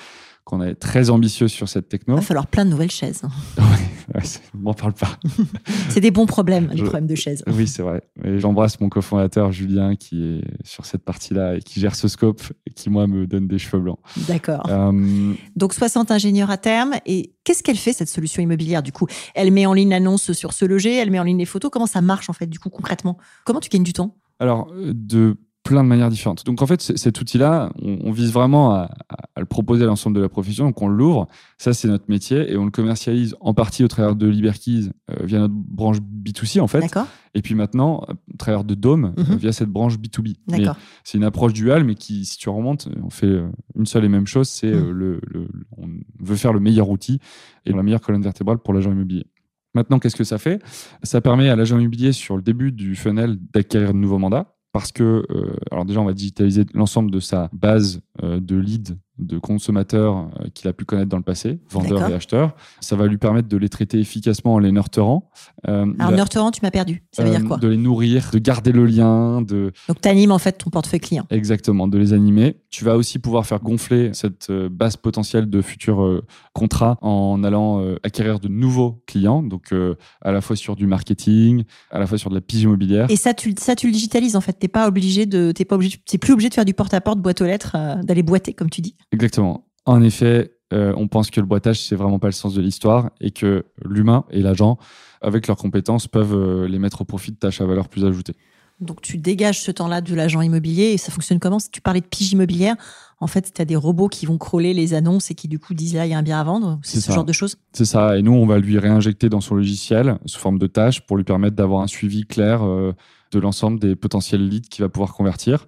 Qu'on 0.44 0.60
est 0.60 0.74
très 0.74 1.08
ambitieux 1.10 1.46
sur 1.46 1.68
cette 1.68 1.88
techno. 1.88 2.14
Il 2.14 2.16
va 2.16 2.22
falloir 2.22 2.48
plein 2.48 2.64
de 2.64 2.70
nouvelles 2.70 2.90
chaises. 2.90 3.22
Ouais, 3.58 3.64
c'est- 4.22 4.40
m'en 4.54 4.74
parle 4.74 4.92
pas. 4.94 5.18
C'est 5.88 6.00
des 6.00 6.10
bons 6.10 6.26
problèmes, 6.26 6.68
les 6.70 6.78
Je- 6.78 6.82
problèmes 6.84 7.06
de 7.06 7.14
chaises. 7.14 7.42
Oui, 7.46 7.66
c'est 7.68 7.82
vrai. 7.82 8.02
Et 8.24 8.38
j'embrasse 8.38 8.80
mon 8.80 8.88
cofondateur 8.88 9.52
Julien 9.52 9.96
qui 9.96 10.22
est 10.24 10.44
sur 10.64 10.86
cette 10.86 11.04
partie-là 11.04 11.56
et 11.56 11.60
qui 11.60 11.80
gère 11.80 11.94
ce 11.94 12.08
scope 12.08 12.42
et 12.66 12.70
qui, 12.70 12.88
moi, 12.90 13.06
me 13.06 13.26
donne 13.26 13.46
des 13.48 13.58
cheveux 13.58 13.82
blancs. 13.82 13.98
D'accord. 14.28 14.66
Euh, 14.68 15.32
Donc 15.56 15.74
60 15.74 16.10
ingénieurs 16.10 16.50
à 16.50 16.56
terme. 16.58 16.94
Et 17.06 17.34
qu'est-ce 17.44 17.62
qu'elle 17.62 17.76
fait, 17.76 17.92
cette 17.92 18.08
solution 18.08 18.42
immobilière, 18.42 18.82
du 18.82 18.92
coup? 18.92 19.06
Elle 19.34 19.50
met 19.52 19.66
en 19.66 19.72
ligne 19.74 19.90
l'annonce 19.90 20.32
sur 20.32 20.52
ce 20.52 20.64
loger, 20.64 20.94
elle 20.96 21.10
met 21.10 21.18
en 21.18 21.24
ligne 21.24 21.38
les 21.38 21.44
photos. 21.46 21.70
Comment 21.70 21.86
ça 21.86 22.00
marche, 22.00 22.30
en 22.30 22.32
fait, 22.32 22.46
du 22.46 22.58
coup, 22.58 22.70
concrètement? 22.70 23.18
Comment 23.44 23.60
tu 23.60 23.68
gagnes 23.68 23.82
du 23.82 23.92
temps? 23.92 24.16
Alors, 24.38 24.70
euh, 24.74 24.92
de 24.94 25.36
plein 25.64 25.84
de 25.84 25.88
manières 25.88 26.10
différentes. 26.10 26.44
Donc, 26.44 26.60
en 26.60 26.66
fait, 26.66 26.80
cet 26.82 27.20
outil-là, 27.20 27.72
on, 27.80 27.98
on 28.02 28.10
vise 28.10 28.32
vraiment 28.32 28.72
à, 28.74 28.90
le 29.38 29.44
proposer 29.44 29.84
à 29.84 29.86
l'ensemble 29.86 30.16
de 30.16 30.20
la 30.20 30.28
profession. 30.28 30.64
Donc, 30.66 30.82
on 30.82 30.88
l'ouvre. 30.88 31.28
Ça, 31.56 31.72
c'est 31.72 31.86
notre 31.86 32.06
métier. 32.08 32.50
Et 32.52 32.56
on 32.56 32.64
le 32.64 32.72
commercialise 32.72 33.36
en 33.40 33.54
partie 33.54 33.84
au 33.84 33.88
travers 33.88 34.16
de 34.16 34.26
Liberkeys 34.26 34.90
euh, 35.10 35.24
via 35.24 35.38
notre 35.38 35.54
branche 35.54 35.98
B2C, 35.98 36.60
en 36.60 36.66
fait. 36.66 36.80
D'accord 36.80 37.06
Et 37.34 37.42
puis 37.42 37.54
maintenant, 37.54 38.04
au 38.32 38.36
travers 38.36 38.64
de 38.64 38.74
Dome, 38.74 39.14
euh, 39.18 39.22
Mhm. 39.22 39.36
via 39.36 39.52
cette 39.52 39.68
branche 39.68 39.98
B2B. 39.98 40.34
Mais 40.50 40.58
D'accord. 40.58 40.76
c'est 41.04 41.16
une 41.18 41.24
approche 41.24 41.52
duale, 41.52 41.84
mais 41.84 41.94
qui, 41.94 42.24
si 42.24 42.38
tu 42.38 42.48
remontes, 42.48 42.88
on 43.02 43.10
fait 43.10 43.26
euh, 43.26 43.48
une 43.76 43.86
seule 43.86 44.04
et 44.04 44.08
même 44.08 44.26
chose, 44.26 44.48
c'est 44.48 44.72
Mm. 44.72 44.90
le, 44.90 45.20
le- 45.28 45.48
on 45.78 45.86
veut 46.20 46.36
faire 46.36 46.52
le 46.52 46.60
meilleur 46.60 46.90
outil 46.90 47.20
et 47.66 47.72
la 47.72 47.82
meilleure 47.84 48.00
colonne 48.00 48.22
vertébrale 48.22 48.58
pour 48.58 48.74
l'agent 48.74 48.90
immobilier. 48.90 49.26
Maintenant, 49.74 49.98
qu'est-ce 49.98 50.16
que 50.16 50.24
ça 50.24 50.36
fait? 50.38 50.60
Ça 51.02 51.20
permet 51.22 51.48
à 51.48 51.56
l'agent 51.56 51.78
immobilier, 51.78 52.12
sur 52.12 52.36
le 52.36 52.42
début 52.42 52.72
du 52.72 52.94
funnel, 52.94 53.38
d'acquérir 53.54 53.92
de 53.94 53.98
nouveaux 53.98 54.18
mandats. 54.18 54.51
Parce 54.72 54.90
que, 54.90 55.24
euh, 55.30 55.56
alors 55.70 55.84
déjà, 55.84 56.00
on 56.00 56.04
va 56.04 56.14
digitaliser 56.14 56.64
l'ensemble 56.72 57.10
de 57.10 57.20
sa 57.20 57.50
base 57.52 58.00
euh, 58.22 58.40
de 58.40 58.56
leads, 58.56 58.96
de 59.26 59.38
consommateurs 59.38 60.28
euh, 60.40 60.48
qu'il 60.54 60.68
a 60.68 60.72
pu 60.72 60.84
connaître 60.84 61.08
dans 61.08 61.16
le 61.16 61.22
passé, 61.22 61.60
vendeurs 61.70 62.08
et 62.08 62.14
acheteurs. 62.14 62.54
Ça 62.80 62.96
va 62.96 63.06
lui 63.06 63.18
permettre 63.18 63.48
de 63.48 63.56
les 63.56 63.68
traiter 63.68 63.98
efficacement 63.98 64.54
en 64.54 64.58
les 64.58 64.72
nurturant. 64.72 65.30
Euh, 65.68 65.86
Alors, 65.98 66.12
nurturant, 66.12 66.50
tu 66.50 66.60
m'as 66.62 66.70
perdu. 66.70 67.02
Ça 67.12 67.22
veut 67.24 67.30
euh, 67.30 67.38
dire 67.38 67.46
quoi 67.46 67.56
De 67.58 67.68
les 67.68 67.76
nourrir, 67.76 68.30
de 68.32 68.38
garder 68.38 68.72
le 68.72 68.84
lien, 68.86 69.42
de, 69.42 69.72
Donc, 69.88 70.00
tu 70.00 70.08
animes, 70.08 70.32
en 70.32 70.38
fait, 70.38 70.52
ton 70.52 70.70
portefeuille 70.70 71.00
client. 71.00 71.26
Exactement, 71.30 71.88
de 71.88 71.98
les 71.98 72.12
animer. 72.12 72.56
Tu 72.70 72.84
vas 72.84 72.96
aussi 72.96 73.18
pouvoir 73.18 73.46
faire 73.46 73.60
gonfler 73.60 74.10
cette 74.14 74.50
euh, 74.50 74.68
base 74.70 74.96
potentielle 74.96 75.48
de 75.48 75.62
futurs 75.62 76.02
euh, 76.02 76.24
contrats 76.52 76.98
en 77.02 77.44
allant 77.44 77.80
euh, 77.80 77.96
acquérir 78.02 78.40
de 78.40 78.48
nouveaux 78.48 79.02
clients, 79.06 79.42
donc 79.42 79.72
euh, 79.72 79.94
à 80.22 80.32
la 80.32 80.40
fois 80.40 80.56
sur 80.56 80.76
du 80.76 80.86
marketing, 80.86 81.64
à 81.90 81.98
la 81.98 82.06
fois 82.06 82.18
sur 82.18 82.30
de 82.30 82.34
la 82.34 82.40
pige 82.40 82.62
immobilière. 82.62 83.10
Et 83.10 83.16
ça, 83.16 83.34
tu, 83.34 83.54
ça, 83.58 83.76
tu 83.76 83.86
le 83.86 83.92
digitalises, 83.92 84.36
en 84.36 84.40
fait. 84.40 84.54
T'es 84.54 84.68
pas 84.68 84.88
obligé 84.88 85.26
de, 85.26 85.52
t'es 85.52 85.64
pas 85.64 85.76
obligé, 85.76 85.98
t'es 86.06 86.18
plus 86.18 86.32
obligé 86.32 86.48
de 86.48 86.54
faire 86.54 86.64
du 86.64 86.74
porte-à-porte, 86.74 87.18
boîte 87.20 87.40
aux 87.40 87.44
lettres, 87.46 87.72
euh, 87.76 88.02
d'aller 88.02 88.22
boiter, 88.22 88.52
comme 88.52 88.70
tu 88.70 88.80
dis. 88.80 88.96
Exactement. 89.12 89.66
En 89.84 90.02
effet, 90.02 90.52
euh, 90.72 90.92
on 90.96 91.06
pense 91.06 91.30
que 91.30 91.40
le 91.40 91.46
boitage, 91.46 91.82
c'est 91.82 91.96
vraiment 91.96 92.18
pas 92.18 92.28
le 92.28 92.32
sens 92.32 92.54
de 92.54 92.62
l'histoire 92.62 93.10
et 93.20 93.30
que 93.30 93.64
l'humain 93.84 94.24
et 94.30 94.40
l'agent, 94.40 94.78
avec 95.20 95.46
leurs 95.46 95.56
compétences, 95.56 96.08
peuvent 96.08 96.34
euh, 96.34 96.66
les 96.66 96.78
mettre 96.78 97.02
au 97.02 97.04
profit 97.04 97.30
de 97.30 97.36
tâches 97.36 97.60
à 97.60 97.66
valeur 97.66 97.88
plus 97.88 98.04
ajoutée. 98.04 98.34
Donc 98.80 99.00
tu 99.00 99.16
dégages 99.16 99.60
ce 99.60 99.70
temps-là 99.70 100.00
de 100.00 100.14
l'agent 100.14 100.40
immobilier 100.40 100.86
et 100.86 100.98
ça 100.98 101.12
fonctionne 101.12 101.38
comment? 101.38 101.60
Si 101.60 101.70
tu 101.70 101.80
parlais 101.80 102.00
de 102.00 102.06
pige 102.06 102.32
immobilière, 102.32 102.74
en 103.20 103.28
fait, 103.28 103.52
tu 103.54 103.62
as 103.62 103.64
des 103.64 103.76
robots 103.76 104.08
qui 104.08 104.26
vont 104.26 104.38
crawler 104.38 104.74
les 104.74 104.94
annonces 104.94 105.30
et 105.30 105.34
qui 105.34 105.46
du 105.46 105.60
coup 105.60 105.74
disent 105.74 105.94
là, 105.94 106.06
il 106.06 106.10
y 106.10 106.14
a 106.14 106.18
un 106.18 106.22
bien 106.22 106.40
à 106.40 106.42
vendre. 106.42 106.80
C'est 106.82 106.98
ce 106.98 107.06
ça. 107.06 107.14
genre 107.14 107.24
de 107.24 107.32
choses? 107.32 107.56
C'est 107.72 107.84
ça. 107.84 108.18
Et 108.18 108.22
nous, 108.22 108.32
on 108.32 108.46
va 108.46 108.58
lui 108.58 108.78
réinjecter 108.78 109.28
dans 109.28 109.40
son 109.40 109.54
logiciel 109.54 110.18
sous 110.26 110.40
forme 110.40 110.58
de 110.58 110.66
tâches 110.66 111.02
pour 111.02 111.16
lui 111.16 111.22
permettre 111.22 111.54
d'avoir 111.54 111.82
un 111.82 111.86
suivi 111.86 112.24
clair 112.24 112.64
euh, 112.64 112.92
de 113.30 113.38
l'ensemble 113.38 113.78
des 113.78 113.94
potentiels 113.94 114.48
leads 114.48 114.68
qu'il 114.68 114.82
va 114.82 114.88
pouvoir 114.88 115.14
convertir. 115.14 115.66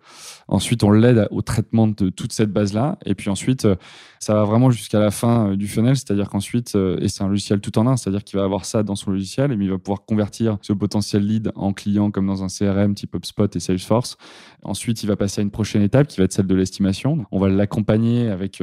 Ensuite, 0.49 0.85
on 0.85 0.91
l'aide 0.91 1.27
au 1.31 1.43
traitement 1.43 1.87
de 1.89 2.11
toute 2.11 2.33
cette 2.33 2.53
base-là. 2.53 2.99
Et 3.07 3.15
puis 3.15 3.31
ensuite, 3.31 3.65
euh, 3.65 3.77
ça 4.19 4.35
va 4.35 4.45
vraiment 4.45 4.71
jusqu'à 4.71 4.99
la 5.01 5.11
fin 5.11 5.51
euh, 5.51 5.57
du 5.57 5.67
funnel. 5.67 5.97
C'est-à-dire 5.97 6.29
qu'ensuite, 6.29 6.75
euh, 6.77 6.99
et 7.01 7.09
c'est 7.09 7.23
un 7.23 7.29
logiciel 7.29 7.61
tout 7.61 7.79
en 7.79 7.87
un, 7.87 7.97
c'est-à-dire 7.97 8.25
qu'il 8.25 8.39
va 8.39 8.45
avoir 8.45 8.65
ça 8.65 8.83
dans 8.83 8.95
son 8.97 9.11
logiciel 9.11 9.53
et 9.53 9.55
il 9.55 9.71
va 9.71 9.79
pouvoir 9.79 10.05
convertir 10.05 10.59
ce 10.63 10.73
potentiel 10.73 11.27
lead 11.27 11.53
en 11.55 11.73
client 11.73 12.11
comme 12.11 12.27
dans 12.27 12.43
un 12.45 12.49
CRM 12.49 12.95
type 12.95 13.15
HubSpot 13.15 13.47
et 13.55 13.61
Salesforce. 13.61 14.17
Ensuite, 14.63 15.03
il 15.03 15.07
va 15.07 15.17
passer 15.17 15.41
à 15.41 15.43
une 15.43 15.51
prochaine 15.51 15.83
étape 15.83 16.09
qui 16.09 16.19
va 16.19 16.25
être 16.25 16.33
celle 16.33 16.47
de 16.47 16.55
l'estimation. 16.55 17.25
On 17.31 17.39
va 17.39 17.49
l'accompagner 17.49 18.29
avec, 18.29 18.63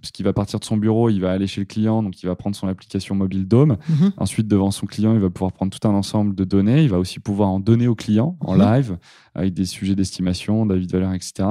parce 0.00 0.12
qu'il 0.12 0.24
va 0.24 0.32
partir 0.32 0.60
de 0.60 0.64
son 0.64 0.76
bureau, 0.76 1.10
il 1.10 1.20
va 1.20 1.32
aller 1.32 1.46
chez 1.46 1.60
le 1.60 1.64
client, 1.64 2.02
donc 2.02 2.22
il 2.22 2.26
va 2.26 2.36
prendre 2.36 2.54
son 2.54 2.68
application 2.68 3.14
mobile 3.14 3.48
Dome. 3.48 3.76
Mhm. 3.88 4.12
Ensuite, 4.16 4.46
devant 4.48 4.70
son 4.70 4.86
client, 4.86 5.12
il 5.12 5.20
va 5.20 5.30
pouvoir 5.30 5.52
prendre 5.52 5.76
tout 5.76 5.88
un 5.88 5.92
ensemble 5.92 6.34
de 6.34 6.44
données. 6.44 6.82
Il 6.84 6.88
va 6.90 6.98
aussi 6.98 7.18
pouvoir 7.18 7.48
en 7.48 7.58
donner 7.60 7.88
au 7.88 7.94
client 7.94 8.36
en 8.40 8.56
Mhm. 8.56 8.60
live 8.62 8.98
avec 9.34 9.54
des 9.54 9.64
sujets 9.64 9.94
d'estimation, 9.94 10.66
d'avis 10.66 10.86
de 10.86 10.92
valeur, 10.92 11.12
etc. 11.20 11.48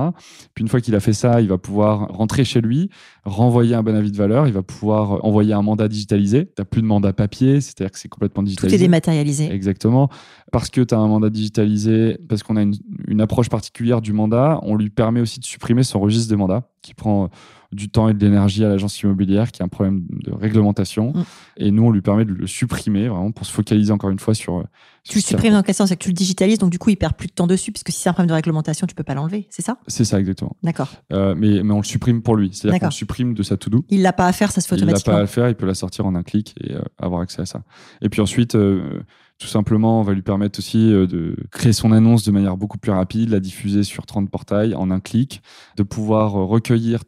Puis 0.53 0.63
une 0.63 0.67
fois 0.67 0.81
qu'il 0.81 0.95
a 0.95 0.99
fait 0.99 1.13
ça, 1.13 1.41
il 1.41 1.47
va 1.47 1.57
pouvoir 1.57 2.07
rentrer 2.09 2.43
chez 2.43 2.61
lui, 2.61 2.89
renvoyer 3.25 3.75
un 3.75 3.83
bon 3.83 3.95
avis 3.95 4.11
de 4.11 4.17
valeur. 4.17 4.47
Il 4.47 4.53
va 4.53 4.63
pouvoir 4.63 5.23
envoyer 5.25 5.53
un 5.53 5.61
mandat 5.61 5.87
digitalisé. 5.87 6.45
Tu 6.45 6.53
n'as 6.57 6.65
plus 6.65 6.81
de 6.81 6.87
mandat 6.87 7.13
papier, 7.13 7.61
c'est-à-dire 7.61 7.91
que 7.91 7.99
c'est 7.99 8.09
complètement 8.09 8.43
Tout 8.43 8.47
est 8.47 8.49
digitalisé. 8.49 8.77
dématérialisé. 8.79 9.51
Exactement. 9.51 10.09
Parce 10.51 10.69
que 10.69 10.81
tu 10.81 10.93
as 10.93 10.97
un 10.97 11.07
mandat 11.07 11.29
digitalisé, 11.29 12.17
parce 12.27 12.43
qu'on 12.43 12.55
a 12.55 12.61
une, 12.61 12.75
une 13.07 13.21
approche 13.21 13.49
particulière 13.49 14.01
du 14.01 14.13
mandat, 14.13 14.59
on 14.63 14.75
lui 14.75 14.89
permet 14.89 15.21
aussi 15.21 15.39
de 15.39 15.45
supprimer 15.45 15.83
son 15.83 15.99
registre 15.99 16.31
de 16.31 16.35
mandat, 16.35 16.68
qui 16.81 16.93
prend 16.93 17.25
euh, 17.25 17.27
du 17.71 17.89
temps 17.89 18.09
et 18.09 18.13
de 18.13 18.19
l'énergie 18.25 18.65
à 18.65 18.69
l'agence 18.69 18.99
immobilière, 19.01 19.51
qui 19.51 19.61
a 19.61 19.65
un 19.65 19.69
problème 19.69 20.05
de 20.09 20.31
réglementation. 20.31 21.13
Mm. 21.13 21.23
Et 21.57 21.71
nous, 21.71 21.83
on 21.83 21.91
lui 21.91 22.01
permet 22.01 22.25
de 22.25 22.33
le 22.33 22.47
supprimer, 22.47 23.07
vraiment, 23.07 23.31
pour 23.31 23.45
se 23.45 23.51
focaliser 23.51 23.91
encore 23.91 24.09
une 24.09 24.19
fois 24.19 24.33
sur. 24.33 24.57
euh, 24.59 24.63
sur 25.03 25.13
Tu 25.13 25.17
le 25.19 25.23
supprimes 25.23 25.53
dans 25.53 25.61
quel 25.61 25.75
sens? 25.75 25.89
C'est 25.89 25.95
que 25.95 26.03
tu 26.03 26.09
le 26.09 26.13
digitalises, 26.15 26.57
donc 26.57 26.71
du 26.71 26.79
coup, 26.79 26.89
il 26.89 26.95
perd 26.95 27.13
plus 27.13 27.27
de 27.27 27.33
temps 27.33 27.47
dessus, 27.47 27.71
puisque 27.71 27.91
si 27.91 27.99
c'est 27.99 28.09
un 28.09 28.13
problème 28.13 28.29
de 28.29 28.33
réglementation, 28.33 28.87
tu 28.87 28.95
peux 28.95 29.03
pas 29.03 29.13
l'enlever, 29.13 29.47
c'est 29.49 29.61
ça? 29.61 29.77
C'est 29.87 30.05
ça, 30.05 30.19
exactement. 30.19 30.55
D'accord. 30.63 30.89
Euh, 31.13 31.35
mais, 31.37 31.61
mais 31.63 31.73
on 31.73 31.77
le 31.79 31.83
supprime 31.83 32.21
pour 32.21 32.35
lui. 32.35 32.49
C'est-à-dire 32.53 32.79
qu'on 32.79 32.85
le 32.87 32.91
supprime 32.91 33.33
de 33.33 33.43
sa 33.43 33.55
to-do. 33.57 33.85
Il 33.89 34.01
l'a 34.01 34.13
pas 34.13 34.25
à 34.25 34.31
faire, 34.33 34.51
ça 34.51 34.61
se 34.61 34.67
fait 34.67 34.75
Il 34.75 34.85
n'a 34.85 34.85
pas 34.87 34.91
à 34.91 34.99
automatiquement. 34.99 35.19
le 35.19 35.25
faire, 35.27 35.49
il 35.49 35.55
peut 35.55 35.67
la 35.67 35.75
sortir 35.75 36.05
en 36.05 36.15
un 36.15 36.23
clic 36.23 36.55
et 36.61 36.73
euh, 36.73 36.81
avoir 36.97 37.21
accès 37.21 37.41
à 37.41 37.45
ça. 37.45 37.63
Et 38.01 38.09
puis 38.09 38.21
ensuite, 38.21 38.55
euh, 38.55 39.01
tout 39.39 39.47
simplement, 39.47 40.01
on 40.01 40.03
va 40.03 40.13
lui 40.13 40.21
permettre 40.21 40.59
aussi 40.59 40.91
euh, 40.91 41.07
de 41.07 41.35
créer 41.51 41.73
son 41.73 41.91
annonce 41.91 42.23
de 42.23 42.31
manière 42.31 42.57
beaucoup 42.57 42.77
plus 42.77 42.91
rapide, 42.91 43.29
la 43.29 43.39
diffuser 43.39 43.83
sur 43.83 44.05
30 44.05 44.29
portails 44.29 44.75
en 44.75 44.91
un 44.91 44.99
clic, 44.99 45.41
de 45.77 45.83
pouvoir 45.83 46.35
euh, 46.35 46.43
recueillir 46.43 47.03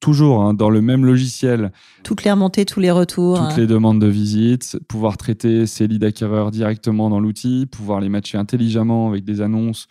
toujours 0.00 0.42
hein, 0.42 0.52
dans 0.52 0.68
le 0.68 0.82
même 0.82 1.06
logiciel 1.06 1.72
Toutes 2.02 2.24
les 2.24 2.30
remontées, 2.30 2.64
tous 2.64 2.80
les 2.80 2.90
retours. 2.90 3.38
toutes 3.38 3.56
les 3.56 3.66
demandes 3.66 4.00
de 4.00 4.08
visite, 4.08 4.78
pouvoir 4.88 5.16
traiter 5.16 5.66
ces 5.66 5.86
leads 5.86 6.04
acquéreurs 6.04 6.50
directement 6.50 7.08
dans 7.08 7.20
l'outil, 7.20 7.66
pouvoir 7.66 8.00
les 8.00 8.08
matcher 8.08 8.36
intelligemment 8.36 9.08
avec 9.08 9.24
des 9.24 9.40
annonces 9.40 9.86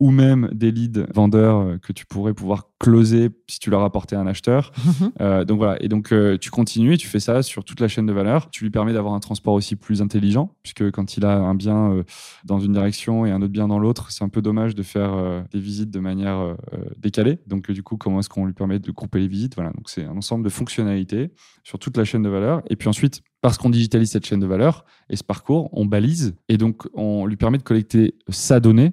ou 0.00 0.10
même 0.10 0.48
des 0.52 0.72
leads 0.72 1.06
vendeurs 1.14 1.58
euh, 1.58 1.78
que 1.78 1.92
tu 1.92 2.06
pourrais 2.06 2.34
pouvoir 2.34 2.70
closer 2.80 3.28
si 3.46 3.58
tu 3.60 3.70
leur 3.70 3.82
apportais 3.82 4.16
un 4.16 4.26
acheteur. 4.26 4.72
Mhm. 4.80 5.12
Euh, 5.20 5.44
donc 5.44 5.58
voilà, 5.58 5.80
et 5.82 5.88
donc 5.88 6.10
euh, 6.12 6.38
tu 6.38 6.50
continues 6.50 6.94
et 6.94 6.96
tu 6.96 7.06
fais 7.06 7.20
ça 7.20 7.42
sur 7.42 7.64
toute 7.64 7.80
la 7.80 7.86
chaîne 7.86 8.06
de 8.06 8.12
valeur. 8.12 8.50
Tu 8.50 8.64
lui 8.64 8.70
permets 8.70 8.92
d'avoir 8.92 9.14
un 9.14 9.20
transport 9.20 9.54
aussi 9.54 9.76
plus 9.76 10.00
intelligent, 10.02 10.56
puisque 10.62 10.90
quand 10.90 11.16
il 11.16 11.24
a 11.24 11.36
un 11.36 11.54
bien 11.54 11.92
euh, 11.92 12.02
dans 12.44 12.58
une 12.58 12.72
direction 12.72 13.26
et 13.26 13.30
un 13.30 13.42
autre 13.42 13.52
bien 13.52 13.68
dans 13.68 13.78
l'autre, 13.78 14.10
c'est 14.10 14.24
un 14.24 14.28
peu 14.28 14.40
dommage 14.42 14.74
de 14.74 14.82
faire 14.82 15.44
des 15.52 15.60
visites 15.60 15.90
de 15.90 16.00
manière 16.00 16.56
décalée. 16.96 17.38
Donc 17.46 17.70
du 17.70 17.82
coup, 17.82 17.96
comment 17.96 18.20
est-ce 18.20 18.28
qu'on 18.28 18.46
lui 18.46 18.54
permet 18.54 18.78
de 18.78 18.90
grouper 18.90 19.20
les 19.20 19.28
visites? 19.28 19.54
Voilà, 19.54 19.70
donc 19.70 19.88
c'est 19.90 20.04
un 20.04 20.16
ensemble 20.16 20.44
de 20.44 20.48
fonctionnalités 20.48 21.30
sur 21.62 21.78
toute 21.78 21.96
la 21.96 22.04
chaîne 22.04 22.22
de 22.22 22.28
valeur. 22.28 22.62
Et 22.70 22.76
puis 22.76 22.88
ensuite, 22.88 23.22
parce 23.42 23.58
qu'on 23.58 23.70
digitalise 23.70 24.10
cette 24.10 24.26
chaîne 24.26 24.40
de 24.40 24.46
valeur 24.46 24.84
et 25.08 25.16
ce 25.16 25.24
parcours, 25.24 25.68
on 25.72 25.86
balise 25.86 26.34
et 26.48 26.56
donc 26.56 26.88
on 26.94 27.26
lui 27.26 27.36
permet 27.36 27.58
de 27.58 27.62
collecter 27.62 28.14
sa 28.28 28.60
donnée 28.60 28.92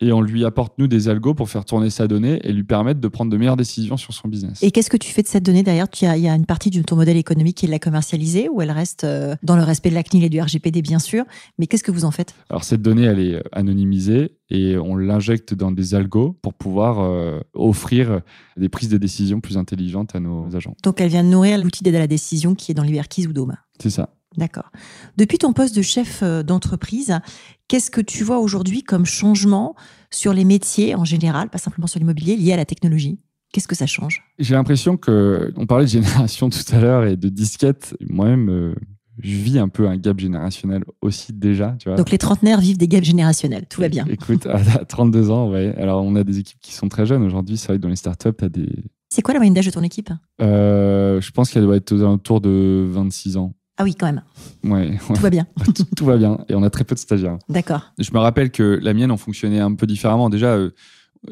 et 0.00 0.12
on 0.12 0.20
lui 0.20 0.44
apporte, 0.44 0.74
nous, 0.78 0.86
des 0.88 1.08
algos 1.08 1.34
pour 1.34 1.48
faire 1.48 1.64
tourner 1.64 1.88
sa 1.90 2.06
donnée 2.06 2.38
et 2.44 2.52
lui 2.52 2.64
permettre 2.64 3.00
de 3.00 3.08
prendre 3.08 3.30
de 3.32 3.36
meilleures 3.36 3.56
décisions 3.56 3.96
sur 3.96 4.12
son 4.12 4.28
business. 4.28 4.62
Et 4.62 4.70
qu'est-ce 4.70 4.90
que 4.90 4.96
tu 4.96 5.10
fais 5.12 5.22
de 5.22 5.26
cette 5.28 5.44
donnée 5.44 5.62
D'ailleurs, 5.62 5.88
il 6.00 6.04
y, 6.04 6.08
a- 6.08 6.16
il 6.16 6.22
y 6.22 6.28
a 6.28 6.34
une 6.34 6.44
partie 6.46 6.70
de 6.70 6.82
ton 6.82 6.96
modèle 6.96 7.16
économique 7.16 7.56
qui 7.56 7.64
est 7.66 7.68
de 7.68 7.72
la 7.72 7.78
commercialiser, 7.78 8.48
ou 8.48 8.60
elle 8.60 8.70
reste 8.70 9.04
euh, 9.04 9.34
dans 9.42 9.56
le 9.56 9.62
respect 9.62 9.88
de 9.90 9.94
la 9.94 10.02
CNIL 10.02 10.24
et 10.24 10.28
du 10.28 10.40
RGPD, 10.40 10.82
bien 10.82 10.98
sûr? 10.98 11.24
Mais 11.58 11.66
qu'est-ce 11.66 11.84
que 11.84 11.90
vous 11.92 12.04
en 12.04 12.10
faites? 12.10 12.34
Alors, 12.50 12.64
cette 12.64 12.82
donnée, 12.82 13.04
elle 13.04 13.20
est 13.20 13.42
anonymisée 13.52 14.36
et 14.50 14.76
on 14.76 14.96
l'injecte 14.96 15.54
dans 15.54 15.72
des 15.72 15.94
algos 15.94 16.36
pour 16.42 16.54
pouvoir 16.54 17.00
euh, 17.00 17.40
offrir 17.54 18.20
des 18.56 18.68
prises 18.68 18.88
de 18.90 18.98
décision 18.98 19.40
plus 19.40 19.56
intelligentes 19.56 20.14
à 20.14 20.20
nos 20.20 20.54
agents. 20.54 20.76
Donc, 20.82 21.00
elle 21.00 21.08
vient 21.08 21.22
nourrir 21.22 21.58
l'outil 21.58 21.82
d'aide 21.82 21.96
à 21.96 22.00
la 22.00 22.06
décision 22.06 22.54
qui 22.54 22.70
est 22.70 22.74
dans 22.74 22.82
l'Iberkeys 22.84 23.26
ou 23.26 23.32
Dome. 23.32 23.56
C'est 23.80 23.90
ça. 23.90 24.10
D'accord. 24.36 24.70
Depuis 25.16 25.38
ton 25.38 25.54
poste 25.54 25.74
de 25.74 25.80
chef 25.80 26.20
euh, 26.22 26.42
d'entreprise, 26.42 27.18
qu'est-ce 27.68 27.90
que 27.90 28.00
tu 28.00 28.24
vois 28.24 28.38
aujourd'hui 28.38 28.82
comme 28.82 29.06
changement 29.06 29.74
sur 30.10 30.32
les 30.32 30.44
métiers 30.44 30.94
en 30.94 31.04
général, 31.04 31.50
pas 31.50 31.58
simplement 31.58 31.86
sur 31.86 31.98
l'immobilier, 31.98 32.36
liés 32.36 32.52
à 32.52 32.56
la 32.56 32.64
technologie? 32.64 33.18
Qu'est-ce 33.52 33.68
que 33.68 33.76
ça 33.76 33.86
change? 33.86 34.22
J'ai 34.38 34.54
l'impression 34.54 34.96
que, 34.96 35.52
on 35.56 35.66
parlait 35.66 35.84
de 35.84 35.90
génération 35.90 36.50
tout 36.50 36.64
à 36.72 36.80
l'heure 36.80 37.04
et 37.04 37.16
de 37.16 37.28
disquettes. 37.28 37.96
Moi-même, 38.08 38.48
euh, 38.50 38.74
je 39.22 39.36
vis 39.36 39.58
un 39.58 39.68
peu 39.68 39.88
un 39.88 39.96
gap 39.96 40.18
générationnel 40.18 40.84
aussi 41.00 41.32
déjà. 41.32 41.74
Tu 41.78 41.88
vois. 41.88 41.96
Donc, 41.96 42.10
les 42.10 42.18
trentenaires 42.18 42.60
vivent 42.60 42.76
des 42.76 42.88
gaps 42.88 43.06
générationnels. 43.06 43.66
Tout 43.68 43.80
va 43.80 43.88
bien. 43.88 44.04
Écoute, 44.08 44.46
à 44.46 44.56
à 44.56 44.84
32 44.84 45.30
ans, 45.30 45.50
ouais. 45.50 45.74
Alors, 45.78 46.04
on 46.04 46.16
a 46.16 46.24
des 46.24 46.38
équipes 46.38 46.60
qui 46.60 46.74
sont 46.74 46.88
très 46.88 47.06
jeunes 47.06 47.22
aujourd'hui. 47.22 47.56
C'est 47.56 47.68
vrai 47.68 47.76
que 47.78 47.82
dans 47.82 47.88
les 47.88 47.96
startups, 47.96 48.34
tu 48.38 48.44
as 48.44 48.48
des. 48.48 48.68
C'est 49.08 49.22
quoi 49.22 49.32
la 49.32 49.40
moyenne 49.40 49.54
d'âge 49.54 49.66
de 49.66 49.70
ton 49.70 49.82
équipe? 49.82 50.10
Euh, 50.42 51.20
je 51.20 51.30
pense 51.30 51.50
qu'elle 51.50 51.62
doit 51.62 51.76
être 51.76 51.92
aux 51.92 52.00
alentours 52.00 52.40
de 52.40 52.86
26 52.90 53.36
ans. 53.36 53.54
Ah 53.78 53.84
oui, 53.84 53.94
quand 53.94 54.06
même. 54.06 54.22
Ouais, 54.64 54.90
ouais. 54.90 54.98
Tout 55.14 55.22
va 55.22 55.30
bien. 55.30 55.46
tout, 55.64 55.84
tout 55.96 56.04
va 56.04 56.16
bien. 56.16 56.38
Et 56.48 56.54
on 56.54 56.62
a 56.62 56.70
très 56.70 56.84
peu 56.84 56.94
de 56.94 57.00
stagiaires. 57.00 57.38
D'accord. 57.48 57.92
Je 57.98 58.10
me 58.12 58.18
rappelle 58.18 58.50
que 58.50 58.78
la 58.82 58.94
mienne, 58.94 59.10
on 59.10 59.16
fonctionnait 59.16 59.60
un 59.60 59.74
peu 59.74 59.86
différemment. 59.86 60.30
Déjà, 60.30 60.54
euh, 60.54 60.70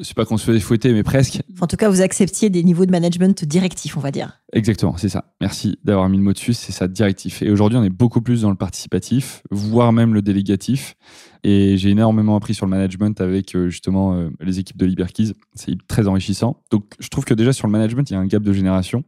c'est 0.03 0.15
pas 0.15 0.25
qu'on 0.25 0.37
se 0.37 0.45
faisait 0.45 0.61
fouetter, 0.61 0.93
mais 0.93 1.03
presque. 1.03 1.43
En 1.61 1.67
tout 1.67 1.77
cas, 1.77 1.89
vous 1.89 2.01
acceptiez 2.01 2.51
des 2.51 2.63
niveaux 2.63 2.87
de 2.87 2.91
management 2.91 3.45
directifs, 3.45 3.97
on 3.97 4.01
va 4.01 4.11
dire. 4.11 4.41
Exactement, 4.53 4.97
c'est 4.97 5.09
ça. 5.09 5.33
Merci 5.41 5.79
d'avoir 5.85 6.09
mis 6.09 6.19
le 6.19 6.23
mot 6.23 6.33
dessus, 6.33 6.53
c'est 6.53 6.73
ça, 6.73 6.89
directif. 6.89 7.43
Et 7.43 7.51
aujourd'hui, 7.51 7.79
on 7.79 7.85
est 7.85 7.91
beaucoup 7.91 8.21
plus 8.21 8.43
dans 8.43 8.51
le 8.51 8.57
participatif, 8.57 9.43
voire 9.51 9.93
même 9.93 10.15
le 10.15 10.23
délégatif. 10.23 10.97
Et 11.45 11.77
j'ai 11.77 11.91
énormément 11.91 12.37
appris 12.37 12.55
sur 12.55 12.67
le 12.67 12.71
management 12.71 13.21
avec 13.21 13.55
euh, 13.55 13.69
justement 13.69 14.15
euh, 14.15 14.31
les 14.41 14.59
équipes 14.59 14.79
de 14.79 14.87
Liberkeys. 14.87 15.33
C'est 15.55 15.77
très 15.87 16.09
enrichissant. 16.09 16.63
Donc, 16.71 16.95
je 16.99 17.09
trouve 17.09 17.25
que 17.25 17.35
déjà 17.35 17.53
sur 17.53 17.67
le 17.67 17.73
management, 17.73 18.09
il 18.11 18.15
y 18.15 18.17
a 18.17 18.21
un 18.21 18.27
gap 18.27 18.43
de 18.43 18.53
génération. 18.53 19.05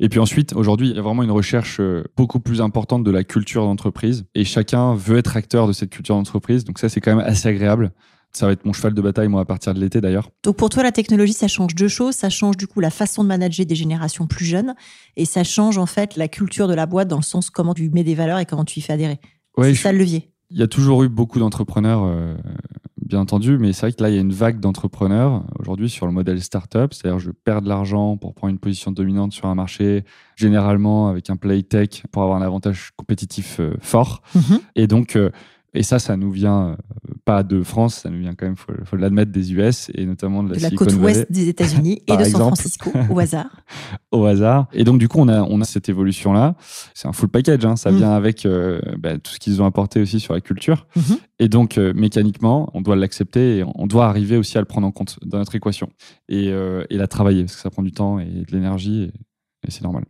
Et 0.00 0.08
puis 0.08 0.20
ensuite, 0.20 0.52
aujourd'hui, 0.54 0.90
il 0.90 0.96
y 0.96 0.98
a 0.98 1.02
vraiment 1.02 1.22
une 1.22 1.30
recherche 1.30 1.78
euh, 1.80 2.04
beaucoup 2.16 2.40
plus 2.40 2.60
importante 2.60 3.04
de 3.04 3.10
la 3.10 3.24
culture 3.24 3.64
d'entreprise. 3.64 4.24
Et 4.34 4.44
chacun 4.44 4.94
veut 4.94 5.18
être 5.18 5.36
acteur 5.36 5.66
de 5.66 5.72
cette 5.72 5.90
culture 5.90 6.14
d'entreprise. 6.14 6.64
Donc 6.64 6.78
ça, 6.78 6.88
c'est 6.88 7.00
quand 7.00 7.14
même 7.14 7.26
assez 7.26 7.48
agréable. 7.48 7.92
Ça 8.32 8.46
va 8.46 8.52
être 8.52 8.64
mon 8.64 8.72
cheval 8.72 8.94
de 8.94 9.00
bataille, 9.00 9.28
moi, 9.28 9.40
à 9.40 9.44
partir 9.44 9.74
de 9.74 9.80
l'été 9.80 10.00
d'ailleurs. 10.00 10.30
Donc 10.44 10.56
pour 10.56 10.68
toi, 10.68 10.82
la 10.82 10.92
technologie, 10.92 11.32
ça 11.32 11.48
change 11.48 11.74
deux 11.74 11.88
choses. 11.88 12.14
Ça 12.14 12.28
change 12.28 12.56
du 12.56 12.66
coup 12.66 12.80
la 12.80 12.90
façon 12.90 13.22
de 13.22 13.28
manager 13.28 13.64
des 13.64 13.74
générations 13.74 14.26
plus 14.26 14.44
jeunes 14.44 14.74
et 15.16 15.24
ça 15.24 15.44
change 15.44 15.78
en 15.78 15.86
fait 15.86 16.16
la 16.16 16.28
culture 16.28 16.68
de 16.68 16.74
la 16.74 16.86
boîte 16.86 17.08
dans 17.08 17.16
le 17.16 17.22
sens 17.22 17.50
comment 17.50 17.74
tu 17.74 17.88
mets 17.90 18.04
des 18.04 18.14
valeurs 18.14 18.38
et 18.38 18.44
comment 18.44 18.64
tu 18.64 18.78
y 18.78 18.82
fais 18.82 18.92
adhérer. 18.92 19.18
Ouais, 19.56 19.74
c'est 19.74 19.82
ça 19.82 19.92
le 19.92 19.98
levier. 19.98 20.30
Il 20.50 20.58
y 20.58 20.62
a 20.62 20.68
toujours 20.68 21.02
eu 21.02 21.08
beaucoup 21.08 21.38
d'entrepreneurs, 21.38 22.04
euh, 22.04 22.36
bien 23.08 23.20
entendu, 23.20 23.58
mais 23.58 23.72
c'est 23.72 23.86
vrai 23.86 23.92
que 23.92 24.02
là, 24.02 24.10
il 24.10 24.14
y 24.14 24.18
a 24.18 24.20
une 24.20 24.32
vague 24.32 24.60
d'entrepreneurs 24.60 25.44
aujourd'hui 25.58 25.88
sur 25.88 26.06
le 26.06 26.12
modèle 26.12 26.40
startup, 26.42 26.92
c'est-à-dire 26.92 27.18
je 27.18 27.30
perds 27.30 27.62
de 27.62 27.68
l'argent 27.68 28.16
pour 28.16 28.34
prendre 28.34 28.52
une 28.52 28.58
position 28.58 28.92
dominante 28.92 29.32
sur 29.32 29.46
un 29.46 29.54
marché, 29.54 30.04
généralement 30.36 31.08
avec 31.08 31.30
un 31.30 31.36
play 31.36 31.62
tech 31.62 32.02
pour 32.12 32.22
avoir 32.22 32.38
un 32.38 32.42
avantage 32.42 32.90
compétitif 32.96 33.60
euh, 33.60 33.74
fort. 33.80 34.22
Mhm. 34.34 34.60
Et 34.76 34.86
donc, 34.86 35.16
euh, 35.16 35.30
et 35.74 35.82
ça, 35.82 35.98
ça 35.98 36.16
nous 36.16 36.30
vient 36.30 36.68
euh, 36.70 36.76
pas 37.24 37.42
de 37.42 37.62
France, 37.62 37.96
ça 37.96 38.10
nous 38.10 38.18
vient 38.18 38.34
quand 38.34 38.46
même, 38.46 38.56
faut, 38.56 38.72
faut 38.84 38.96
l'admettre, 38.96 39.30
des 39.30 39.52
US 39.52 39.90
et 39.94 40.06
notamment 40.06 40.42
de 40.42 40.48
la, 40.50 40.56
De 40.56 40.62
la 40.62 40.68
Silicon 40.68 40.84
côte 40.86 40.94
Valley 40.94 41.18
ouest 41.18 41.30
des 41.32 41.48
États-Unis 41.48 42.02
et 42.06 42.16
de 42.16 42.24
San. 42.24 42.40
Francisco 42.40 42.90
au 43.10 43.18
hasard. 43.18 43.50
au 44.12 44.24
hasard. 44.24 44.66
Et 44.72 44.84
donc, 44.84 44.98
du 44.98 45.08
coup, 45.08 45.18
on 45.20 45.28
a, 45.28 45.42
on 45.42 45.60
a 45.60 45.64
cette 45.64 45.88
évolution-là. 45.88 46.54
C'est 46.94 47.06
un 47.06 47.12
full 47.12 47.28
package. 47.28 47.64
hein. 47.66 47.76
Ça 47.76 47.90
Mm. 47.92 47.96
vient 47.96 48.12
avec 48.12 48.46
euh, 48.46 48.80
bah, 48.98 49.18
tout 49.18 49.32
ce 49.32 49.38
qu'ils 49.38 49.60
ont 49.60 49.66
apporté 49.66 50.00
aussi 50.00 50.20
sur 50.20 50.32
la 50.34 50.40
culture. 50.40 50.86
Mhm. 50.96 51.02
Et 51.38 51.48
donc, 51.48 51.76
euh, 51.78 51.92
mécaniquement, 51.94 52.70
on 52.72 52.80
doit 52.80 52.96
l'accepter 52.96 53.58
et 53.58 53.64
on 53.74 53.86
doit 53.86 54.06
arriver 54.06 54.36
aussi 54.38 54.56
à 54.56 54.60
le 54.60 54.66
prendre 54.66 54.86
en 54.86 54.90
compte 54.90 55.18
dans 55.24 55.38
notre 55.38 55.54
équation 55.54 55.90
et, 56.28 56.48
euh, 56.50 56.84
et 56.90 56.96
la 56.96 57.06
travailler 57.06 57.42
parce 57.44 57.56
que 57.56 57.60
ça 57.62 57.70
prend 57.70 57.82
du 57.82 57.92
temps 57.92 58.18
et 58.18 58.24
de 58.26 58.50
l'énergie 58.52 59.02
et, 59.02 59.12
et 59.66 59.70
c'est 59.70 59.82
normal. 59.82 60.04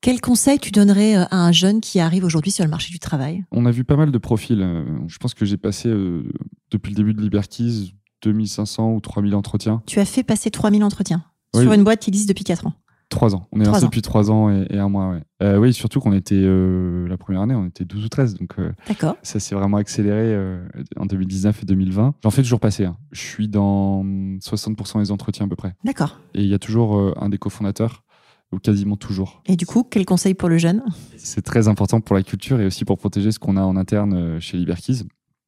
Quel 0.00 0.20
conseil 0.20 0.58
tu 0.58 0.70
donnerais 0.70 1.16
euh, 1.16 1.24
à 1.30 1.44
un 1.46 1.52
jeune 1.52 1.80
qui 1.80 1.98
arrive 2.00 2.24
aujourd'hui 2.24 2.50
sur 2.52 2.64
le 2.64 2.70
marché 2.70 2.90
du 2.92 2.98
travail? 2.98 3.44
On 3.50 3.66
a 3.66 3.70
vu 3.70 3.84
pas 3.84 3.96
mal 3.96 4.12
de 4.12 4.18
profils. 4.18 4.60
euh, 4.60 4.84
Je 5.08 5.18
pense 5.18 5.34
que 5.34 5.44
j'ai 5.44 5.56
passé, 5.56 5.88
euh, 5.88 6.22
depuis 6.70 6.90
le 6.92 6.96
début 6.96 7.14
de 7.14 7.20
Liberkeys, 7.22 7.92
2500 8.22 8.92
ou 8.92 9.00
3000 9.00 9.34
entretiens. 9.34 9.82
Tu 9.86 9.98
as 9.98 10.04
fait 10.04 10.22
passer 10.22 10.50
3000 10.50 10.84
entretiens 10.84 11.24
Oui. 11.54 11.62
sur 11.62 11.72
une 11.72 11.82
boîte 11.84 12.00
qui 12.00 12.10
existe 12.10 12.28
depuis 12.28 12.44
4 12.44 12.66
ans. 12.66 12.74
Trois 13.08 13.36
ans. 13.36 13.46
On 13.52 13.60
est 13.60 13.64
lancé 13.64 13.84
depuis 13.84 14.02
trois 14.02 14.32
ans 14.32 14.50
et, 14.50 14.66
et 14.68 14.78
un 14.78 14.88
mois, 14.88 15.10
ouais. 15.10 15.22
Euh, 15.40 15.58
oui, 15.58 15.72
surtout 15.72 16.00
qu'on 16.00 16.12
était, 16.12 16.34
euh, 16.42 17.06
la 17.06 17.16
première 17.16 17.40
année, 17.42 17.54
on 17.54 17.64
était 17.64 17.84
12 17.84 18.04
ou 18.04 18.08
13. 18.08 18.34
Donc, 18.34 18.56
D'accord. 18.88 19.16
ça 19.22 19.38
s'est 19.38 19.54
vraiment 19.54 19.76
accéléré 19.76 20.36
en 20.96 21.06
2019 21.06 21.62
et 21.62 21.66
2020. 21.66 22.14
J'en 22.24 22.30
fais 22.30 22.42
toujours 22.42 22.58
passer. 22.58 22.84
hein. 22.84 22.96
Je 23.12 23.20
suis 23.20 23.46
dans 23.46 24.02
60% 24.04 24.98
des 24.98 25.12
entretiens 25.12 25.46
à 25.46 25.48
peu 25.48 25.54
près. 25.54 25.74
D'accord. 25.84 26.18
Et 26.34 26.42
il 26.42 26.48
y 26.48 26.54
a 26.54 26.58
toujours 26.58 27.14
un 27.22 27.28
des 27.28 27.38
cofondateurs, 27.38 28.02
ou 28.56 28.58
quasiment 28.58 28.96
toujours. 28.96 29.42
Et 29.46 29.56
du 29.56 29.66
coup, 29.66 29.84
quel 29.84 30.04
conseil 30.04 30.34
pour 30.34 30.48
le 30.48 30.58
jeune? 30.58 30.82
C'est 31.16 31.42
très 31.42 31.68
important 31.68 32.00
pour 32.00 32.16
la 32.16 32.22
culture 32.22 32.60
et 32.60 32.66
aussi 32.66 32.84
pour 32.84 32.98
protéger 32.98 33.30
ce 33.30 33.38
qu'on 33.38 33.56
a 33.56 33.62
en 33.62 33.76
interne 33.76 34.14
euh, 34.14 34.40
chez 34.40 34.56
Liberkeys. 34.56 35.02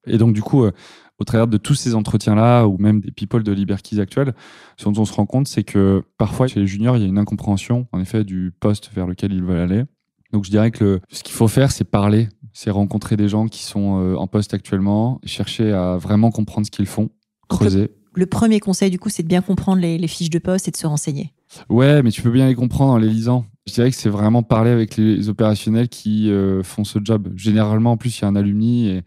Et 0.07 0.19
donc, 0.19 0.33
du 0.33 0.43
coup, 0.43 0.65
euh, 0.65 0.73
au 1.19 1.25
travers 1.25 1.49
de 1.49 1.57
tous 1.57 1.75
ces 1.75 1.95
entretiens-là, 1.95 2.67
ou 2.67 2.79
même 2.79 3.01
des 3.01 3.11
people 3.11 3.43
de 3.43 3.53
Liberkeys 3.53 4.01
actuels, 4.01 4.35
ce 4.77 4.85
dont 4.85 5.01
on 5.01 5.05
se 5.05 5.13
rend 5.13 5.27
compte, 5.27 5.49
c'est 5.49 5.65
que 5.65 6.03
parfois, 6.17 6.47
chez 6.47 6.61
les 6.61 6.67
juniors, 6.67 6.97
il 6.97 7.03
y 7.03 7.05
a 7.05 7.09
une 7.09 7.19
incompréhension, 7.19 7.87
en 7.93 8.01
effet, 8.01 8.25
du 8.25 8.53
poste 8.61 8.91
vers 8.95 9.07
lequel 9.07 9.33
ils 9.33 9.43
veulent 9.43 9.59
aller. 9.59 9.85
Donc, 10.33 10.45
je 10.45 10.51
dirais 10.51 10.71
que 10.71 10.85
le- 10.85 11.01
ce 11.11 11.23
qu'il 11.23 11.35
faut 11.35 11.49
faire, 11.49 11.73
c'est 11.73 11.85
parler, 11.85 12.29
c'est 12.53 12.71
rencontrer 12.71 13.17
des 13.17 13.29
gens 13.29 13.47
qui 13.49 13.65
sont 13.65 14.01
euh, 14.01 14.15
en 14.17 14.27
poste 14.27 14.55
actuellement, 14.55 15.21
chercher 15.25 15.73
à 15.73 15.97
vraiment 15.97 16.31
comprendre 16.31 16.67
ce 16.67 16.71
qu'ils 16.71 16.87
font, 16.87 17.09
Donc, 17.51 17.61
creuser. 17.61 17.91
Le 18.15 18.27
premier 18.27 18.61
conseil, 18.61 18.91
du 18.91 18.99
coup, 18.99 19.09
c'est 19.11 19.23
de 19.23 19.29
bien 19.29 19.43
comprendre 19.43 19.81
les, 19.81 19.97
les 19.99 20.09
fiches 20.09 20.31
de 20.31 20.39
poste 20.39 20.69
et 20.69 20.71
de 20.71 20.77
se 20.77 20.87
renseigner. 20.87 21.33
Ouais, 21.69 22.03
mais 22.03 22.11
tu 22.11 22.23
peux 22.23 22.31
bien 22.31 22.47
les 22.47 22.55
comprendre 22.55 22.93
en 22.93 22.99
les 22.99 23.09
lisant. 23.09 23.47
Je 23.67 23.73
dirais 23.73 23.91
que 23.91 23.97
c'est 23.97 24.09
vraiment 24.09 24.43
parler 24.43 24.71
avec 24.71 24.97
les 24.97 25.29
opérationnels 25.29 25.89
qui 25.89 26.31
euh, 26.31 26.63
font 26.63 26.85
ce 26.85 26.99
job. 27.03 27.31
Généralement, 27.37 27.93
en 27.93 27.97
plus, 27.97 28.19
il 28.19 28.23
y 28.23 28.25
a 28.25 28.29
un 28.29 28.37
alumni 28.37 28.89
et 28.89 29.03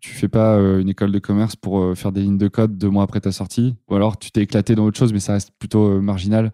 tu 0.00 0.10
fais 0.10 0.28
pas 0.28 0.56
euh, 0.56 0.80
une 0.80 0.88
école 0.88 1.12
de 1.12 1.18
commerce 1.18 1.56
pour 1.56 1.80
euh, 1.80 1.94
faire 1.94 2.12
des 2.12 2.22
lignes 2.22 2.38
de 2.38 2.48
code 2.48 2.76
deux 2.78 2.88
mois 2.90 3.04
après 3.04 3.20
ta 3.20 3.32
sortie. 3.32 3.74
Ou 3.88 3.94
alors, 3.94 4.18
tu 4.18 4.30
t'es 4.30 4.42
éclaté 4.42 4.74
dans 4.74 4.84
autre 4.84 4.98
chose, 4.98 5.12
mais 5.12 5.20
ça 5.20 5.34
reste 5.34 5.52
plutôt 5.58 6.00
marginal. 6.00 6.52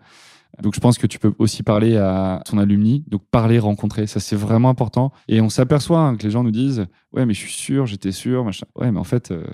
Donc, 0.63 0.75
je 0.75 0.81
pense 0.81 0.99
que 0.99 1.07
tu 1.07 1.19
peux 1.19 1.33
aussi 1.39 1.63
parler 1.63 1.97
à 1.97 2.43
ton 2.45 2.59
alumni. 2.59 3.05
Donc, 3.09 3.23
parler, 3.31 3.59
rencontrer, 3.59 4.07
ça 4.07 4.21
c'est 4.21 4.37
vraiment 4.37 4.69
important. 4.69 5.13
Et 5.29 5.41
on 5.41 5.49
s'aperçoit 5.49 6.01
hein, 6.01 6.17
que 6.17 6.25
les 6.25 6.31
gens 6.31 6.43
nous 6.43 6.51
disent 6.51 6.87
Ouais, 7.13 7.27
mais 7.27 7.35
je 7.35 7.41
suis 7.41 7.53
sûr, 7.53 7.87
j'étais 7.87 8.13
sûr, 8.13 8.45
machin. 8.45 8.67
Ouais, 8.77 8.91
mais 8.93 9.01
en 9.01 9.05
fait, 9.05 9.31
euh, 9.31 9.45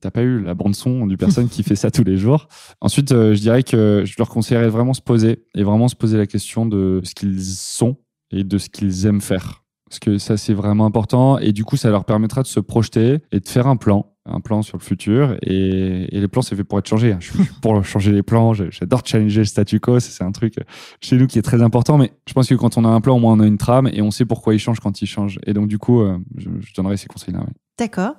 t'as 0.00 0.10
pas 0.10 0.22
eu 0.22 0.40
la 0.42 0.54
bande-son 0.54 1.06
du 1.06 1.16
personne 1.16 1.48
qui 1.48 1.62
fait 1.62 1.76
ça 1.76 1.90
tous 1.90 2.04
les 2.04 2.16
jours. 2.16 2.48
Ensuite, 2.80 3.12
euh, 3.12 3.34
je 3.34 3.40
dirais 3.40 3.62
que 3.62 4.02
je 4.04 4.14
leur 4.18 4.28
conseillerais 4.28 4.68
vraiment 4.68 4.94
se 4.94 5.02
poser 5.02 5.44
et 5.54 5.62
vraiment 5.62 5.88
se 5.88 5.96
poser 5.96 6.16
la 6.16 6.26
question 6.26 6.66
de 6.66 7.00
ce 7.04 7.14
qu'ils 7.14 7.42
sont 7.42 7.96
et 8.30 8.42
de 8.42 8.58
ce 8.58 8.68
qu'ils 8.68 9.06
aiment 9.06 9.20
faire. 9.20 9.64
Parce 9.88 10.00
que 10.00 10.18
ça, 10.18 10.36
c'est 10.36 10.54
vraiment 10.54 10.86
important. 10.86 11.38
Et 11.38 11.52
du 11.52 11.64
coup, 11.64 11.76
ça 11.76 11.90
leur 11.90 12.04
permettra 12.04 12.42
de 12.42 12.48
se 12.48 12.58
projeter 12.58 13.18
et 13.30 13.38
de 13.38 13.48
faire 13.48 13.66
un 13.66 13.76
plan, 13.76 14.13
un 14.26 14.40
plan 14.40 14.62
sur 14.62 14.78
le 14.78 14.82
futur. 14.82 15.36
Et, 15.42 16.16
et 16.16 16.20
les 16.20 16.28
plans, 16.28 16.42
c'est 16.42 16.56
fait 16.56 16.64
pour 16.64 16.78
être 16.78 16.88
changé. 16.88 17.12
hein. 17.12 17.18
Je 17.20 17.32
suis 17.32 17.38
pour 17.60 17.84
changer 17.86 18.12
les 18.12 18.22
plans. 18.22 18.54
J'adore 18.54 19.02
challenger 19.04 19.40
le 19.40 19.44
statu 19.46 19.80
quo. 19.80 20.00
C'est 20.00 20.24
un 20.24 20.32
truc 20.32 20.54
chez 21.00 21.16
nous 21.16 21.26
qui 21.26 21.38
est 21.38 21.42
très 21.42 21.62
important. 21.62 21.98
Mais 21.98 22.12
je 22.26 22.32
pense 22.32 22.48
que 22.48 22.54
quand 22.54 22.76
on 22.78 22.84
a 22.84 22.88
un 22.88 23.00
plan, 23.00 23.16
au 23.16 23.20
moins, 23.20 23.34
on 23.34 23.40
a 23.40 23.46
une 23.46 23.58
trame 23.58 23.88
et 23.92 24.02
on 24.02 24.10
sait 24.10 24.24
pourquoi 24.24 24.54
il 24.54 24.58
change 24.58 24.80
quand 24.80 25.02
il 25.02 25.06
change. 25.06 25.38
Et 25.46 25.52
donc, 25.52 25.68
du 25.68 25.78
coup, 25.78 26.00
euh, 26.00 26.18
je, 26.36 26.48
je 26.60 26.74
donnerais 26.74 26.96
ces 26.96 27.06
conseils-là. 27.06 27.44
D'accord. 27.78 28.14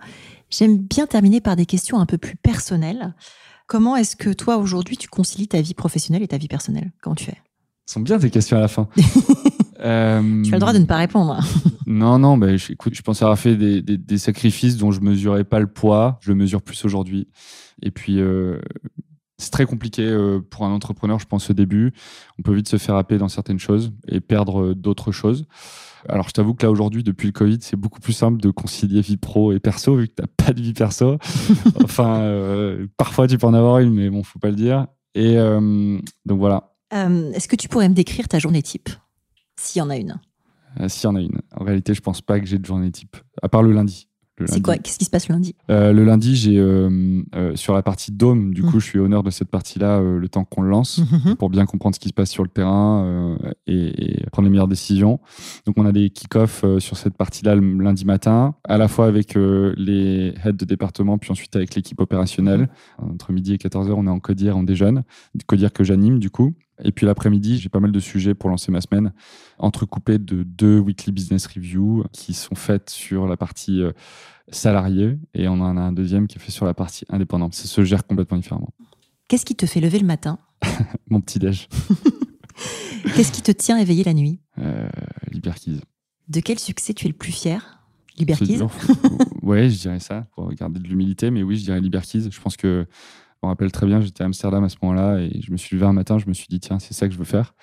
J'aime 0.49 0.77
bien 0.77 1.07
terminer 1.07 1.41
par 1.41 1.55
des 1.55 1.65
questions 1.65 1.99
un 1.99 2.05
peu 2.05 2.17
plus 2.17 2.35
personnelles. 2.35 3.15
Comment 3.67 3.95
est-ce 3.95 4.15
que 4.15 4.29
toi, 4.31 4.57
aujourd'hui, 4.57 4.97
tu 4.97 5.07
concilies 5.07 5.47
ta 5.47 5.59
vie 5.61 5.73
professionnelle 5.73 6.21
et 6.21 6.27
ta 6.27 6.37
vie 6.37 6.47
personnelle? 6.47 6.91
Comment 7.01 7.15
tu 7.15 7.25
fais? 7.25 7.37
Ce 7.87 7.93
sont 7.95 8.01
bien 8.01 8.19
tes 8.19 8.29
questions 8.29 8.57
à 8.57 8.61
la 8.61 8.67
fin. 8.67 8.87
Euh, 9.85 10.41
Tu 10.43 10.51
as 10.51 10.55
le 10.55 10.59
droit 10.59 10.73
de 10.73 10.79
ne 10.79 10.85
pas 10.85 10.97
répondre. 10.97 11.39
Non, 11.87 12.17
non, 12.17 12.35
bah, 12.35 12.57
je, 12.57 12.71
écoute, 12.73 12.95
je 12.95 13.01
pense 13.03 13.21
avoir 13.21 13.37
fait 13.37 13.55
des, 13.55 13.83
des- 13.83 13.99
des 13.99 14.17
sacrifices 14.17 14.75
dont 14.77 14.89
je 14.91 15.01
mesurais 15.01 15.43
pas 15.43 15.59
le 15.59 15.67
poids. 15.67 16.17
Je 16.19 16.29
le 16.31 16.35
mesure 16.35 16.63
plus 16.63 16.83
aujourd'hui. 16.83 17.27
Et 17.83 17.91
puis, 17.91 18.19
euh, 18.19 18.57
c'est 19.37 19.51
très 19.51 19.67
compliqué 19.67 20.01
euh, 20.01 20.39
pour 20.39 20.65
un 20.65 20.71
entrepreneur, 20.71 21.19
je 21.19 21.27
pense, 21.27 21.51
au 21.51 21.53
début. 21.53 21.93
On 22.39 22.41
peut 22.41 22.55
vite 22.55 22.67
se 22.67 22.77
faire 22.77 22.95
happer 22.95 23.19
dans 23.19 23.27
certaines 23.29 23.59
choses 23.59 23.91
et 24.07 24.19
perdre 24.19 24.73
d'autres 24.73 25.11
choses. 25.11 25.45
Alors, 26.09 26.27
je 26.27 26.33
t'avoue 26.33 26.55
que 26.55 26.65
là, 26.65 26.71
aujourd'hui, 26.71 27.03
depuis 27.03 27.27
le 27.27 27.33
Covid, 27.33 27.59
c'est 27.61 27.75
beaucoup 27.75 27.99
plus 27.99 28.13
simple 28.13 28.41
de 28.41 28.49
concilier 28.49 29.01
vie 29.01 29.17
pro 29.17 29.51
et 29.53 29.59
perso, 29.59 29.95
vu 29.95 30.07
que 30.07 30.13
t'as 30.15 30.27
pas 30.43 30.53
de 30.53 30.61
vie 30.61 30.73
perso. 30.73 31.17
enfin, 31.83 32.15
euh, 32.21 32.87
parfois, 32.97 33.27
tu 33.27 33.37
peux 33.37 33.45
en 33.47 33.53
avoir 33.53 33.77
une, 33.79 33.93
mais 33.93 34.09
bon, 34.09 34.23
faut 34.23 34.39
pas 34.39 34.49
le 34.49 34.55
dire. 34.55 34.87
Et 35.13 35.37
euh, 35.37 35.99
donc, 36.25 36.39
voilà. 36.39 36.73
Euh, 36.95 37.31
est-ce 37.33 37.47
que 37.47 37.55
tu 37.55 37.67
pourrais 37.69 37.89
me 37.89 37.93
décrire 37.95 38.27
ta 38.27 38.39
journée 38.39 38.63
type? 38.63 38.89
S'il 39.65 39.79
y 39.79 39.83
en 39.83 39.89
a 39.89 39.97
une. 39.97 40.19
Euh, 40.79 40.87
S'il 40.89 41.05
y 41.05 41.07
en 41.11 41.15
a 41.15 41.21
une. 41.21 41.39
En 41.55 41.63
réalité, 41.63 41.93
je 41.93 42.01
pense 42.01 42.21
pas 42.21 42.39
que 42.39 42.45
j'ai 42.45 42.59
de 42.59 42.65
journée 42.65 42.91
type, 42.91 43.17
à 43.41 43.49
part 43.49 43.63
le 43.63 43.71
lundi. 43.71 44.07
C'est 44.47 44.61
quoi? 44.61 44.77
Qu'est-ce 44.77 44.99
qui 44.99 45.05
se 45.05 45.09
passe 45.09 45.29
le 45.29 45.35
lundi? 45.35 45.55
Euh, 45.71 45.93
le 45.93 46.03
lundi, 46.03 46.35
j'ai 46.35 46.57
euh, 46.59 47.21
euh, 47.35 47.55
sur 47.55 47.73
la 47.73 47.81
partie 47.81 48.11
Dome, 48.11 48.53
du 48.53 48.63
Mhm. 48.63 48.69
coup, 48.69 48.79
je 48.81 48.85
suis 48.85 48.99
honneur 48.99 49.23
de 49.23 49.29
cette 49.29 49.47
partie-là 49.49 50.01
le 50.01 50.27
temps 50.27 50.43
qu'on 50.43 50.61
le 50.61 50.67
lance 50.69 50.99
Mhm. 51.09 51.35
pour 51.37 51.49
bien 51.49 51.65
comprendre 51.65 51.95
ce 51.95 52.01
qui 52.01 52.09
se 52.09 52.13
passe 52.13 52.31
sur 52.31 52.43
le 52.43 52.49
terrain 52.49 53.37
et, 53.65 54.17
et 54.23 54.25
prendre 54.31 54.45
les 54.45 54.49
meilleures 54.51 54.67
décisions. 54.67 55.21
Donc, 55.65 55.77
on 55.77 55.85
a 55.85 55.93
des 55.93 56.09
kick-offs 56.09 56.65
sur 56.79 56.97
cette 56.97 57.15
partie-là 57.15 57.55
le 57.55 57.61
lundi 57.81 58.03
matin, 58.03 58.55
à 58.65 58.77
la 58.77 58.89
fois 58.89 59.05
avec 59.07 59.35
les 59.35 60.33
heads 60.43 60.51
de 60.51 60.65
département, 60.65 61.17
puis 61.17 61.31
ensuite 61.31 61.55
avec 61.55 61.73
l'équipe 61.73 62.01
opérationnelle. 62.01 62.67
Entre 62.97 63.31
midi 63.31 63.53
et 63.53 63.57
14h, 63.57 63.93
on 63.95 64.05
est 64.05 64.09
en 64.09 64.19
codière, 64.19 64.57
on 64.57 64.63
déjeune. 64.63 65.03
Codière 65.47 65.71
que 65.71 65.85
j'anime, 65.85 66.19
du 66.19 66.29
coup. 66.29 66.53
Et 66.83 66.91
puis 66.91 67.05
l'après-midi, 67.05 67.57
j'ai 67.57 67.69
pas 67.69 67.79
mal 67.79 67.91
de 67.91 67.99
sujets 67.99 68.33
pour 68.33 68.49
lancer 68.49 68.71
ma 68.71 68.81
semaine, 68.81 69.13
entrecoupés 69.57 70.17
de 70.17 70.43
deux 70.43 70.79
weekly 70.79 71.11
business 71.11 71.47
reviews 71.47 72.03
qui 72.11 72.33
sont 72.33 72.55
faites 72.55 72.89
sur 72.89 73.27
la 73.27 73.37
partie 73.37 73.81
euh, 73.81 73.91
salarié 74.49 75.17
et 75.33 75.47
on 75.47 75.53
en 75.53 75.77
a 75.77 75.81
un 75.81 75.93
deuxième 75.93 76.27
qui 76.27 76.37
est 76.37 76.41
fait 76.41 76.51
sur 76.51 76.65
la 76.65 76.73
partie 76.73 77.05
indépendante. 77.09 77.53
Ça 77.53 77.67
se 77.67 77.83
gère 77.83 78.05
complètement 78.05 78.37
différemment. 78.37 78.69
Qu'est-ce 79.27 79.45
qui 79.45 79.55
te 79.55 79.65
fait 79.65 79.79
lever 79.79 79.99
le 79.99 80.05
matin? 80.05 80.39
Mon 81.09 81.21
petit 81.21 81.39
déj, 81.39 81.67
Qu'est-ce 83.15 83.31
qui 83.31 83.41
te 83.41 83.51
tient 83.51 83.77
éveillé 83.77 84.03
la 84.03 84.13
nuit? 84.13 84.39
Euh, 84.57 84.87
Liberkeys. 85.31 85.81
De 86.27 86.39
quel 86.39 86.59
succès 86.59 86.93
tu 86.93 87.05
es 87.05 87.07
le 87.07 87.15
plus 87.15 87.31
fier? 87.31 87.83
Dur. 88.17 88.71
ouais, 89.41 89.69
je 89.69 89.77
dirais 89.77 89.99
ça, 89.99 90.25
pour 90.33 90.51
garder 90.53 90.79
de 90.79 90.87
l'humilité, 90.87 91.31
mais 91.31 91.43
oui, 91.43 91.57
je 91.57 91.65
dirais 91.65 91.81
Liberkeys. 91.81 92.29
Je 92.31 92.39
pense 92.39 92.55
que, 92.55 92.87
je 93.41 93.47
me 93.47 93.49
rappelle 93.49 93.71
très 93.71 93.85
bien, 93.85 94.01
j'étais 94.01 94.23
à 94.23 94.25
Amsterdam 94.25 94.63
à 94.63 94.69
ce 94.69 94.77
moment-là 94.81 95.19
et 95.19 95.41
je 95.41 95.51
me 95.51 95.57
suis 95.57 95.75
levé 95.75 95.85
un 95.85 95.93
matin, 95.93 96.17
je 96.17 96.27
me 96.27 96.33
suis 96.33 96.47
dit, 96.47 96.59
tiens, 96.59 96.79
c'est 96.79 96.93
ça 96.93 97.07
que 97.07 97.13
je 97.13 97.19
veux 97.19 97.25
faire. 97.25 97.53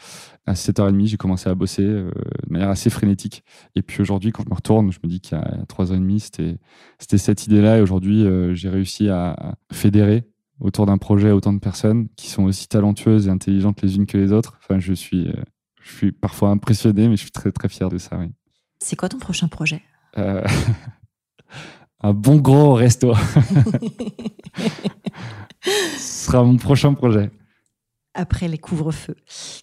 À 0.46 0.52
7h30, 0.52 1.06
j'ai 1.06 1.16
commencé 1.16 1.48
à 1.48 1.54
bosser 1.54 1.82
euh, 1.82 2.10
de 2.46 2.52
manière 2.52 2.68
assez 2.68 2.90
frénétique. 2.90 3.42
Et 3.74 3.82
puis 3.82 4.00
aujourd'hui, 4.02 4.32
quand 4.32 4.44
je 4.44 4.50
me 4.50 4.54
retourne, 4.54 4.92
je 4.92 4.98
me 5.02 5.08
dis 5.08 5.20
qu'il 5.20 5.38
y 5.38 5.40
a 5.40 5.64
3h30, 5.68 6.18
c'était, 6.18 6.58
c'était 6.98 7.18
cette 7.18 7.46
idée-là. 7.46 7.78
Et 7.78 7.80
aujourd'hui, 7.80 8.24
euh, 8.24 8.54
j'ai 8.54 8.68
réussi 8.68 9.08
à 9.08 9.56
fédérer 9.72 10.28
autour 10.60 10.86
d'un 10.86 10.98
projet 10.98 11.30
autant 11.30 11.52
de 11.52 11.58
personnes 11.58 12.08
qui 12.16 12.28
sont 12.28 12.44
aussi 12.44 12.68
talentueuses 12.68 13.26
et 13.26 13.30
intelligentes 13.30 13.82
les 13.82 13.96
unes 13.96 14.06
que 14.06 14.18
les 14.18 14.32
autres. 14.32 14.58
Enfin, 14.62 14.78
je 14.78 14.92
suis, 14.92 15.28
euh, 15.28 15.42
je 15.82 15.96
suis 15.96 16.12
parfois 16.12 16.50
impressionné, 16.50 17.08
mais 17.08 17.16
je 17.16 17.22
suis 17.22 17.32
très, 17.32 17.50
très 17.50 17.68
fier 17.68 17.88
de 17.88 17.98
ça, 17.98 18.16
oui. 18.18 18.26
C'est 18.78 18.96
quoi 18.96 19.08
ton 19.08 19.18
prochain 19.18 19.48
projet? 19.48 19.82
Un 22.04 22.12
bon 22.14 22.36
gros 22.36 22.74
resto. 22.74 23.14
Ce 25.64 26.26
sera 26.26 26.42
mon 26.42 26.56
prochain 26.56 26.94
projet. 26.94 27.30
Après 28.14 28.46
les 28.46 28.58
couvre-feux, 28.58 29.16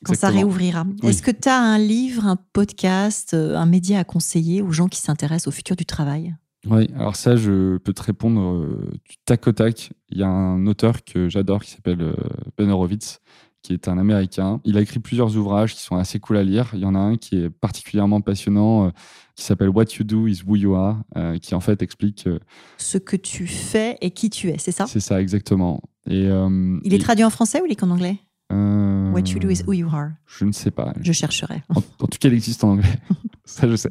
quand 0.03 0.15
ça 0.15 0.29
réouvrira. 0.29 0.83
Oui. 1.03 1.09
Est-ce 1.09 1.21
que 1.21 1.29
tu 1.29 1.47
as 1.47 1.59
un 1.59 1.77
livre, 1.77 2.25
un 2.25 2.35
podcast, 2.35 3.35
euh, 3.35 3.55
un 3.55 3.67
média 3.67 3.99
à 3.99 4.03
conseiller 4.03 4.63
aux 4.63 4.71
gens 4.71 4.87
qui 4.87 4.99
s'intéressent 4.99 5.47
au 5.47 5.51
futur 5.51 5.75
du 5.75 5.85
travail? 5.85 6.35
Oui, 6.65 6.89
alors 6.95 7.15
ça, 7.15 7.35
je 7.35 7.77
peux 7.77 7.93
te 7.93 8.01
répondre 8.01 8.41
euh, 8.41 8.89
du 9.07 9.17
tac 9.23 9.47
au 9.47 9.51
tac. 9.51 9.91
Il 10.09 10.17
y 10.17 10.23
a 10.23 10.27
un 10.27 10.65
auteur 10.65 11.03
que 11.03 11.29
j'adore 11.29 11.63
qui 11.63 11.71
s'appelle 11.71 12.01
euh, 12.01 12.13
Ben 12.57 12.69
Horowitz, 12.69 13.19
qui 13.61 13.73
est 13.73 13.87
un 13.87 13.97
Américain. 13.97 14.61
Il 14.63 14.77
a 14.77 14.81
écrit 14.81 14.99
plusieurs 14.99 15.35
ouvrages 15.35 15.75
qui 15.75 15.81
sont 15.81 15.95
assez 15.97 16.19
cool 16.19 16.37
à 16.37 16.43
lire. 16.43 16.69
Il 16.73 16.79
y 16.79 16.85
en 16.85 16.95
a 16.95 16.99
un 16.99 17.17
qui 17.17 17.35
est 17.43 17.49
particulièrement 17.49 18.21
passionnant, 18.21 18.87
euh, 18.87 18.89
qui 19.35 19.43
s'appelle 19.43 19.69
What 19.69 19.85
You 19.97 20.05
Do 20.05 20.27
is 20.27 20.41
Who 20.47 20.55
You 20.55 20.75
Are, 20.75 20.97
euh, 21.17 21.37
qui 21.37 21.55
en 21.55 21.59
fait 21.59 21.81
explique, 21.81 22.25
euh, 22.27 22.39
Ce 22.77 22.97
que 22.97 23.15
tu 23.15 23.47
fais 23.47 23.97
et 24.01 24.11
qui 24.11 24.29
tu 24.29 24.49
es, 24.49 24.57
c'est 24.57 24.71
ça? 24.71 24.85
C'est 24.87 24.99
ça 25.01 25.21
exactement. 25.21 25.81
Et, 26.09 26.23
Il 26.23 26.93
est 26.93 26.95
et- 26.95 26.99
traduit 26.99 27.23
en 27.25 27.29
français 27.29 27.61
ou 27.61 27.65
il 27.65 27.71
est 27.71 27.75
qu'en 27.75 27.89
anglais? 27.91 28.17
Euh, 28.51 29.11
What 29.11 29.21
you 29.31 29.39
do 29.39 29.49
is 29.49 29.63
who 29.65 29.73
you 29.73 29.87
are. 29.91 30.11
Je 30.25 30.45
ne 30.45 30.51
sais 30.51 30.71
pas. 30.71 30.93
Je 31.01 31.11
chercherai. 31.11 31.61
En, 31.69 31.79
en 31.79 32.07
tout 32.07 32.17
cas, 32.19 32.29
il 32.29 32.33
existe 32.33 32.63
en 32.63 32.71
anglais. 32.71 32.87
Ça, 33.45 33.67
je 33.67 33.75
sais. 33.75 33.89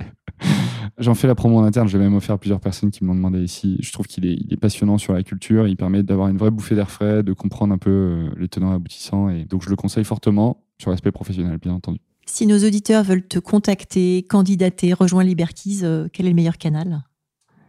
J'en 0.99 1.15
fais 1.15 1.27
la 1.27 1.35
promo 1.35 1.59
en 1.59 1.65
interne. 1.65 1.89
Je 1.89 1.97
l'ai 1.99 2.05
même 2.05 2.15
offert 2.15 2.37
à 2.37 2.39
plusieurs 2.39 2.61
personnes 2.61 2.91
qui 2.91 3.03
me 3.05 3.09
l'ont 3.09 3.15
demandé 3.17 3.41
ici. 3.43 3.77
Je 3.81 3.93
trouve 3.93 4.07
qu'il 4.07 4.25
est, 4.27 4.35
il 4.35 4.53
est 4.53 4.57
passionnant 4.57 4.99
sur 4.99 5.13
la 5.13 5.23
culture. 5.23 5.67
Il 5.67 5.77
permet 5.77 6.03
d'avoir 6.03 6.29
une 6.29 6.37
vraie 6.39 6.51
bouffée 6.51 6.75
d'air 6.75 6.91
frais, 6.91 7.23
de 7.23 7.33
comprendre 7.33 7.75
un 7.75 7.79
peu 7.79 7.91
euh, 7.91 8.31
les 8.39 8.49
tenants 8.49 8.73
et 8.73 8.77
aboutissants. 8.77 9.29
Et 9.29 9.45
donc, 9.45 9.63
je 9.63 9.71
le 9.71 9.77
conseille 9.77 10.05
fortement 10.05 10.63
sur 10.79 10.91
l'aspect 10.91 11.13
professionnel, 11.13 11.59
bien 11.59 11.73
entendu. 11.73 11.99
Si 12.27 12.47
nos 12.47 12.59
auditeurs 12.59 13.05
veulent 13.05 13.27
te 13.27 13.39
contacter, 13.39 14.23
candidater, 14.23 14.93
rejoindre 14.93 15.29
Liberkeys, 15.29 15.81
euh, 15.83 16.09
quel 16.13 16.27
est 16.27 16.31
le 16.31 16.35
meilleur 16.37 16.59
canal? 16.59 17.03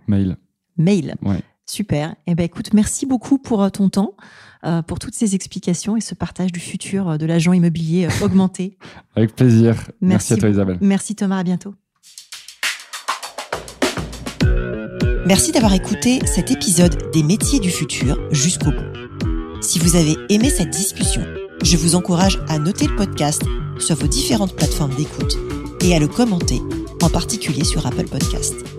Mail. 0.07 0.37
Mail. 0.77 1.15
Ouais. 1.23 1.41
Super. 1.69 2.15
Eh 2.25 2.33
ben, 2.33 2.43
écoute, 2.43 2.73
merci 2.73 3.05
beaucoup 3.05 3.37
pour 3.37 3.61
euh, 3.61 3.69
ton 3.69 3.89
temps, 3.89 4.15
euh, 4.65 4.81
pour 4.81 4.97
toutes 4.97 5.13
ces 5.13 5.35
explications 5.35 5.95
et 5.95 6.01
ce 6.01 6.15
partage 6.15 6.51
du 6.51 6.59
futur 6.59 7.09
euh, 7.09 7.17
de 7.17 7.27
l'agent 7.27 7.53
immobilier 7.53 8.07
augmenté. 8.23 8.79
Avec 9.15 9.35
plaisir. 9.35 9.75
Merci, 9.75 9.93
Merci 10.01 10.33
à 10.33 10.37
toi. 10.37 10.49
Isabelle. 10.49 10.77
Merci 10.81 11.13
Thomas, 11.13 11.37
à 11.37 11.43
bientôt. 11.43 11.75
Merci 15.27 15.51
d'avoir 15.51 15.75
écouté 15.75 16.25
cet 16.25 16.49
épisode 16.49 17.11
des 17.13 17.21
métiers 17.21 17.59
du 17.59 17.69
futur 17.69 18.17
jusqu'au 18.31 18.71
bout. 18.71 19.61
Si 19.61 19.77
vous 19.77 19.95
avez 19.95 20.15
aimé 20.29 20.49
cette 20.49 20.71
discussion, 20.71 21.21
Je 21.61 21.77
vous 21.77 21.93
encourage 21.93 22.39
à 22.47 22.57
noter 22.57 22.87
le 22.87 22.95
podcast 22.95 23.43
sur 23.79 23.95
vos 23.95 24.07
différentes 24.07 24.55
plateformes 24.55 24.95
d'écoute 24.95 25.37
et 25.81 25.93
à 25.93 25.99
le 25.99 26.07
commenter, 26.07 26.61
en 27.03 27.09
particulier 27.09 27.65
sur 27.65 27.85
Apple 27.85 28.07
Podcast. 28.07 28.78